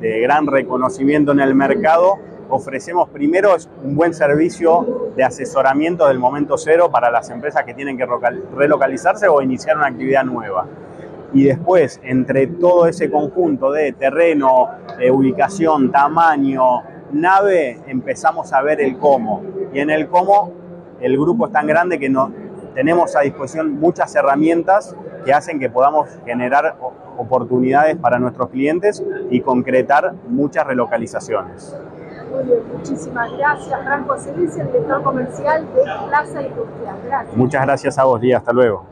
de 0.00 0.20
gran 0.20 0.46
reconocimiento 0.46 1.32
en 1.32 1.40
el 1.40 1.54
mercado, 1.54 2.18
ofrecemos 2.50 3.08
primero 3.08 3.54
un 3.82 3.96
buen 3.96 4.12
servicio 4.12 5.12
de 5.16 5.24
asesoramiento 5.24 6.06
del 6.08 6.18
momento 6.18 6.58
cero 6.58 6.90
para 6.90 7.10
las 7.10 7.30
empresas 7.30 7.64
que 7.64 7.74
tienen 7.74 7.96
que 7.96 8.06
relocalizarse 8.54 9.28
o 9.28 9.40
iniciar 9.40 9.76
una 9.76 9.86
actividad 9.86 10.24
nueva. 10.24 10.66
Y 11.32 11.44
después, 11.44 12.00
entre 12.02 12.48
todo 12.48 12.86
ese 12.86 13.10
conjunto 13.10 13.70
de 13.70 13.92
terreno, 13.92 14.68
ubicación, 15.12 15.92
tamaño, 15.92 16.82
nave, 17.12 17.80
empezamos 17.86 18.52
a 18.52 18.62
ver 18.62 18.80
el 18.80 18.98
cómo. 18.98 19.42
Y 19.72 19.78
en 19.78 19.90
el 19.90 20.08
cómo, 20.08 20.52
el 21.00 21.16
grupo 21.16 21.46
es 21.46 21.52
tan 21.52 21.66
grande 21.66 21.98
que 21.98 22.08
no, 22.08 22.32
tenemos 22.74 23.14
a 23.16 23.20
disposición 23.20 23.78
muchas 23.78 24.14
herramientas 24.14 24.94
que 25.24 25.32
hacen 25.32 25.58
que 25.58 25.70
podamos 25.70 26.08
generar 26.24 26.76
oportunidades 27.16 27.96
para 27.96 28.18
nuestros 28.18 28.48
clientes 28.50 29.02
y 29.30 29.40
concretar 29.40 30.14
muchas 30.28 30.66
relocalizaciones. 30.66 31.76
Muy 32.30 32.44
bien, 32.44 32.60
muchísimas 32.72 33.32
gracias. 33.32 33.82
Franco 33.82 34.16
Celicia, 34.18 34.62
el 34.62 34.68
director 34.68 35.02
comercial 35.02 35.66
de 35.74 35.82
Plaza 35.82 36.42
Industrial. 36.42 36.96
Gracias. 37.04 37.36
Muchas 37.36 37.62
gracias 37.62 37.98
a 37.98 38.04
vos, 38.04 38.20
Lía. 38.20 38.38
Hasta 38.38 38.52
luego. 38.52 38.86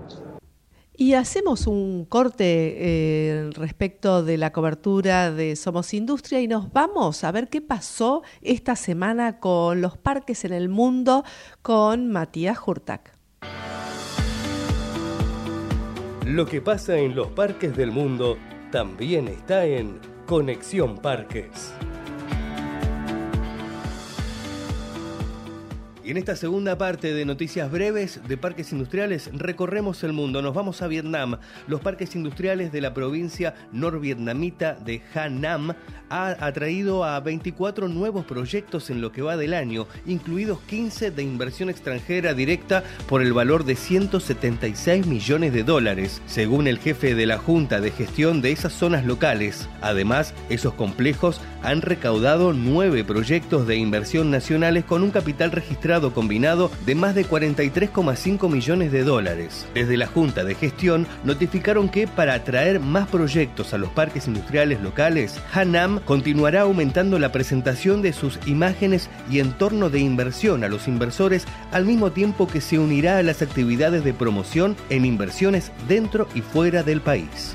Y 1.01 1.14
hacemos 1.14 1.68
un 1.68 2.05
corte 2.07 2.45
eh, 2.45 3.51
respecto 3.55 4.24
de 4.24 4.36
la 4.36 4.51
cobertura 4.51 5.30
de 5.30 5.55
Somos 5.55 5.95
Industria 5.95 6.41
y 6.41 6.49
nos 6.49 6.72
vamos 6.72 7.22
a 7.22 7.30
ver 7.30 7.49
qué 7.49 7.61
pasó 7.61 8.22
esta 8.43 8.74
semana 8.74 9.39
con 9.39 9.80
los 9.80 9.97
parques 9.97 10.45
en 10.45 10.53
el 10.53 10.68
mundo 10.68 11.22
con 11.62 12.11
Matías 12.11 12.59
Hurtak. 12.66 13.16
Lo 16.26 16.47
que 16.47 16.61
pasa 16.61 16.97
en 16.97 17.14
los 17.14 17.28
parques 17.28 17.76
del 17.76 17.93
mundo 17.93 18.36
también 18.72 19.28
está 19.28 19.64
en 19.64 20.01
Conexión 20.26 20.99
Parques. 20.99 21.72
Y 26.09 26.12
en 26.12 26.16
esta 26.16 26.36
segunda 26.36 26.78
parte 26.78 27.12
de 27.12 27.26
Noticias 27.26 27.70
Breves 27.70 28.22
de 28.26 28.38
Parques 28.38 28.72
Industriales 28.72 29.28
recorremos 29.34 30.02
el 30.04 30.14
mundo. 30.14 30.40
Nos 30.40 30.54
vamos 30.54 30.80
a 30.80 30.86
Vietnam. 30.86 31.36
Los 31.66 31.82
parques 31.82 32.16
industriales 32.16 32.72
de 32.72 32.80
la 32.80 32.94
provincia 32.94 33.54
norvietnamita 33.72 34.72
de 34.72 35.02
Ha 35.14 35.28
Nam 35.28 35.74
ha 36.09 36.28
atraído 36.46 37.04
a 37.04 37.20
24 37.20 37.88
nuevos 37.88 38.24
proyectos 38.24 38.88
en 38.88 39.02
lo 39.02 39.12
que 39.12 39.20
va 39.20 39.36
del 39.36 39.52
año, 39.52 39.86
incluidos 40.06 40.61
15 40.61 41.11
de 41.11 41.22
inversión 41.22 41.68
extranjera 41.68 42.32
directa 42.32 42.84
por 43.06 43.20
el 43.20 43.34
valor 43.34 43.64
de 43.64 43.76
176 43.76 45.06
millones 45.06 45.52
de 45.52 45.62
dólares, 45.62 46.22
según 46.26 46.68
el 46.68 46.78
jefe 46.78 47.14
de 47.14 47.26
la 47.26 47.36
Junta 47.36 47.82
de 47.82 47.90
Gestión 47.90 48.40
de 48.40 48.52
esas 48.52 48.72
zonas 48.72 49.04
locales. 49.04 49.68
Además, 49.82 50.32
esos 50.48 50.72
complejos 50.72 51.42
han 51.62 51.82
recaudado 51.82 52.54
nueve 52.54 53.04
proyectos 53.04 53.66
de 53.66 53.76
inversión 53.76 54.30
nacionales 54.30 54.86
con 54.86 55.02
un 55.02 55.11
capital 55.11 55.50
registrado 55.50 55.97
combinado 56.14 56.70
de 56.86 56.94
más 56.94 57.14
de 57.14 57.26
43,5 57.26 58.51
millones 58.51 58.92
de 58.92 59.05
dólares. 59.05 59.66
Desde 59.74 59.96
la 59.96 60.07
Junta 60.07 60.44
de 60.44 60.55
Gestión 60.55 61.07
notificaron 61.24 61.88
que 61.88 62.07
para 62.07 62.34
atraer 62.34 62.80
más 62.80 63.09
proyectos 63.09 63.74
a 63.74 63.78
los 63.78 63.90
parques 63.90 64.26
industriales 64.26 64.80
locales, 64.80 65.40
Hanam 65.53 66.01
continuará 66.01 66.62
aumentando 66.62 67.18
la 67.18 67.32
presentación 67.32 68.03
de 68.03 68.12
sus 68.12 68.38
imágenes 68.46 69.11
y 69.30 69.40
entorno 69.40 69.90
de 69.90 70.01
inversión 70.01 70.64
a 70.64 70.68
los 70.68 70.88
inversores 70.88 71.44
al 71.72 71.84
mismo 71.84 72.12
tiempo 72.12 72.46
que 72.46 72.61
se 72.61 72.78
unirá 72.78 73.18
a 73.18 73.22
las 73.22 73.42
actividades 73.42 74.05
de 74.05 74.14
promoción 74.14 74.76
en 74.90 75.05
inversiones 75.05 75.72
dentro 75.88 76.28
y 76.34 76.40
fuera 76.40 76.82
del 76.82 77.01
país. 77.01 77.55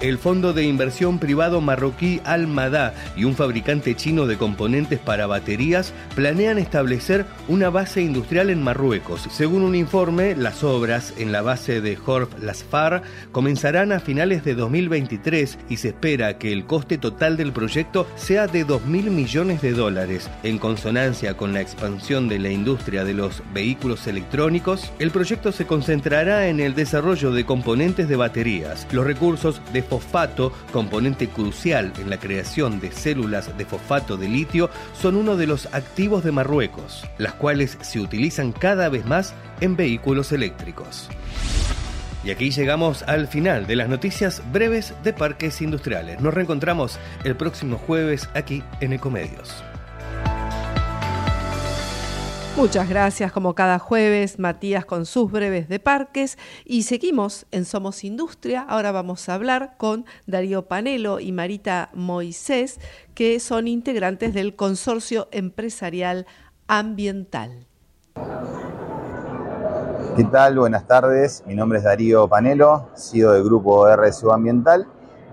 El 0.00 0.16
fondo 0.16 0.54
de 0.54 0.64
inversión 0.64 1.18
privado 1.18 1.60
marroquí 1.60 2.22
Al-Madá 2.24 2.94
y 3.16 3.24
un 3.24 3.34
fabricante 3.34 3.94
chino 3.94 4.26
de 4.26 4.38
componentes 4.38 4.98
para 4.98 5.26
baterías 5.26 5.92
planean 6.14 6.56
establecer 6.56 7.26
una 7.48 7.68
base 7.68 8.00
industrial 8.00 8.48
en 8.48 8.62
Marruecos. 8.62 9.28
Según 9.30 9.60
un 9.60 9.74
informe, 9.74 10.34
las 10.36 10.64
obras 10.64 11.12
en 11.18 11.32
la 11.32 11.42
base 11.42 11.82
de 11.82 11.98
Horf 12.02 12.30
Lasfar 12.40 13.02
comenzarán 13.30 13.92
a 13.92 14.00
finales 14.00 14.42
de 14.42 14.54
2023 14.54 15.58
y 15.68 15.76
se 15.76 15.88
espera 15.88 16.38
que 16.38 16.50
el 16.50 16.64
coste 16.64 16.96
total 16.96 17.36
del 17.36 17.52
proyecto 17.52 18.06
sea 18.16 18.46
de 18.46 18.64
2 18.64 18.86
mil 18.86 19.10
millones 19.10 19.60
de 19.60 19.72
dólares. 19.72 20.30
En 20.44 20.56
consonancia 20.56 21.36
con 21.36 21.52
la 21.52 21.60
expansión 21.60 22.26
de 22.26 22.38
la 22.38 22.48
industria 22.48 23.04
de 23.04 23.12
los 23.12 23.42
vehículos 23.52 24.06
electrónicos, 24.06 24.90
el 24.98 25.10
proyecto 25.10 25.52
se 25.52 25.66
concentrará 25.66 26.48
en 26.48 26.58
el 26.58 26.74
desarrollo 26.74 27.32
de 27.32 27.44
componentes 27.44 28.08
de 28.08 28.16
baterías. 28.16 28.88
Los 28.92 29.04
recursos 29.04 29.60
de 29.74 29.89
fosfato, 29.90 30.52
componente 30.72 31.28
crucial 31.28 31.92
en 31.98 32.08
la 32.08 32.18
creación 32.18 32.80
de 32.80 32.92
células 32.92 33.56
de 33.58 33.66
fosfato 33.66 34.16
de 34.16 34.28
litio, 34.28 34.70
son 34.98 35.16
uno 35.16 35.36
de 35.36 35.48
los 35.48 35.66
activos 35.74 36.24
de 36.24 36.32
Marruecos, 36.32 37.04
las 37.18 37.34
cuales 37.34 37.76
se 37.82 38.00
utilizan 38.00 38.52
cada 38.52 38.88
vez 38.88 39.04
más 39.04 39.34
en 39.60 39.76
vehículos 39.76 40.32
eléctricos. 40.32 41.08
Y 42.22 42.30
aquí 42.30 42.50
llegamos 42.50 43.02
al 43.04 43.26
final 43.26 43.66
de 43.66 43.76
las 43.76 43.88
noticias 43.88 44.42
breves 44.52 44.94
de 45.02 45.12
parques 45.12 45.60
industriales. 45.60 46.20
Nos 46.20 46.34
reencontramos 46.34 46.98
el 47.24 47.34
próximo 47.34 47.78
jueves 47.78 48.28
aquí 48.34 48.62
en 48.80 48.92
Ecomedios. 48.92 49.64
Muchas 52.56 52.88
gracias, 52.88 53.32
como 53.32 53.54
cada 53.54 53.78
jueves, 53.78 54.38
Matías 54.38 54.84
con 54.84 55.06
sus 55.06 55.30
breves 55.30 55.68
de 55.68 55.78
parques. 55.78 56.36
Y 56.64 56.82
seguimos 56.82 57.46
en 57.52 57.64
Somos 57.64 58.02
Industria. 58.04 58.66
Ahora 58.68 58.92
vamos 58.92 59.28
a 59.28 59.34
hablar 59.34 59.76
con 59.78 60.04
Darío 60.26 60.66
Panelo 60.66 61.20
y 61.20 61.30
Marita 61.32 61.90
Moisés, 61.94 62.80
que 63.14 63.38
son 63.40 63.68
integrantes 63.68 64.34
del 64.34 64.56
Consorcio 64.56 65.28
Empresarial 65.30 66.26
Ambiental. 66.66 67.66
¿Qué 70.16 70.24
tal? 70.24 70.58
Buenas 70.58 70.86
tardes. 70.86 71.44
Mi 71.46 71.54
nombre 71.54 71.78
es 71.78 71.84
Darío 71.84 72.28
Panelo, 72.28 72.90
CEO 72.94 73.32
del 73.32 73.44
grupo 73.44 73.88
RSU 73.88 74.32
Ambiental 74.32 74.86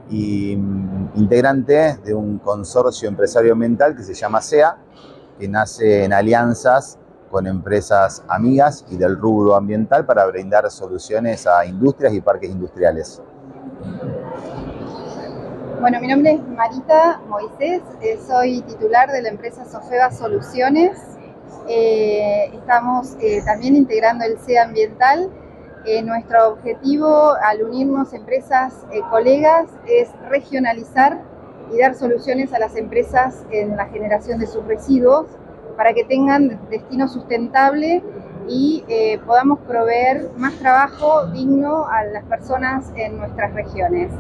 y 0.09 0.55
mm, 0.55 1.11
integrante 1.15 1.97
de 2.05 2.13
un 2.13 2.37
consorcio 2.37 3.09
empresario 3.09 3.53
ambiental 3.53 3.95
que 3.95 4.03
se 4.03 4.13
llama 4.13 4.39
SEA, 4.39 4.77
que 5.39 5.47
nace 5.47 6.05
en 6.05 6.13
alianzas 6.13 6.99
con 7.29 7.47
empresas 7.47 8.23
amigas 8.27 8.85
y 8.89 8.97
del 8.97 9.17
rubro 9.17 9.55
ambiental 9.55 10.05
para 10.05 10.25
brindar 10.25 10.69
soluciones 10.71 11.45
a 11.47 11.65
industrias 11.65 12.13
y 12.13 12.21
parques 12.21 12.49
industriales. 12.49 13.21
Bueno, 15.79 16.01
mi 16.01 16.07
nombre 16.07 16.31
es 16.31 16.41
Marita 16.41 17.21
Moisés, 17.27 17.83
eh, 18.01 18.19
soy 18.25 18.61
titular 18.61 19.11
de 19.11 19.21
la 19.21 19.29
empresa 19.29 19.63
Sofeba 19.63 20.09
Soluciones. 20.09 20.99
Eh, 21.67 22.49
estamos 22.53 23.15
eh, 23.21 23.43
también 23.45 23.75
integrando 23.75 24.25
el 24.25 24.39
CEA 24.39 24.63
Ambiental. 24.63 25.29
nuestro 26.03 26.49
objetivo 26.49 27.33
al 27.41 27.63
unirnos 27.63 28.11
empresas 28.11 28.73
colegas 29.09 29.69
es 29.87 30.09
regionalizar 30.27 31.21
y 31.71 31.77
dar 31.77 31.95
soluciones 31.95 32.51
a 32.53 32.59
las 32.59 32.75
empresas 32.75 33.45
en 33.51 33.77
la 33.77 33.85
generación 33.85 34.37
de 34.39 34.47
sus 34.47 34.65
residuos 34.65 35.27
para 35.77 35.93
que 35.93 36.03
tengan 36.03 36.59
destino 36.69 37.07
sustentable 37.07 38.03
y 38.49 38.83
eh, 38.87 39.19
podamos 39.25 39.59
proveer 39.59 40.31
más 40.35 40.53
trabajo 40.55 41.27
digno 41.27 41.85
a 41.85 42.03
las 42.05 42.23
personas 42.25 42.91
en 42.95 43.17
nuestras 43.17 43.53
regiones. 43.53 44.11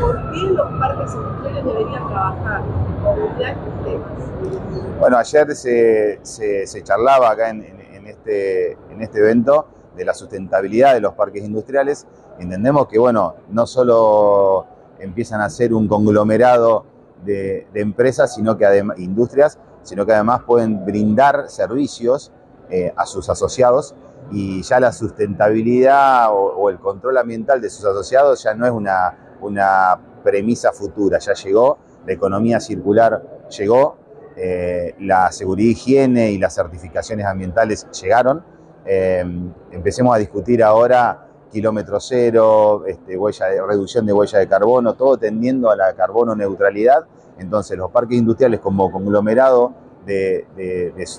¿Por 0.00 0.32
qué 0.32 0.40
los 0.50 0.70
parques 0.80 1.14
industriales 1.14 1.64
deberían 1.64 2.08
trabajar 2.08 2.62
con 3.02 3.36
temas? 3.84 4.98
Bueno, 4.98 5.18
ayer 5.18 5.54
se, 5.54 6.20
se, 6.22 6.82
charlaba 6.82 7.30
acá 7.30 7.50
en, 7.50 7.62
en, 7.62 8.06
este, 8.06 8.72
en 8.90 9.02
este 9.02 9.18
evento 9.18 9.66
de 9.94 10.04
la 10.04 10.14
sustentabilidad 10.14 10.94
de 10.94 11.00
los 11.00 11.14
parques 11.14 11.44
industriales. 11.44 12.06
Entendemos 12.38 12.88
que, 12.88 12.98
bueno, 12.98 13.34
no 13.50 13.66
solo 13.66 14.66
empiezan 14.98 15.40
a 15.40 15.50
ser 15.50 15.74
un 15.74 15.88
conglomerado 15.88 16.86
de, 17.24 17.66
empresas, 17.74 18.34
sino 18.34 18.56
que 18.56 18.66
además, 18.66 18.98
industrias, 18.98 19.58
sino 19.82 20.06
que 20.06 20.12
además 20.12 20.42
pueden 20.46 20.84
brindar 20.84 21.48
servicios 21.48 22.32
eh, 22.70 22.92
a 22.96 23.06
sus 23.06 23.28
asociados 23.28 23.94
y 24.30 24.62
ya 24.62 24.80
la 24.80 24.92
sustentabilidad 24.92 26.28
o, 26.32 26.70
el 26.70 26.78
control 26.78 27.18
ambiental 27.18 27.60
de 27.60 27.68
sus 27.68 27.84
asociados 27.84 28.42
ya 28.42 28.54
no 28.54 28.66
es 28.66 28.72
una, 28.72 29.36
una 29.40 30.00
premisa 30.22 30.72
futura, 30.72 31.18
ya 31.18 31.34
llegó, 31.34 31.78
la 32.06 32.12
economía 32.12 32.60
circular 32.60 33.22
llegó, 33.50 33.98
eh, 34.36 34.94
la 35.00 35.30
seguridad, 35.30 35.70
higiene 35.70 36.32
y 36.32 36.38
las 36.38 36.54
certificaciones 36.54 37.26
ambientales 37.26 37.86
llegaron. 37.92 38.44
Eh, 38.84 39.24
empecemos 39.70 40.14
a 40.14 40.18
discutir 40.18 40.62
ahora 40.62 41.23
kilómetro 41.54 42.00
cero, 42.00 42.84
este, 42.86 43.16
huella 43.16 43.46
de, 43.46 43.62
reducción 43.62 44.04
de 44.04 44.12
huella 44.12 44.40
de 44.40 44.48
carbono, 44.48 44.94
todo 44.94 45.16
tendiendo 45.16 45.70
a 45.70 45.76
la 45.76 45.94
carbono 45.94 46.34
neutralidad. 46.34 47.06
Entonces 47.38 47.78
los 47.78 47.90
parques 47.90 48.18
industriales 48.18 48.60
como 48.60 48.90
conglomerado 48.90 49.72
de, 50.04 50.44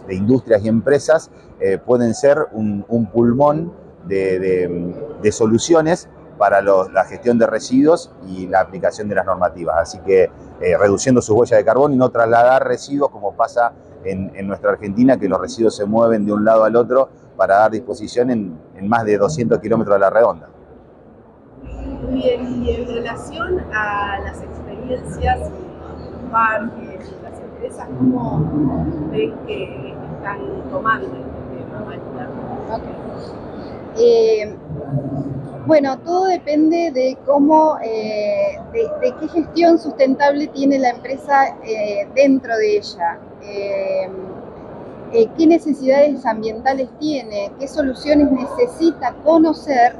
industrias 0.09 0.63
y 0.63 0.67
empresas 0.67 1.31
eh, 1.59 1.79
pueden 1.83 2.13
ser 2.13 2.47
un, 2.51 2.83
pulmón 3.11 3.73
de, 4.05 5.31
soluciones 5.31 6.09
para 6.37 6.61
la 6.61 7.05
gestión 7.05 7.39
de 7.39 7.47
residuos 7.47 8.11
y 8.27 8.47
la 8.47 8.59
aplicación 8.59 9.07
de 9.07 9.15
las 9.15 9.25
normativas. 9.25 9.77
Así 9.79 9.99
que 9.99 10.29
eh, 10.59 10.77
reduciendo 10.77 11.21
su 11.21 11.33
huella 11.33 11.57
de 11.57 11.63
carbono 11.63 11.95
y 11.95 11.97
no 11.97 12.09
trasladar 12.09 12.67
residuos 12.67 13.09
como 13.09 13.33
pasa 13.35 13.73
en 14.03 14.47
nuestra 14.47 14.69
Argentina, 14.69 15.17
que 15.17 15.27
los 15.27 15.41
residuos 15.41 15.75
se 15.75 15.85
mueven 15.85 16.27
de 16.27 16.33
un 16.33 16.45
lado 16.45 16.63
al 16.63 16.75
otro 16.75 17.09
para 17.35 17.57
dar 17.57 17.71
disposición 17.71 18.29
en, 18.29 18.57
más 18.87 19.05
de 19.05 19.17
200 19.17 19.59
kilómetros 19.59 19.95
de 19.95 19.99
la 19.99 20.09
redonda. 20.09 20.49
Muy 21.63 22.21
bien, 22.21 22.63
y 22.63 22.71
en 22.71 22.87
relación 22.87 23.59
a 23.73 24.19
las 24.19 24.41
experiencias, 24.41 25.49
parques, 26.31 27.13
las 27.23 27.39
empresas, 27.39 27.87
¿cómo 27.97 28.45
ven 29.11 29.33
que 29.47 29.95
están 30.17 30.39
tomando 30.71 31.07
este 31.07 31.57
tema, 31.57 31.85
eh, 33.97 34.55
bueno, 35.65 35.97
todo 35.99 36.25
depende 36.25 36.91
de 36.91 37.17
cómo, 37.25 37.77
eh, 37.83 38.59
de, 38.73 39.13
qué 39.19 39.27
gestión 39.27 39.79
sustentable 39.79 40.47
tiene 40.47 40.77
la 40.79 40.89
empresa 40.89 41.57
eh, 41.63 42.07
dentro 42.13 42.55
de 42.57 42.77
ella. 42.77 43.19
Eh, 45.11 45.29
qué 45.37 45.47
necesidades 45.47 46.25
ambientales 46.25 46.89
tiene, 46.99 47.51
qué 47.59 47.67
soluciones 47.67 48.31
necesita 48.31 49.13
conocer 49.23 49.95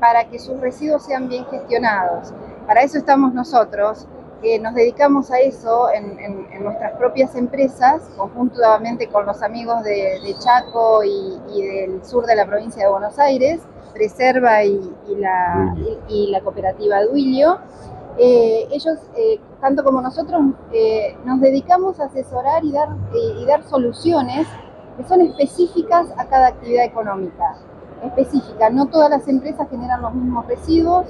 para 0.00 0.28
que 0.28 0.38
sus 0.38 0.58
residuos 0.60 1.04
sean 1.04 1.28
bien 1.28 1.44
gestionados. 1.46 2.32
Para 2.66 2.82
eso 2.82 2.98
estamos 2.98 3.34
nosotros, 3.34 4.06
que 4.40 4.58
nos 4.58 4.74
dedicamos 4.74 5.30
a 5.30 5.38
eso 5.38 5.90
en, 5.92 6.48
nuestras 6.62 6.92
propias 6.96 7.34
empresas, 7.36 8.02
conjuntamente 8.16 9.08
con 9.08 9.26
los 9.26 9.42
amigos 9.42 9.82
de, 9.82 10.34
Chaco 10.38 11.02
y, 11.04 11.62
del 11.62 12.04
sur 12.04 12.26
de 12.26 12.36
la 12.36 12.46
provincia 12.46 12.84
de 12.84 12.90
Buenos 12.90 13.18
Aires, 13.18 13.60
Preserva 13.92 14.62
y, 14.64 14.80
la, 15.16 15.74
la, 16.08 16.40
cooperativa 16.40 17.02
Duilio. 17.04 17.58
Eh, 18.22 18.68
ellos, 18.70 18.98
eh, 19.16 19.40
tanto 19.62 19.82
como 19.82 20.02
nosotros, 20.02 20.42
eh, 20.74 21.16
nos 21.24 21.40
dedicamos 21.40 21.98
a 22.00 22.04
asesorar 22.04 22.62
y 22.62 22.70
dar, 22.70 22.90
y 23.14 23.46
dar 23.46 23.62
soluciones 23.64 24.46
que 24.98 25.04
son 25.04 25.22
específicas 25.22 26.06
a 26.18 26.26
cada 26.26 26.48
actividad 26.48 26.84
económica. 26.84 27.56
Específica, 28.04 28.68
no 28.68 28.88
todas 28.88 29.08
las 29.08 29.26
empresas 29.26 29.66
generan 29.70 30.02
los 30.02 30.12
mismos 30.12 30.46
residuos 30.46 31.06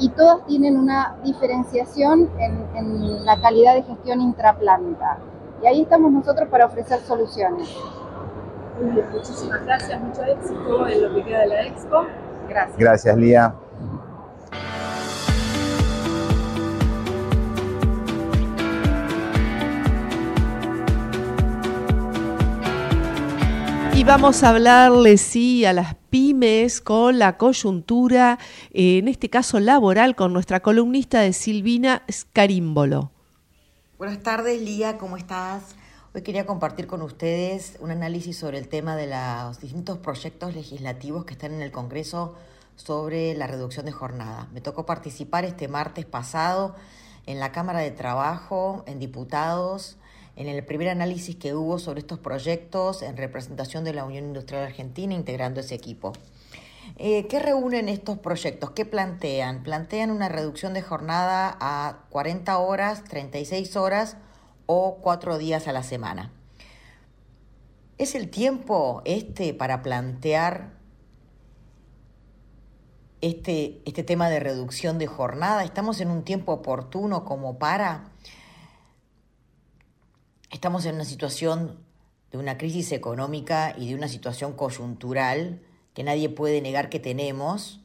y 0.00 0.08
todas 0.08 0.44
tienen 0.46 0.76
una 0.76 1.16
diferenciación 1.22 2.28
en, 2.40 2.66
en 2.74 3.24
la 3.24 3.40
calidad 3.40 3.74
de 3.74 3.84
gestión 3.84 4.20
intraplanta. 4.20 5.18
Y 5.62 5.66
ahí 5.68 5.82
estamos 5.82 6.10
nosotros 6.10 6.48
para 6.48 6.66
ofrecer 6.66 6.98
soluciones. 7.02 7.68
Muy 8.80 8.90
bien, 8.90 9.06
muchísimas 9.12 9.64
gracias, 9.64 10.00
mucho 10.00 10.24
éxito 10.24 10.88
en 10.88 11.02
lo 11.04 11.14
que 11.14 11.24
queda 11.24 11.40
de 11.42 11.46
la 11.46 11.62
expo. 11.62 12.04
Gracias. 12.48 12.78
Gracias, 12.78 13.16
Lía. 13.16 13.54
Y 23.98 24.04
vamos 24.04 24.44
a 24.44 24.50
hablarle, 24.50 25.18
sí, 25.18 25.64
a 25.64 25.72
las 25.72 25.96
pymes 26.08 26.80
con 26.80 27.18
la 27.18 27.36
coyuntura, 27.36 28.38
en 28.70 29.08
este 29.08 29.28
caso 29.28 29.58
laboral, 29.58 30.14
con 30.14 30.32
nuestra 30.32 30.60
columnista 30.60 31.18
de 31.18 31.32
Silvina 31.32 32.04
Scarímbolo. 32.08 33.10
Buenas 33.98 34.22
tardes, 34.22 34.62
Lía, 34.62 34.98
¿cómo 34.98 35.16
estás? 35.16 35.74
Hoy 36.14 36.22
quería 36.22 36.46
compartir 36.46 36.86
con 36.86 37.02
ustedes 37.02 37.76
un 37.80 37.90
análisis 37.90 38.38
sobre 38.38 38.58
el 38.58 38.68
tema 38.68 38.94
de 38.94 39.08
los 39.08 39.58
distintos 39.58 39.98
proyectos 39.98 40.54
legislativos 40.54 41.24
que 41.24 41.32
están 41.32 41.52
en 41.52 41.60
el 41.60 41.72
Congreso 41.72 42.36
sobre 42.76 43.34
la 43.34 43.48
reducción 43.48 43.84
de 43.84 43.90
jornada. 43.90 44.46
Me 44.52 44.60
tocó 44.60 44.86
participar 44.86 45.44
este 45.44 45.66
martes 45.66 46.06
pasado 46.06 46.76
en 47.26 47.40
la 47.40 47.50
Cámara 47.50 47.80
de 47.80 47.90
Trabajo, 47.90 48.84
en 48.86 49.00
diputados, 49.00 49.97
en 50.38 50.46
el 50.46 50.64
primer 50.64 50.88
análisis 50.88 51.34
que 51.34 51.52
hubo 51.52 51.80
sobre 51.80 51.98
estos 51.98 52.20
proyectos 52.20 53.02
en 53.02 53.16
representación 53.16 53.82
de 53.82 53.92
la 53.92 54.04
Unión 54.04 54.24
Industrial 54.24 54.62
Argentina 54.62 55.12
integrando 55.12 55.58
ese 55.58 55.74
equipo. 55.74 56.12
Eh, 56.96 57.26
¿Qué 57.26 57.40
reúnen 57.40 57.88
estos 57.88 58.18
proyectos? 58.18 58.70
¿Qué 58.70 58.84
plantean? 58.84 59.64
Plantean 59.64 60.12
una 60.12 60.28
reducción 60.28 60.74
de 60.74 60.82
jornada 60.82 61.56
a 61.60 62.04
40 62.10 62.56
horas, 62.56 63.02
36 63.02 63.74
horas 63.74 64.16
o 64.66 64.98
4 65.02 65.38
días 65.38 65.66
a 65.66 65.72
la 65.72 65.82
semana. 65.82 66.30
¿Es 67.98 68.14
el 68.14 68.30
tiempo 68.30 69.02
este 69.04 69.54
para 69.54 69.82
plantear 69.82 70.70
este, 73.20 73.82
este 73.86 74.04
tema 74.04 74.30
de 74.30 74.38
reducción 74.38 74.98
de 74.98 75.08
jornada? 75.08 75.64
¿Estamos 75.64 76.00
en 76.00 76.12
un 76.12 76.22
tiempo 76.22 76.52
oportuno 76.52 77.24
como 77.24 77.58
para? 77.58 78.12
Estamos 80.50 80.86
en 80.86 80.94
una 80.94 81.04
situación 81.04 81.78
de 82.30 82.38
una 82.38 82.56
crisis 82.56 82.92
económica 82.92 83.74
y 83.76 83.88
de 83.88 83.94
una 83.94 84.08
situación 84.08 84.54
coyuntural 84.54 85.60
que 85.92 86.04
nadie 86.04 86.30
puede 86.30 86.62
negar 86.62 86.88
que 86.88 87.00
tenemos 87.00 87.80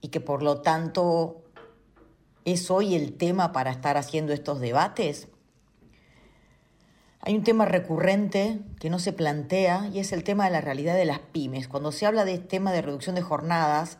y 0.00 0.08
que 0.08 0.20
por 0.20 0.42
lo 0.42 0.60
tanto 0.60 1.42
es 2.44 2.70
hoy 2.70 2.94
el 2.94 3.16
tema 3.16 3.52
para 3.52 3.70
estar 3.70 3.96
haciendo 3.96 4.32
estos 4.32 4.60
debates? 4.60 5.28
Hay 7.20 7.34
un 7.34 7.42
tema 7.42 7.64
recurrente 7.64 8.60
que 8.78 8.90
no 8.90 8.98
se 8.98 9.12
plantea 9.12 9.88
y 9.92 9.98
es 9.98 10.12
el 10.12 10.24
tema 10.24 10.44
de 10.44 10.50
la 10.50 10.60
realidad 10.60 10.94
de 10.94 11.06
las 11.06 11.18
pymes. 11.18 11.68
Cuando 11.68 11.90
se 11.90 12.06
habla 12.06 12.24
de 12.24 12.38
tema 12.38 12.70
de 12.72 12.82
reducción 12.82 13.16
de 13.16 13.22
jornadas, 13.22 13.98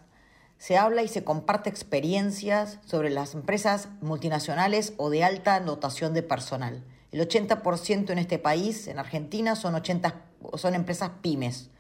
se 0.58 0.76
habla 0.76 1.02
y 1.02 1.08
se 1.08 1.24
comparte 1.24 1.70
experiencias 1.70 2.78
sobre 2.84 3.10
las 3.10 3.34
empresas 3.34 3.88
multinacionales 4.00 4.92
o 4.96 5.10
de 5.10 5.24
alta 5.24 5.58
dotación 5.58 6.14
de 6.14 6.22
personal. 6.22 6.84
El 7.16 7.26
80% 7.26 8.10
en 8.10 8.18
este 8.18 8.38
país, 8.38 8.88
en 8.88 8.98
Argentina, 8.98 9.56
son, 9.56 9.74
80, 9.74 10.20
son 10.56 10.74
empresas 10.74 11.12
pymes 11.22 11.70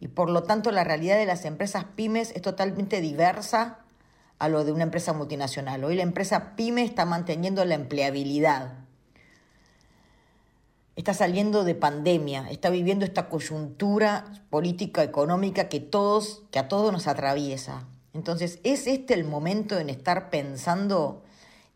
y 0.00 0.08
por 0.08 0.30
lo 0.30 0.44
tanto 0.44 0.72
la 0.72 0.82
realidad 0.82 1.18
de 1.18 1.26
las 1.26 1.44
empresas 1.44 1.84
pymes 1.94 2.32
es 2.34 2.40
totalmente 2.40 3.02
diversa 3.02 3.80
a 4.38 4.48
lo 4.48 4.64
de 4.64 4.72
una 4.72 4.84
empresa 4.84 5.12
multinacional. 5.12 5.84
Hoy 5.84 5.94
la 5.94 6.04
empresa 6.04 6.56
pyme 6.56 6.84
está 6.84 7.04
manteniendo 7.04 7.66
la 7.66 7.74
empleabilidad, 7.74 8.76
está 10.96 11.12
saliendo 11.12 11.64
de 11.64 11.74
pandemia, 11.74 12.48
está 12.48 12.70
viviendo 12.70 13.04
esta 13.04 13.28
coyuntura 13.28 14.24
política 14.48 15.02
económica 15.02 15.68
que 15.68 15.80
todos 15.80 16.44
que 16.50 16.60
a 16.60 16.68
todos 16.68 16.94
nos 16.94 17.08
atraviesa. 17.08 17.84
Entonces, 18.14 18.58
¿es 18.62 18.86
este 18.86 19.12
el 19.12 19.24
momento 19.24 19.78
en 19.78 19.90
estar 19.90 20.30
pensando 20.30 21.24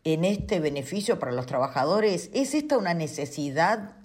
en 0.03 0.25
este 0.25 0.59
beneficio 0.59 1.19
para 1.19 1.31
los 1.31 1.45
trabajadores? 1.45 2.29
¿Es 2.33 2.53
esta 2.53 2.77
una 2.77 2.93
necesidad 2.93 3.95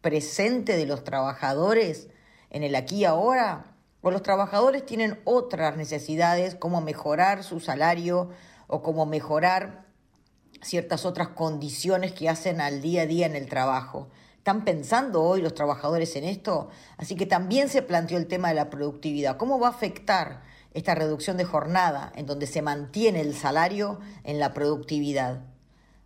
presente 0.00 0.76
de 0.76 0.86
los 0.86 1.04
trabajadores? 1.04 2.08
en 2.50 2.62
el 2.62 2.74
aquí 2.74 2.96
y 2.96 3.04
ahora, 3.04 3.74
o 4.00 4.10
los 4.10 4.22
trabajadores 4.22 4.86
tienen 4.86 5.20
otras 5.24 5.76
necesidades 5.76 6.54
como 6.54 6.80
mejorar 6.80 7.42
su 7.42 7.60
salario 7.60 8.30
o 8.66 8.82
como 8.82 9.04
mejorar 9.04 9.86
ciertas 10.62 11.04
otras 11.04 11.28
condiciones 11.28 12.12
que 12.12 12.28
hacen 12.28 12.60
al 12.60 12.80
día 12.80 13.02
a 13.02 13.06
día 13.06 13.26
en 13.26 13.36
el 13.36 13.48
trabajo. 13.48 14.08
¿Están 14.38 14.64
pensando 14.64 15.22
hoy 15.22 15.42
los 15.42 15.54
trabajadores 15.54 16.14
en 16.16 16.24
esto? 16.24 16.68
Así 16.96 17.16
que 17.16 17.26
también 17.26 17.68
se 17.68 17.82
planteó 17.82 18.16
el 18.16 18.28
tema 18.28 18.48
de 18.48 18.54
la 18.54 18.70
productividad. 18.70 19.36
¿Cómo 19.36 19.58
va 19.58 19.68
a 19.68 19.70
afectar 19.70 20.42
esta 20.76 20.94
reducción 20.94 21.36
de 21.36 21.44
jornada 21.44 22.12
en 22.14 22.26
donde 22.26 22.46
se 22.46 22.62
mantiene 22.62 23.22
el 23.22 23.34
salario 23.34 23.98
en 24.24 24.38
la 24.38 24.52
productividad? 24.54 25.40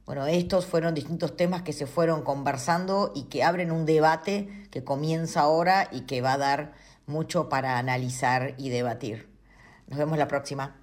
Bueno, 0.07 0.27
estos 0.27 0.65
fueron 0.65 0.95
distintos 0.95 1.37
temas 1.37 1.63
que 1.63 1.73
se 1.73 1.87
fueron 1.87 2.23
conversando 2.23 3.13
y 3.15 3.25
que 3.25 3.45
abren 3.45 3.71
un 3.71 3.85
debate 3.85 4.49
que 4.71 4.83
comienza 4.83 5.41
ahora 5.41 5.89
y 5.93 6.03
que 6.03 6.21
va 6.21 6.33
a 6.33 6.39
dar 6.39 6.73
mucho 7.07 7.49
para 7.49 7.79
analizar 7.79 8.55
y 8.59 8.71
debatir. 8.71 9.29
Nos 9.89 9.99
vemos 9.99 10.17
la 10.17 10.29
próxima. 10.29 10.77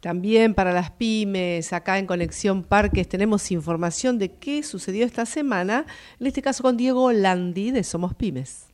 También 0.00 0.54
para 0.54 0.72
las 0.72 0.90
pymes, 0.90 1.72
acá 1.72 1.98
en 1.98 2.06
Conexión 2.06 2.62
Parques 2.62 3.08
tenemos 3.08 3.50
información 3.50 4.18
de 4.18 4.36
qué 4.36 4.62
sucedió 4.62 5.06
esta 5.06 5.24
semana, 5.24 5.86
en 6.20 6.26
este 6.26 6.42
caso 6.42 6.62
con 6.62 6.76
Diego 6.76 7.10
Landi 7.12 7.70
de 7.70 7.84
Somos 7.84 8.14
Pymes. 8.14 8.66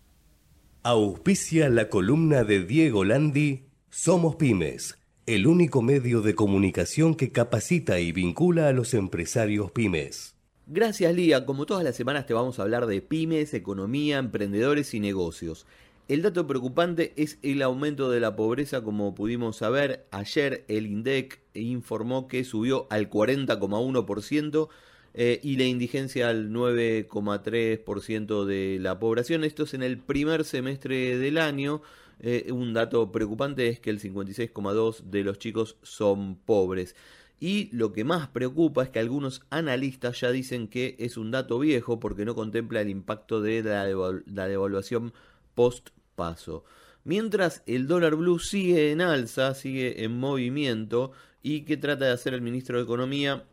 Auspicia 0.83 1.69
la 1.69 1.89
columna 1.89 2.43
de 2.43 2.65
Diego 2.65 3.05
Landi, 3.05 3.70
Somos 3.91 4.37
Pymes 4.37 5.01
el 5.27 5.47
único 5.47 5.81
medio 5.81 6.23
de 6.23 6.35
comunicación 6.35 7.15
que 7.15 7.31
capacita 7.31 8.01
y 8.01 8.11
vincula 8.11 8.67
a 8.69 8.73
los 8.73 8.95
empresarios 8.95 9.71
pymes. 9.71 10.35
Gracias 10.67 11.15
Lía, 11.15 11.47
como 11.47 11.67
todas 11.67 11.85
las 11.85 11.95
semanas 11.95 12.27
te 12.27 12.35
vamos 12.35 12.59
a 12.59 12.63
hablar 12.63 12.87
de 12.87 13.01
pymes, 13.01 13.55
economía, 13.55 14.19
emprendedores 14.19 14.93
y 14.93 14.99
negocios. 14.99 15.67
El 16.09 16.23
dato 16.23 16.49
preocupante 16.49 17.13
es 17.17 17.39
el 17.43 17.63
aumento 17.63 18.11
de 18.11 18.19
la 18.19 18.35
pobreza, 18.35 18.83
como 18.83 19.15
pudimos 19.15 19.59
saber 19.59 20.07
ayer 20.11 20.65
el 20.67 20.87
INDEC 20.87 21.39
informó 21.55 22.27
que 22.27 22.43
subió 22.43 22.89
al 22.91 23.09
40,1% 23.09 24.69
eh, 25.15 25.41
y 25.45 25.57
la 25.57 25.65
indigencia 25.65 26.29
al 26.29 26.51
9,3% 26.51 28.45
de 28.45 28.79
la 28.81 28.99
población. 28.99 29.45
Esto 29.45 29.63
es 29.63 29.75
en 29.75 29.85
el 29.85 29.99
primer 29.99 30.45
semestre 30.45 31.19
del 31.19 31.39
año. 31.39 31.83
Eh, 32.21 32.53
un 32.53 32.75
dato 32.75 33.11
preocupante 33.11 33.69
es 33.69 33.81
que 33.81 33.91
el 33.91 34.01
56,2% 34.01 35.03
de 35.03 35.25
los 35.25 35.39
chicos 35.39 35.77
son 35.83 36.37
pobres. 36.37 36.95
Y 37.41 37.71
lo 37.75 37.93
que 37.93 38.05
más 38.05 38.29
preocupa 38.29 38.83
es 38.83 38.91
que 38.91 38.99
algunos 38.99 39.43
analistas 39.49 40.21
ya 40.21 40.31
dicen 40.31 40.69
que 40.69 40.97
es 40.99 41.17
un 41.17 41.31
dato 41.31 41.59
viejo 41.59 41.99
porque 41.99 42.27
no 42.27 42.35
contempla 42.35 42.83
el 42.83 42.91
impacto 42.91 43.41
de 43.41 43.63
la, 43.63 44.47
devaluación 44.47 45.15
post-paso. 45.55 46.65
Mientras 47.05 47.63
el 47.67 47.87
dólar 47.87 48.17
blue 48.17 48.39
sigue 48.39 48.93
en 48.93 49.01
alza, 49.01 49.55
sigue 49.55 50.05
en 50.05 50.19
movimiento 50.19 51.13
y 51.43 51.63
que 51.63 51.79
trata 51.79 52.05
de 52.05 52.13
hacer 52.13 52.35
el 52.35 52.43
ministro 52.43 52.77
de 52.77 52.85
Economía 52.85 53.45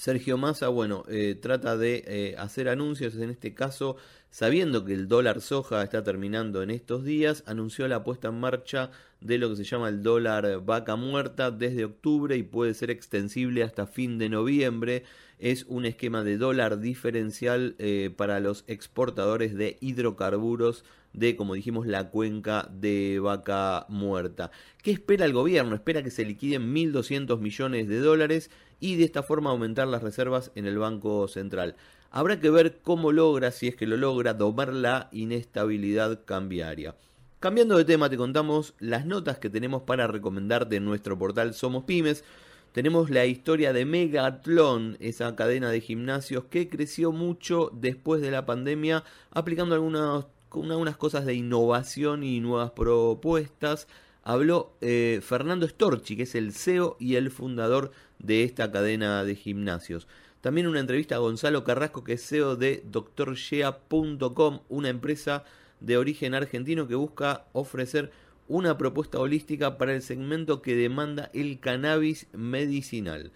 Sergio 0.00 0.38
Massa, 0.38 0.68
bueno, 0.68 1.04
eh, 1.10 1.34
trata 1.38 1.76
de 1.76 2.04
eh, 2.06 2.34
hacer 2.38 2.70
anuncios, 2.70 3.16
en 3.16 3.28
este 3.28 3.52
caso, 3.52 3.96
sabiendo 4.30 4.82
que 4.86 4.94
el 4.94 5.08
dólar 5.08 5.42
soja 5.42 5.82
está 5.82 6.02
terminando 6.02 6.62
en 6.62 6.70
estos 6.70 7.04
días, 7.04 7.44
anunció 7.44 7.86
la 7.86 8.02
puesta 8.02 8.28
en 8.28 8.40
marcha 8.40 8.90
de 9.20 9.36
lo 9.36 9.50
que 9.50 9.56
se 9.56 9.64
llama 9.64 9.90
el 9.90 10.02
dólar 10.02 10.64
vaca 10.64 10.96
muerta 10.96 11.50
desde 11.50 11.84
octubre 11.84 12.34
y 12.34 12.42
puede 12.42 12.72
ser 12.72 12.90
extensible 12.90 13.62
hasta 13.62 13.86
fin 13.86 14.16
de 14.16 14.30
noviembre. 14.30 15.04
Es 15.40 15.64
un 15.68 15.86
esquema 15.86 16.22
de 16.22 16.36
dólar 16.36 16.80
diferencial 16.80 17.74
eh, 17.78 18.10
para 18.14 18.40
los 18.40 18.64
exportadores 18.66 19.54
de 19.54 19.78
hidrocarburos 19.80 20.84
de, 21.12 21.34
como 21.34 21.54
dijimos, 21.54 21.86
la 21.86 22.10
cuenca 22.10 22.68
de 22.70 23.18
vaca 23.20 23.86
muerta. 23.88 24.50
¿Qué 24.82 24.90
espera 24.92 25.24
el 25.24 25.32
gobierno? 25.32 25.74
Espera 25.74 26.02
que 26.02 26.10
se 26.10 26.24
liquiden 26.24 26.74
1.200 26.74 27.40
millones 27.40 27.88
de 27.88 28.00
dólares 28.00 28.50
y 28.80 28.96
de 28.96 29.04
esta 29.04 29.22
forma 29.22 29.50
aumentar 29.50 29.88
las 29.88 30.02
reservas 30.02 30.52
en 30.54 30.66
el 30.66 30.78
Banco 30.78 31.26
Central. 31.26 31.74
Habrá 32.10 32.38
que 32.38 32.50
ver 32.50 32.78
cómo 32.82 33.10
logra, 33.10 33.50
si 33.50 33.68
es 33.68 33.76
que 33.76 33.86
lo 33.86 33.96
logra, 33.96 34.34
domar 34.34 34.72
la 34.72 35.08
inestabilidad 35.12 36.24
cambiaria. 36.24 36.96
Cambiando 37.38 37.78
de 37.78 37.86
tema, 37.86 38.10
te 38.10 38.18
contamos 38.18 38.74
las 38.78 39.06
notas 39.06 39.38
que 39.38 39.48
tenemos 39.48 39.82
para 39.82 40.06
recomendarte 40.06 40.76
en 40.76 40.84
nuestro 40.84 41.18
portal 41.18 41.54
Somos 41.54 41.84
Pymes. 41.84 42.22
Tenemos 42.72 43.10
la 43.10 43.26
historia 43.26 43.72
de 43.72 43.84
Megatlon, 43.84 44.96
esa 45.00 45.34
cadena 45.34 45.70
de 45.70 45.80
gimnasios 45.80 46.44
que 46.44 46.68
creció 46.68 47.10
mucho 47.10 47.72
después 47.74 48.22
de 48.22 48.30
la 48.30 48.46
pandemia, 48.46 49.02
aplicando 49.32 49.74
algunas, 49.74 50.26
algunas 50.52 50.96
cosas 50.96 51.26
de 51.26 51.34
innovación 51.34 52.22
y 52.22 52.38
nuevas 52.38 52.70
propuestas. 52.70 53.88
Habló 54.22 54.76
eh, 54.82 55.18
Fernando 55.20 55.66
Storchi, 55.66 56.16
que 56.16 56.22
es 56.22 56.36
el 56.36 56.52
CEO 56.52 56.96
y 57.00 57.16
el 57.16 57.32
fundador 57.32 57.90
de 58.20 58.44
esta 58.44 58.70
cadena 58.70 59.24
de 59.24 59.34
gimnasios. 59.34 60.06
También 60.40 60.68
una 60.68 60.78
entrevista 60.78 61.16
a 61.16 61.18
Gonzalo 61.18 61.64
Carrasco, 61.64 62.04
que 62.04 62.12
es 62.12 62.24
CEO 62.24 62.54
de 62.54 62.84
doctorshea.com, 62.86 64.60
una 64.68 64.90
empresa 64.90 65.42
de 65.80 65.96
origen 65.96 66.34
argentino 66.34 66.86
que 66.86 66.94
busca 66.94 67.46
ofrecer 67.52 68.12
una 68.50 68.76
propuesta 68.76 69.20
holística 69.20 69.78
para 69.78 69.94
el 69.94 70.02
segmento 70.02 70.60
que 70.60 70.74
demanda 70.74 71.30
el 71.32 71.60
cannabis 71.60 72.26
medicinal. 72.32 73.30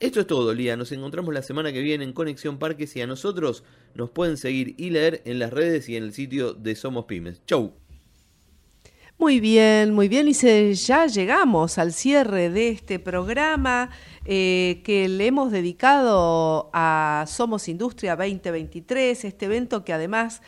Esto 0.00 0.20
es 0.20 0.26
todo, 0.26 0.52
Lía. 0.52 0.76
Nos 0.76 0.92
encontramos 0.92 1.32
la 1.32 1.42
semana 1.42 1.72
que 1.72 1.80
viene 1.80 2.04
en 2.04 2.12
Conexión 2.12 2.58
Parques 2.58 2.94
y 2.94 3.00
a 3.00 3.06
nosotros 3.06 3.64
nos 3.94 4.10
pueden 4.10 4.36
seguir 4.36 4.74
y 4.76 4.90
leer 4.90 5.22
en 5.24 5.38
las 5.38 5.50
redes 5.50 5.88
y 5.88 5.96
en 5.96 6.04
el 6.04 6.12
sitio 6.12 6.52
de 6.52 6.74
Somos 6.74 7.06
Pymes. 7.06 7.40
Chau. 7.46 7.72
Muy 9.16 9.40
bien, 9.40 9.94
muy 9.94 10.08
bien. 10.08 10.28
Y 10.28 10.34
ya 10.74 11.06
llegamos 11.06 11.78
al 11.78 11.92
cierre 11.92 12.50
de 12.50 12.68
este 12.68 12.98
programa 12.98 13.90
eh, 14.26 14.82
que 14.84 15.08
le 15.08 15.26
hemos 15.26 15.52
dedicado 15.52 16.70
a 16.74 17.24
Somos 17.26 17.68
Industria 17.68 18.14
2023, 18.14 19.24
este 19.24 19.46
evento 19.46 19.84
que 19.84 19.92
además 19.94 20.42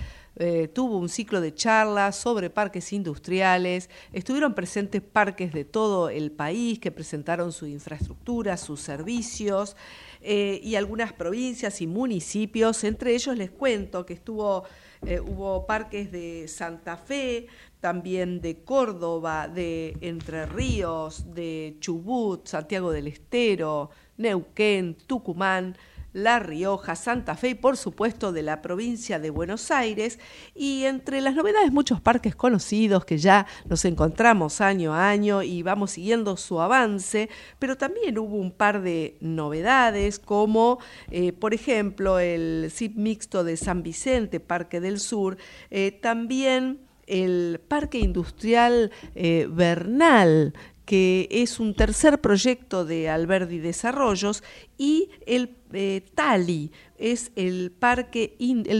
eh, 0.44 0.66
tuvo 0.66 0.98
un 0.98 1.08
ciclo 1.08 1.40
de 1.40 1.54
charlas 1.54 2.16
sobre 2.16 2.50
parques 2.50 2.92
industriales. 2.92 3.88
Estuvieron 4.12 4.54
presentes 4.54 5.00
parques 5.00 5.52
de 5.52 5.64
todo 5.64 6.08
el 6.08 6.32
país 6.32 6.80
que 6.80 6.90
presentaron 6.90 7.52
su 7.52 7.68
infraestructura, 7.68 8.56
sus 8.56 8.80
servicios. 8.80 9.76
Eh, 10.20 10.60
y 10.64 10.74
algunas 10.74 11.12
provincias 11.12 11.80
y 11.80 11.86
municipios. 11.86 12.82
Entre 12.82 13.14
ellos 13.14 13.36
les 13.36 13.52
cuento 13.52 14.04
que 14.04 14.14
estuvo, 14.14 14.64
eh, 15.06 15.20
hubo 15.20 15.64
parques 15.64 16.10
de 16.10 16.48
Santa 16.48 16.96
Fe, 16.96 17.46
también 17.78 18.40
de 18.40 18.64
Córdoba, 18.64 19.46
de 19.46 19.96
Entre 20.00 20.46
Ríos, 20.46 21.34
de 21.34 21.76
Chubut, 21.78 22.46
Santiago 22.48 22.90
del 22.90 23.06
Estero, 23.06 23.90
Neuquén, 24.16 24.96
Tucumán. 25.06 25.76
La 26.12 26.38
Rioja, 26.38 26.96
Santa 26.96 27.36
Fe 27.36 27.50
y 27.50 27.54
por 27.54 27.76
supuesto 27.76 28.32
de 28.32 28.42
la 28.42 28.62
provincia 28.62 29.18
de 29.18 29.30
Buenos 29.30 29.70
Aires. 29.70 30.18
Y 30.54 30.84
entre 30.84 31.20
las 31.20 31.34
novedades 31.34 31.72
muchos 31.72 32.00
parques 32.00 32.34
conocidos 32.34 33.04
que 33.04 33.18
ya 33.18 33.46
nos 33.66 33.84
encontramos 33.84 34.60
año 34.60 34.94
a 34.94 35.08
año 35.08 35.42
y 35.42 35.62
vamos 35.62 35.92
siguiendo 35.92 36.36
su 36.36 36.60
avance, 36.60 37.28
pero 37.58 37.76
también 37.76 38.18
hubo 38.18 38.36
un 38.36 38.52
par 38.52 38.82
de 38.82 39.16
novedades 39.20 40.18
como 40.18 40.78
eh, 41.10 41.32
por 41.32 41.54
ejemplo 41.54 42.18
el 42.18 42.70
CIP 42.70 42.96
mixto 42.96 43.44
de 43.44 43.56
San 43.56 43.82
Vicente, 43.82 44.40
Parque 44.40 44.80
del 44.80 45.00
Sur, 45.00 45.36
eh, 45.70 45.92
también 45.92 46.80
el 47.06 47.60
Parque 47.68 47.98
Industrial 47.98 48.90
eh, 49.14 49.48
Bernal, 49.50 50.54
que 50.84 51.28
es 51.30 51.60
un 51.60 51.74
tercer 51.74 52.20
proyecto 52.20 52.84
de 52.84 53.08
Alberdi 53.08 53.58
Desarrollos, 53.58 54.42
y 54.78 55.10
el 55.26 55.56
eh, 55.72 56.02
Tali 56.14 56.72
es 56.98 57.32
el, 57.36 57.72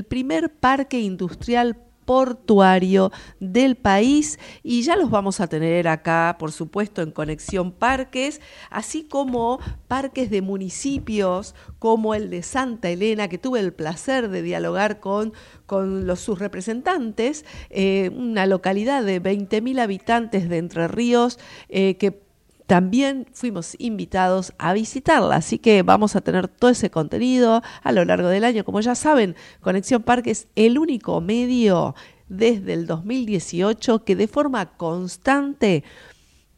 primer 0.08 0.52
parque 0.52 1.00
industrial 1.00 1.76
portuario 2.04 3.10
del 3.40 3.76
país. 3.76 4.38
Y 4.62 4.82
ya 4.82 4.96
los 4.96 5.10
vamos 5.10 5.40
a 5.40 5.46
tener 5.46 5.88
acá, 5.88 6.36
por 6.38 6.52
supuesto, 6.52 7.02
en 7.02 7.10
Conexión 7.10 7.72
Parques, 7.72 8.40
así 8.70 9.04
como 9.04 9.58
parques 9.88 10.30
de 10.30 10.42
municipios 10.42 11.54
como 11.78 12.14
el 12.14 12.30
de 12.30 12.42
Santa 12.42 12.90
Elena, 12.90 13.28
que 13.28 13.38
tuve 13.38 13.60
el 13.60 13.72
placer 13.72 14.28
de 14.28 14.42
dialogar 14.42 15.00
con, 15.00 15.32
con 15.66 16.06
los, 16.06 16.20
sus 16.20 16.38
representantes, 16.38 17.44
eh, 17.70 18.10
una 18.14 18.46
localidad 18.46 19.02
de 19.02 19.22
20.000 19.22 19.80
habitantes 19.80 20.48
de 20.48 20.58
Entre 20.58 20.88
Ríos, 20.88 21.38
eh, 21.68 21.96
que 21.96 22.31
también 22.66 23.26
fuimos 23.32 23.76
invitados 23.78 24.52
a 24.58 24.72
visitarla, 24.72 25.36
así 25.36 25.58
que 25.58 25.82
vamos 25.82 26.16
a 26.16 26.20
tener 26.20 26.48
todo 26.48 26.70
ese 26.70 26.90
contenido 26.90 27.62
a 27.82 27.92
lo 27.92 28.04
largo 28.04 28.28
del 28.28 28.44
año. 28.44 28.64
Como 28.64 28.80
ya 28.80 28.94
saben, 28.94 29.36
Conexión 29.60 30.02
Parque 30.02 30.30
es 30.30 30.48
el 30.56 30.78
único 30.78 31.20
medio 31.20 31.94
desde 32.28 32.72
el 32.72 32.86
2018 32.86 34.04
que 34.04 34.16
de 34.16 34.26
forma 34.26 34.76
constante 34.76 35.84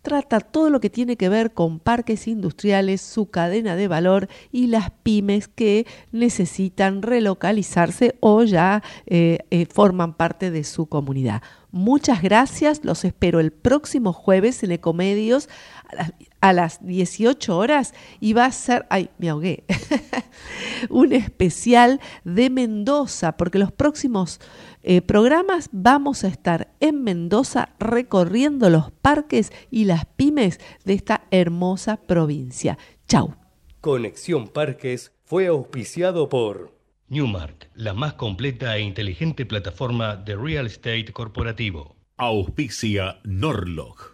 trata 0.05 0.41
todo 0.41 0.69
lo 0.69 0.81
que 0.81 0.91
tiene 0.91 1.17
que 1.17 1.31
ver 1.31 1.55
con 1.55 1.81
parques 1.81 2.29
industriales, 2.29 3.01
su 3.01 3.31
cadena 3.31 3.75
de 3.75 3.89
valor 3.89 4.29
y 4.53 4.67
las 4.67 4.91
pymes 4.91 5.49
que 5.49 5.87
necesitan 6.13 7.01
relocalizarse 7.01 8.15
o 8.21 8.45
ya 8.45 8.83
eh, 9.07 9.39
eh, 9.51 9.67
forman 9.67 10.13
parte 10.13 10.51
de 10.51 10.63
su 10.63 10.87
comunidad. 10.87 11.43
Muchas 11.73 12.23
gracias, 12.23 12.85
los 12.85 13.05
espero 13.05 13.41
el 13.41 13.51
próximo 13.51 14.13
jueves 14.13 14.63
en 14.63 14.73
Ecomedios 14.73 15.49
a 16.41 16.53
las, 16.53 16.85
18 16.87 17.57
horas 17.57 17.95
y 18.21 18.33
va 18.35 18.45
a 18.45 18.53
ser, 18.53 18.87
ay, 18.91 19.11
me 19.19 19.31
ahogué, 19.31 19.65
un 20.91 21.13
especial 21.13 22.01
de 22.25 22.51
Mendoza, 22.51 23.37
porque 23.37 23.59
los 23.59 23.73
próximos 23.73 24.41
eh, 24.83 25.01
programas 25.01 25.71
vamos 25.73 26.25
a 26.25 26.29
estar 26.29 26.75
en 26.81 27.03
Mendoza 27.03 27.71
recorriendo 27.79 28.69
los 28.69 28.91
parques 28.91 29.53
y 29.71 29.85
las 29.85 30.05
pymes 30.05 30.61
de 30.85 30.95
esta 30.95 31.25
hermosa 31.31 31.97
provincia. 31.97 32.79
Chau. 33.09 33.35
Conexión 33.81 34.49
Parques 34.49 35.13
fue 35.25 35.47
auspiciado 35.47 36.29
por 36.29 36.75
Newmark, 37.09 37.71
la 37.75 37.93
más 37.93 38.15
completa 38.15 38.77
e 38.77 38.81
inteligente 38.81 39.45
plataforma 39.45 40.17
de 40.17 40.37
real 40.37 40.67
estate 40.67 41.13
corporativo. 41.13 41.97
Auspicia 42.17 43.21
Norlog, 43.25 44.14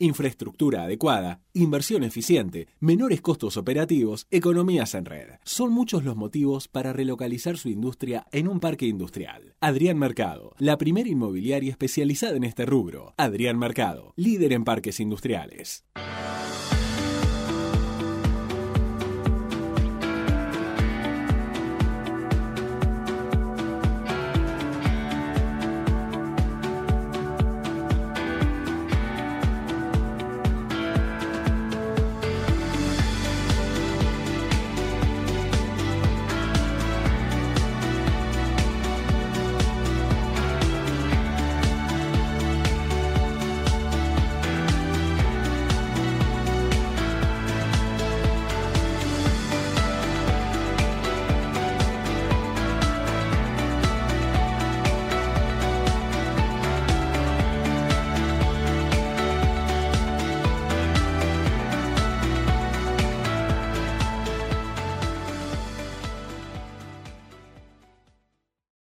Infraestructura 0.00 0.84
adecuada, 0.84 1.40
inversión 1.52 2.04
eficiente, 2.04 2.68
menores 2.78 3.20
costos 3.20 3.56
operativos, 3.56 4.26
economías 4.30 4.94
en 4.94 5.04
red. 5.04 5.28
Son 5.42 5.72
muchos 5.72 6.04
los 6.04 6.14
motivos 6.14 6.68
para 6.68 6.92
relocalizar 6.92 7.58
su 7.58 7.68
industria 7.68 8.26
en 8.30 8.46
un 8.46 8.60
parque 8.60 8.86
industrial. 8.86 9.56
Adrián 9.60 9.98
Mercado, 9.98 10.54
la 10.58 10.78
primera 10.78 11.08
inmobiliaria 11.08 11.72
especializada 11.72 12.36
en 12.36 12.44
este 12.44 12.64
rubro. 12.64 13.14
Adrián 13.16 13.58
Mercado, 13.58 14.12
líder 14.14 14.52
en 14.52 14.64
parques 14.64 15.00
industriales. 15.00 15.84